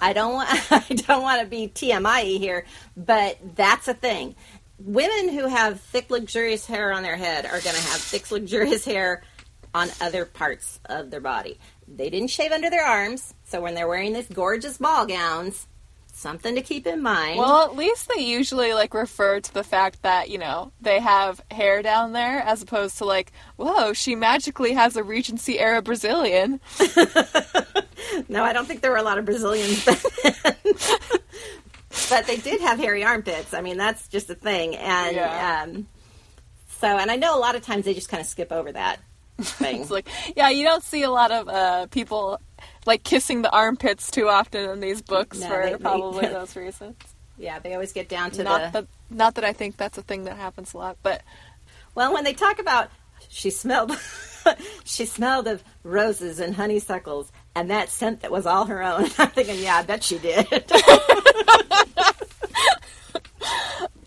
I 0.00 0.12
don't 0.12 0.34
want 0.34 0.48
I 0.72 0.94
don't 0.94 1.22
want 1.22 1.40
to 1.40 1.46
be 1.46 1.68
TMI 1.68 2.38
here, 2.38 2.66
but 2.96 3.38
that's 3.54 3.88
a 3.88 3.94
thing. 3.94 4.34
Women 4.78 5.28
who 5.28 5.46
have 5.46 5.80
thick, 5.80 6.10
luxurious 6.10 6.66
hair 6.66 6.92
on 6.92 7.02
their 7.02 7.16
head 7.16 7.46
are 7.46 7.60
going 7.60 7.76
to 7.76 7.82
have 7.82 8.00
thick, 8.00 8.30
luxurious 8.30 8.84
hair 8.84 9.22
on 9.74 9.90
other 10.00 10.24
parts 10.24 10.80
of 10.86 11.10
their 11.10 11.20
body. 11.20 11.58
They 11.86 12.10
didn't 12.10 12.30
shave 12.30 12.52
under 12.52 12.70
their 12.70 12.84
arms, 12.84 13.34
so 13.44 13.60
when 13.60 13.74
they're 13.74 13.88
wearing 13.88 14.12
these 14.12 14.28
gorgeous 14.28 14.78
ball 14.78 15.06
gowns, 15.06 15.66
something 16.16 16.54
to 16.54 16.62
keep 16.62 16.86
in 16.86 17.02
mind. 17.02 17.38
Well, 17.38 17.64
at 17.64 17.76
least 17.76 18.10
they 18.14 18.22
usually 18.22 18.72
like 18.72 18.94
refer 18.94 19.40
to 19.40 19.54
the 19.54 19.62
fact 19.62 20.02
that 20.02 20.30
you 20.30 20.38
know 20.38 20.72
they 20.80 20.98
have 20.98 21.40
hair 21.50 21.82
down 21.82 22.12
there, 22.12 22.40
as 22.40 22.62
opposed 22.62 22.98
to 22.98 23.04
like, 23.04 23.32
whoa, 23.56 23.92
she 23.92 24.14
magically 24.14 24.72
has 24.72 24.96
a 24.96 25.04
Regency 25.04 25.60
era 25.60 25.82
Brazilian. 25.82 26.60
no, 28.28 28.42
I 28.42 28.52
don't 28.52 28.66
think 28.66 28.80
there 28.80 28.90
were 28.90 28.96
a 28.96 29.02
lot 29.02 29.18
of 29.18 29.26
Brazilians 29.26 29.84
back 29.84 30.02
then. 30.22 30.56
but 32.08 32.26
they 32.26 32.36
did 32.36 32.60
have 32.60 32.78
hairy 32.78 33.04
armpits. 33.04 33.52
I 33.54 33.60
mean, 33.60 33.76
that's 33.76 34.08
just 34.08 34.30
a 34.30 34.34
thing. 34.34 34.76
And 34.76 35.16
Yeah. 35.16 35.62
um, 35.66 35.86
so, 36.80 36.86
and 36.88 37.10
I 37.10 37.16
know 37.16 37.36
a 37.36 37.40
lot 37.40 37.54
of 37.54 37.62
times 37.62 37.84
they 37.84 37.94
just 37.94 38.08
kind 38.08 38.20
of 38.20 38.26
skip 38.26 38.52
over 38.52 38.72
that 38.72 39.00
thing. 39.40 39.80
It's 39.82 39.90
like, 39.90 40.08
yeah, 40.36 40.50
you 40.50 40.64
don't 40.64 40.82
see 40.82 41.02
a 41.02 41.10
lot 41.10 41.30
of 41.30 41.48
uh, 41.48 41.86
people 41.86 42.40
like 42.86 43.02
kissing 43.02 43.42
the 43.42 43.50
armpits 43.50 44.10
too 44.10 44.28
often 44.28 44.68
in 44.70 44.80
these 44.80 45.02
books 45.02 45.38
No, 45.40 45.48
for 45.48 45.64
they- 45.64 45.72
they- 45.72 45.78
probably 45.78 46.26
those 46.26 46.54
reasons. 46.56 46.96
yeah, 47.38 47.58
they 47.58 47.74
always 47.74 47.92
get 47.92 48.08
down 48.08 48.30
to 48.32 48.44
Not 48.44 48.72
the. 48.72 48.80
that, 48.82 48.88
not 49.10 49.34
that 49.36 49.44
I 49.44 49.52
think 49.52 49.76
that's 49.76 49.98
a 49.98 50.02
thing 50.02 50.24
that 50.24 50.36
happens 50.36 50.74
a 50.74 50.78
lot, 50.78 50.96
but 51.02 51.22
Well, 51.94 52.12
when 52.12 52.24
they 52.24 52.32
talk 52.34 52.58
about 52.58 52.90
she 53.28 53.50
smelled, 53.50 53.92
she 54.84 55.04
smelled 55.06 55.46
of 55.48 55.64
roses 55.82 56.38
and 56.40 56.54
honeysuckles, 56.54 57.30
and 57.56 57.70
that 57.70 57.88
scent 57.88 58.20
that 58.20 58.30
was 58.30 58.46
all 58.46 58.66
her 58.66 58.82
own. 58.82 59.04
I'm 59.18 59.30
thinking, 59.30 59.58
yeah, 59.58 59.76
I 59.76 59.82
bet 59.82 60.04
she 60.04 60.18
did. 60.18 60.46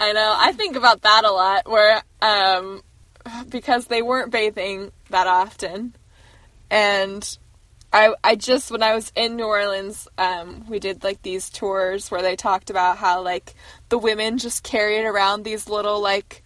I 0.01 0.13
know 0.13 0.33
I 0.37 0.53
think 0.53 0.77
about 0.77 1.01
that 1.01 1.25
a 1.25 1.31
lot. 1.31 1.67
Where 1.67 2.01
um, 2.21 2.83
because 3.49 3.87
they 3.87 4.01
weren't 4.01 4.31
bathing 4.31 4.91
that 5.09 5.27
often, 5.27 5.95
and 6.69 7.37
I 7.91 8.13
I 8.23 8.35
just 8.35 8.71
when 8.71 8.83
I 8.83 8.93
was 8.93 9.11
in 9.15 9.35
New 9.35 9.45
Orleans, 9.45 10.07
um, 10.17 10.65
we 10.69 10.79
did 10.79 11.03
like 11.03 11.23
these 11.23 11.49
tours 11.49 12.11
where 12.11 12.21
they 12.21 12.35
talked 12.35 12.69
about 12.69 12.97
how 12.97 13.23
like 13.23 13.55
the 13.89 13.97
women 13.97 14.37
just 14.37 14.63
carried 14.63 15.05
around 15.05 15.43
these 15.43 15.67
little 15.67 15.99
like 15.99 16.43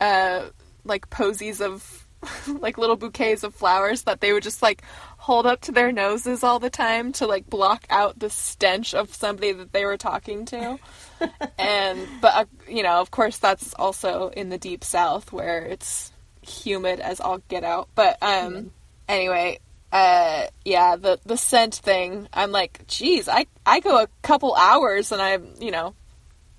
uh 0.00 0.44
like 0.84 1.10
posies 1.10 1.60
of 1.60 2.06
like 2.46 2.78
little 2.78 2.96
bouquets 2.96 3.42
of 3.42 3.54
flowers 3.54 4.02
that 4.02 4.20
they 4.20 4.32
would 4.32 4.42
just 4.42 4.62
like 4.62 4.82
hold 5.30 5.46
up 5.46 5.60
to 5.60 5.70
their 5.70 5.92
noses 5.92 6.42
all 6.42 6.58
the 6.58 6.68
time 6.68 7.12
to 7.12 7.24
like 7.24 7.48
block 7.48 7.86
out 7.88 8.18
the 8.18 8.28
stench 8.28 8.94
of 8.94 9.14
somebody 9.14 9.52
that 9.52 9.72
they 9.72 9.84
were 9.84 9.96
talking 9.96 10.44
to. 10.44 10.76
And 11.58 12.08
but 12.20 12.34
uh, 12.34 12.44
you 12.66 12.82
know 12.82 13.00
of 13.00 13.12
course 13.12 13.38
that's 13.38 13.72
also 13.74 14.30
in 14.30 14.48
the 14.48 14.58
deep 14.58 14.82
south 14.82 15.32
where 15.32 15.62
it's 15.64 16.10
humid 16.42 16.98
as 16.98 17.20
all 17.20 17.38
get 17.46 17.62
out. 17.62 17.88
But 17.94 18.20
um 18.22 18.72
anyway 19.06 19.60
uh 19.92 20.46
yeah 20.64 20.96
the 20.96 21.20
the 21.24 21.36
scent 21.36 21.74
thing 21.74 22.28
i'm 22.32 22.52
like 22.52 22.86
geez 22.86 23.28
i 23.28 23.44
i 23.66 23.80
go 23.80 24.00
a 24.00 24.08
couple 24.22 24.54
hours 24.54 25.10
and 25.10 25.20
i'm 25.20 25.52
you 25.60 25.72
know 25.72 25.94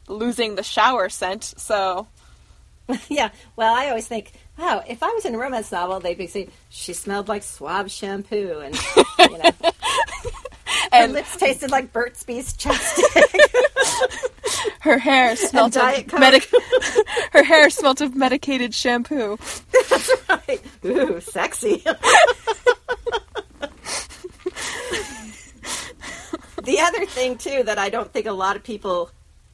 losing 0.08 0.56
the 0.56 0.64
shower 0.64 1.10
scent. 1.10 1.44
So 1.44 2.08
yeah. 3.10 3.30
Well, 3.56 3.74
I 3.74 3.90
always 3.90 4.08
think, 4.08 4.32
wow, 4.58 4.84
if 4.88 5.04
I 5.04 5.08
was 5.08 5.26
in 5.26 5.36
a 5.36 5.38
romance 5.38 5.72
novel, 5.72 6.00
they'd 6.00 6.18
be 6.18 6.28
saying 6.28 6.52
she 6.70 6.94
smelled 6.94 7.28
like 7.28 7.44
Suave 7.44 7.92
shampoo, 7.92 8.60
and 8.60 8.76
you 9.20 9.38
know, 9.38 9.52
her 9.62 9.72
and 10.92 11.14
lips 11.14 11.36
tasted 11.38 11.72
like 11.72 11.94
Burt's 11.94 12.24
Bees 12.24 12.54
chapstick. 12.54 13.40
her 14.82 14.98
hair 14.98 15.36
smelled 15.36 15.76
of 15.78 16.14
medic 16.14 16.48
her 17.32 17.44
hair 17.44 17.70
smelled 17.70 18.02
of 18.02 18.16
medicated 18.16 18.74
shampoo 18.74 19.38
That's 19.72 20.12
right. 20.30 20.62
Ooh, 20.86 21.20
sexy. 21.22 21.84
the 26.64 26.80
other 26.80 27.06
thing 27.06 27.38
too 27.38 27.64
that 27.64 27.78
I 27.78 27.90
don't 27.90 28.12
think 28.12 28.26
a 28.26 28.32
lot 28.32 28.56
of 28.56 28.64
people 28.64 29.10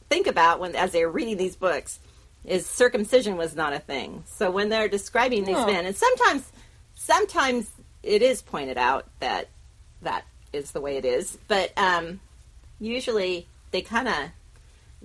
think 0.10 0.28
about 0.28 0.60
when 0.60 0.76
as 0.76 0.92
they're 0.92 1.10
reading 1.10 1.38
these 1.38 1.56
books 1.56 2.00
is 2.48 2.66
circumcision 2.66 3.38
was 3.38 3.56
not 3.56 3.74
a 3.74 3.80
thing. 3.80 4.24
So 4.26 4.50
when 4.50 4.70
they're 4.70 4.88
describing 4.88 5.44
these 5.46 5.58
Oh. 5.58 5.68
men, 5.68 5.86
and 5.86 5.96
sometimes 5.96 6.50
sometimes 6.96 7.70
it 8.04 8.22
is 8.24 8.42
pointed 8.42 8.78
out 8.78 9.06
that 9.20 9.50
that 10.02 10.24
is 10.54 10.72
the 10.72 10.82
way 10.82 10.98
it 10.98 11.06
is, 11.06 11.38
but 11.48 11.72
um, 11.78 12.20
usually 12.80 13.46
they 13.72 13.82
kind 13.82 14.08
of 14.08 14.16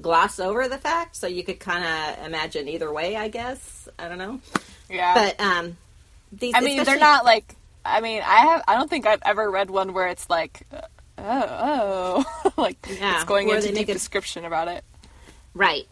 gloss 0.01 0.39
over 0.41 0.69
the 0.69 0.79
fact, 0.79 1.17
so 1.17 1.27
you 1.27 1.43
could 1.43 1.59
kind 1.61 1.85
of 1.85 2.25
imagine 2.27 2.69
either 2.69 2.91
way. 2.93 3.17
I 3.17 3.29
guess 3.29 3.89
I 3.99 4.09
don't 4.09 4.19
know, 4.19 4.41
yeah 4.89 5.15
but 5.15 5.41
um, 5.45 5.77
these 6.33 6.55
I 6.55 6.61
mean, 6.61 6.83
they're 6.85 6.99
not 6.99 7.25
like. 7.25 7.57
I 7.85 8.01
mean, 8.01 8.23
I 8.25 8.37
have. 8.47 8.63
I 8.69 8.77
don't 8.77 8.89
think 8.89 9.07
I've 9.07 9.23
ever 9.25 9.51
read 9.51 9.69
one 9.69 9.93
where 9.93 10.07
it's 10.07 10.31
like, 10.31 10.69
oh, 10.73 10.85
oh, 11.19 12.53
like 12.57 12.77
Yeah, 12.89 13.17
it's 13.17 13.25
going 13.25 13.49
where 13.49 13.57
into 13.57 13.73
deep 13.73 13.89
description 13.89 14.45
about 14.45 14.69
it, 14.69 14.85
Right. 15.53 15.89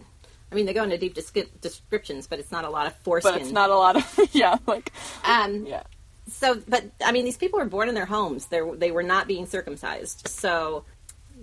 I 0.50 0.54
mean, 0.54 0.66
they 0.66 0.72
go 0.72 0.82
into 0.82 0.98
deep 0.98 1.14
descri- 1.14 1.48
descriptions, 1.60 2.26
but 2.26 2.38
it's 2.38 2.50
not 2.50 2.64
a 2.64 2.70
lot 2.70 2.86
of 2.86 2.96
foreskin. 2.96 3.32
but 3.32 3.40
it's 3.40 3.52
not 3.52 3.70
a 3.70 3.76
lot 3.76 3.96
of. 3.96 4.20
yeah, 4.34 4.56
like 4.66 4.92
Um, 5.24 5.64
yeah, 5.66 5.82
So, 6.28 6.60
but 6.68 6.84
I 7.04 7.12
mean, 7.12 7.24
these 7.24 7.36
people 7.36 7.58
were 7.60 7.66
born 7.66 7.88
in 7.88 7.94
their 7.94 8.06
homes. 8.06 8.46
They 8.46 8.60
they 8.76 8.90
were 8.90 9.02
not 9.04 9.26
being 9.28 9.46
circumcised. 9.46 10.26
So, 10.28 10.84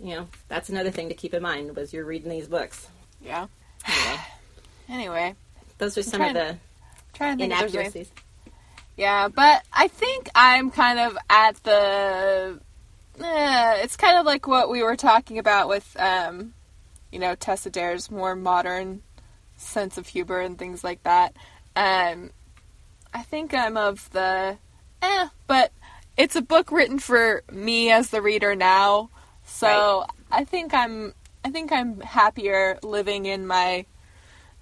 you 0.04 0.16
know, 0.16 0.28
that's 0.50 0.70
another 0.70 0.92
thing 0.92 1.10
to 1.10 1.16
keep 1.16 1.34
in 1.34 1.42
mind 1.42 1.76
was 1.76 1.94
you're 1.94 2.06
reading 2.06 2.30
these 2.30 2.48
books. 2.48 2.88
yeah. 3.22 3.48
Anyway, 3.88 4.18
Anyway, 4.90 5.36
those 5.78 5.98
are 5.98 6.04
some 6.04 6.22
of 6.22 6.34
the 6.34 6.58
trying 7.14 7.38
to 7.38 7.44
think 7.44 7.54
inaccuracies. 7.54 8.12
Yeah, 8.98 9.28
but 9.28 9.64
I 9.72 9.88
think 9.90 10.30
I'm 10.36 10.72
kind 10.72 11.00
of 11.00 11.18
at 11.30 11.56
the. 11.64 12.60
Eh, 13.24 13.74
it's 13.84 13.96
kind 13.96 14.18
of 14.18 14.26
like 14.26 14.48
what 14.48 14.70
we 14.70 14.84
were 14.84 14.96
talking 14.96 15.38
about 15.40 15.68
with, 15.70 15.96
um, 16.00 16.54
you 17.18 17.22
know, 17.22 17.34
Tessa 17.34 17.72
Dare's 17.72 18.12
more 18.12 18.36
modern 18.36 19.02
sense 19.56 19.98
of 19.98 20.06
humor 20.06 20.40
and 20.40 20.56
things 20.56 20.84
like 20.84 21.02
that. 21.02 21.36
Um, 21.76 22.30
I 23.12 23.24
think 23.24 23.56
I'm 23.56 23.76
of 23.76 24.08
the. 24.12 24.60
Eh, 25.02 25.28
but 25.48 25.72
it's 26.16 26.36
a 26.36 26.44
book 26.44 26.72
written 26.72 27.00
for 27.00 27.42
me 27.52 27.90
as 27.90 28.12
the 28.12 28.22
reader 28.22 28.56
now, 28.56 29.10
so 29.44 30.06
I 30.32 30.44
think 30.44 30.76
I'm. 30.76 31.16
I 31.44 31.50
think 31.50 31.72
I'm 31.72 32.02
happier 32.02 32.78
living 32.84 33.26
in 33.26 33.48
my 33.48 33.88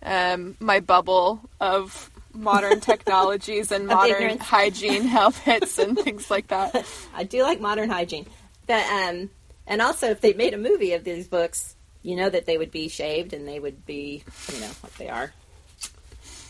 um, 0.02 0.56
my 0.62 0.80
bubble 0.80 1.42
of 1.60 2.10
modern 2.34 2.80
technologies 2.92 3.74
and 3.74 3.86
modern 3.86 4.38
hygiene 4.38 5.04
habits 5.04 5.78
and 5.78 6.00
things 6.06 6.32
like 6.32 6.48
that. 6.48 6.86
I 7.14 7.26
do 7.26 7.44
like 7.44 7.60
modern 7.60 7.90
hygiene. 7.90 8.28
But 8.66 8.86
um, 8.86 9.30
and 9.68 9.82
also 9.82 10.08
if 10.12 10.22
they 10.22 10.32
made 10.32 10.54
a 10.54 10.58
movie 10.58 10.94
of 10.94 11.04
these 11.04 11.28
books, 11.28 11.75
you 12.06 12.16
know 12.16 12.30
that 12.30 12.46
they 12.46 12.58
would 12.58 12.72
be 12.72 12.88
shaved 12.88 13.34
and 13.34 13.48
they 13.48 13.60
would 13.60 13.86
be, 13.86 14.24
you 14.54 14.60
know, 14.60 14.70
what 14.82 14.94
they 14.98 15.10
are. 15.10 15.34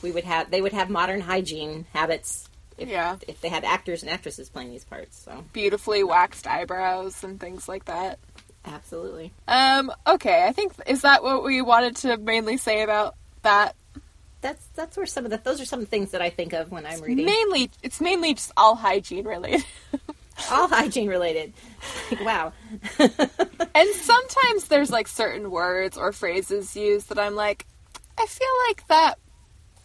We 0.01 0.11
would 0.11 0.25
have 0.25 0.51
they 0.51 0.61
would 0.61 0.73
have 0.73 0.89
modern 0.89 1.21
hygiene 1.21 1.85
habits 1.93 2.49
if, 2.77 2.89
Yeah. 2.89 3.15
if 3.27 3.39
they 3.41 3.47
had 3.49 3.63
actors 3.63 4.01
and 4.03 4.11
actresses 4.11 4.49
playing 4.49 4.71
these 4.71 4.83
parts. 4.83 5.17
So 5.23 5.45
Beautifully 5.53 6.03
waxed 6.03 6.45
eyebrows 6.45 7.23
and 7.23 7.39
things 7.39 7.69
like 7.69 7.85
that. 7.85 8.19
absolutely. 8.65 9.31
Um, 9.47 9.91
okay, 10.05 10.45
I 10.45 10.51
think 10.51 10.73
is 10.87 11.01
that 11.03 11.23
what 11.23 11.43
we 11.43 11.61
wanted 11.61 11.95
to 11.97 12.17
mainly 12.17 12.57
say 12.57 12.81
about 12.83 13.15
that? 13.43 13.75
That's 14.41 14.63
that's 14.75 14.97
where 14.97 15.05
some 15.05 15.23
of 15.25 15.31
the 15.31 15.37
those 15.37 15.61
are 15.61 15.65
some 15.65 15.85
things 15.85 16.11
that 16.11 16.21
I 16.21 16.29
think 16.29 16.51
of 16.53 16.69
when 16.71 16.85
I'm 16.85 16.99
reading. 17.01 17.25
Mainly, 17.25 17.71
it's 17.81 18.01
mainly 18.01 18.33
just 18.33 18.51
all 18.57 18.75
hygiene 18.75 19.25
related. 19.25 19.63
All 20.51 20.67
hygiene 20.67 21.07
related. 21.07 21.53
wow. 22.21 22.51
and 22.99 23.89
sometimes 23.95 24.65
there's 24.67 24.91
like 24.91 25.07
certain 25.07 25.49
words 25.51 25.97
or 25.97 26.11
phrases 26.11 26.75
used 26.75 27.09
that 27.09 27.19
I'm 27.19 27.35
like, 27.35 27.65
I 28.17 28.25
feel 28.25 28.47
like 28.67 28.87
that 28.87 29.15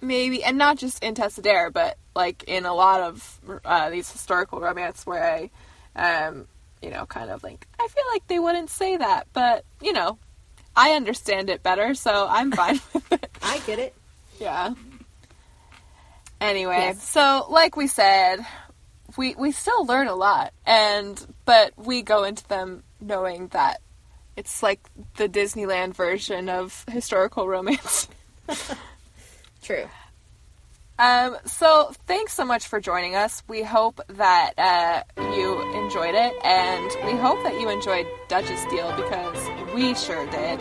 maybe, 0.01 0.43
and 0.43 0.59
not 0.59 0.77
just 0.79 1.03
in 1.05 1.15
Tessa 1.15 1.43
Dare, 1.43 1.71
but 1.71 1.97
like 2.17 2.45
in 2.49 2.65
a 2.67 2.75
lot 2.75 3.01
of 3.01 3.41
uh, 3.65 3.91
these 3.91 4.11
historical 4.11 4.61
romance 4.61 5.07
where 5.07 5.51
I, 5.97 6.27
um, 6.27 6.47
you 6.83 6.91
know, 6.91 7.07
kind 7.07 7.31
of 7.31 7.43
like, 7.43 7.67
I 7.79 7.87
feel 7.89 8.05
like 8.13 8.27
they 8.27 8.39
wouldn't 8.39 8.71
say 8.71 8.97
that, 8.97 9.29
but 9.33 9.65
you 9.81 9.93
know, 9.93 10.19
I 10.75 10.93
understand 10.93 11.51
it 11.51 11.63
better, 11.63 11.95
so 11.95 12.27
I'm 12.29 12.51
fine 12.63 12.81
with 12.93 13.13
it. 13.13 13.31
I 13.43 13.59
get 13.67 13.79
it. 13.79 13.95
Yeah. 14.41 14.75
Anyway, 16.41 16.77
Yes. 16.79 17.07
so 17.07 17.47
like 17.51 17.77
we 17.77 17.87
said, 17.87 18.39
we 19.21 19.35
we 19.35 19.53
still 19.53 19.85
learn 19.85 20.09
a 20.09 20.15
lot, 20.15 20.55
and 20.65 21.27
but 21.45 21.75
we 21.77 22.01
go 22.01 22.25
into 22.25 22.43
them 22.49 22.83
knowing 23.03 23.49
that 23.49 23.83
it's 24.35 24.63
like 24.63 24.81
the 25.17 25.29
Disneyland 25.29 25.95
version 25.95 26.49
of 26.49 26.87
historical 26.91 27.47
romance. 27.47 28.09
True. 29.63 29.87
Um, 30.99 31.37
so 31.45 31.93
thanks 32.07 32.33
so 32.33 32.47
much 32.47 32.67
for 32.67 32.81
joining 32.81 33.15
us. 33.15 33.43
We 33.47 33.63
hope 33.63 34.01
that 34.09 34.55
uh, 34.57 35.03
you 35.35 35.61
enjoyed 35.85 36.15
it, 36.15 36.35
and 36.43 36.91
we 37.05 37.13
hope 37.13 37.43
that 37.43 37.61
you 37.61 37.69
enjoyed 37.69 38.07
Duchess 38.29 38.65
Deal 38.71 38.91
because 38.97 39.75
we 39.75 39.95
sure 39.95 40.27
did. 40.31 40.61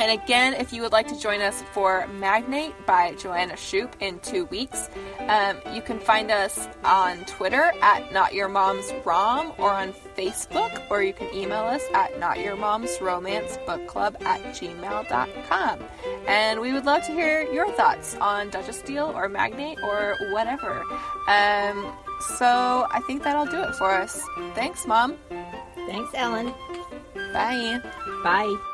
And 0.00 0.18
again, 0.18 0.54
if 0.54 0.72
you 0.72 0.80
would 0.80 0.92
like 0.92 1.08
to 1.08 1.20
join 1.20 1.42
us 1.42 1.62
for 1.72 2.06
Magnate 2.06 2.72
by 2.86 3.14
Joanna 3.16 3.52
Shupe 3.52 3.92
in 4.00 4.18
two 4.20 4.46
weeks, 4.46 4.88
um, 5.28 5.58
you 5.74 5.82
can 5.82 6.00
find 6.00 6.30
us 6.30 6.68
on 6.84 7.18
Twitter 7.26 7.70
at 7.82 8.10
Not 8.10 8.32
Your 8.32 8.48
Mom's 8.48 8.90
Rom 9.04 9.52
or 9.58 9.70
on 9.70 9.92
Facebook, 10.16 10.90
or 10.90 11.02
you 11.02 11.12
can 11.12 11.28
email 11.34 11.64
us 11.64 11.82
at 11.92 12.18
Not 12.18 12.38
Your 12.38 12.56
Mom's 12.56 12.98
Romance 12.98 13.58
Book 13.66 13.86
Club 13.86 14.16
at 14.22 14.40
gmail.com. 14.54 15.80
And 16.26 16.60
we 16.62 16.72
would 16.72 16.86
love 16.86 17.04
to 17.04 17.12
hear 17.12 17.42
your 17.52 17.70
thoughts 17.72 18.16
on 18.22 18.48
Duchess 18.48 18.80
Deal 18.80 19.12
or 19.14 19.28
Magnate 19.28 19.82
or 19.82 20.16
whatever. 20.30 20.82
Um, 21.28 21.94
so 22.38 22.86
I 22.90 23.02
think 23.06 23.22
that'll 23.22 23.44
do 23.44 23.62
it 23.64 23.74
for 23.74 23.90
us. 23.90 24.22
Thanks, 24.54 24.86
Mom. 24.86 25.18
Thanks, 25.74 26.10
Ellen. 26.14 26.54
Bye. 27.34 27.80
Bye. 28.24 28.69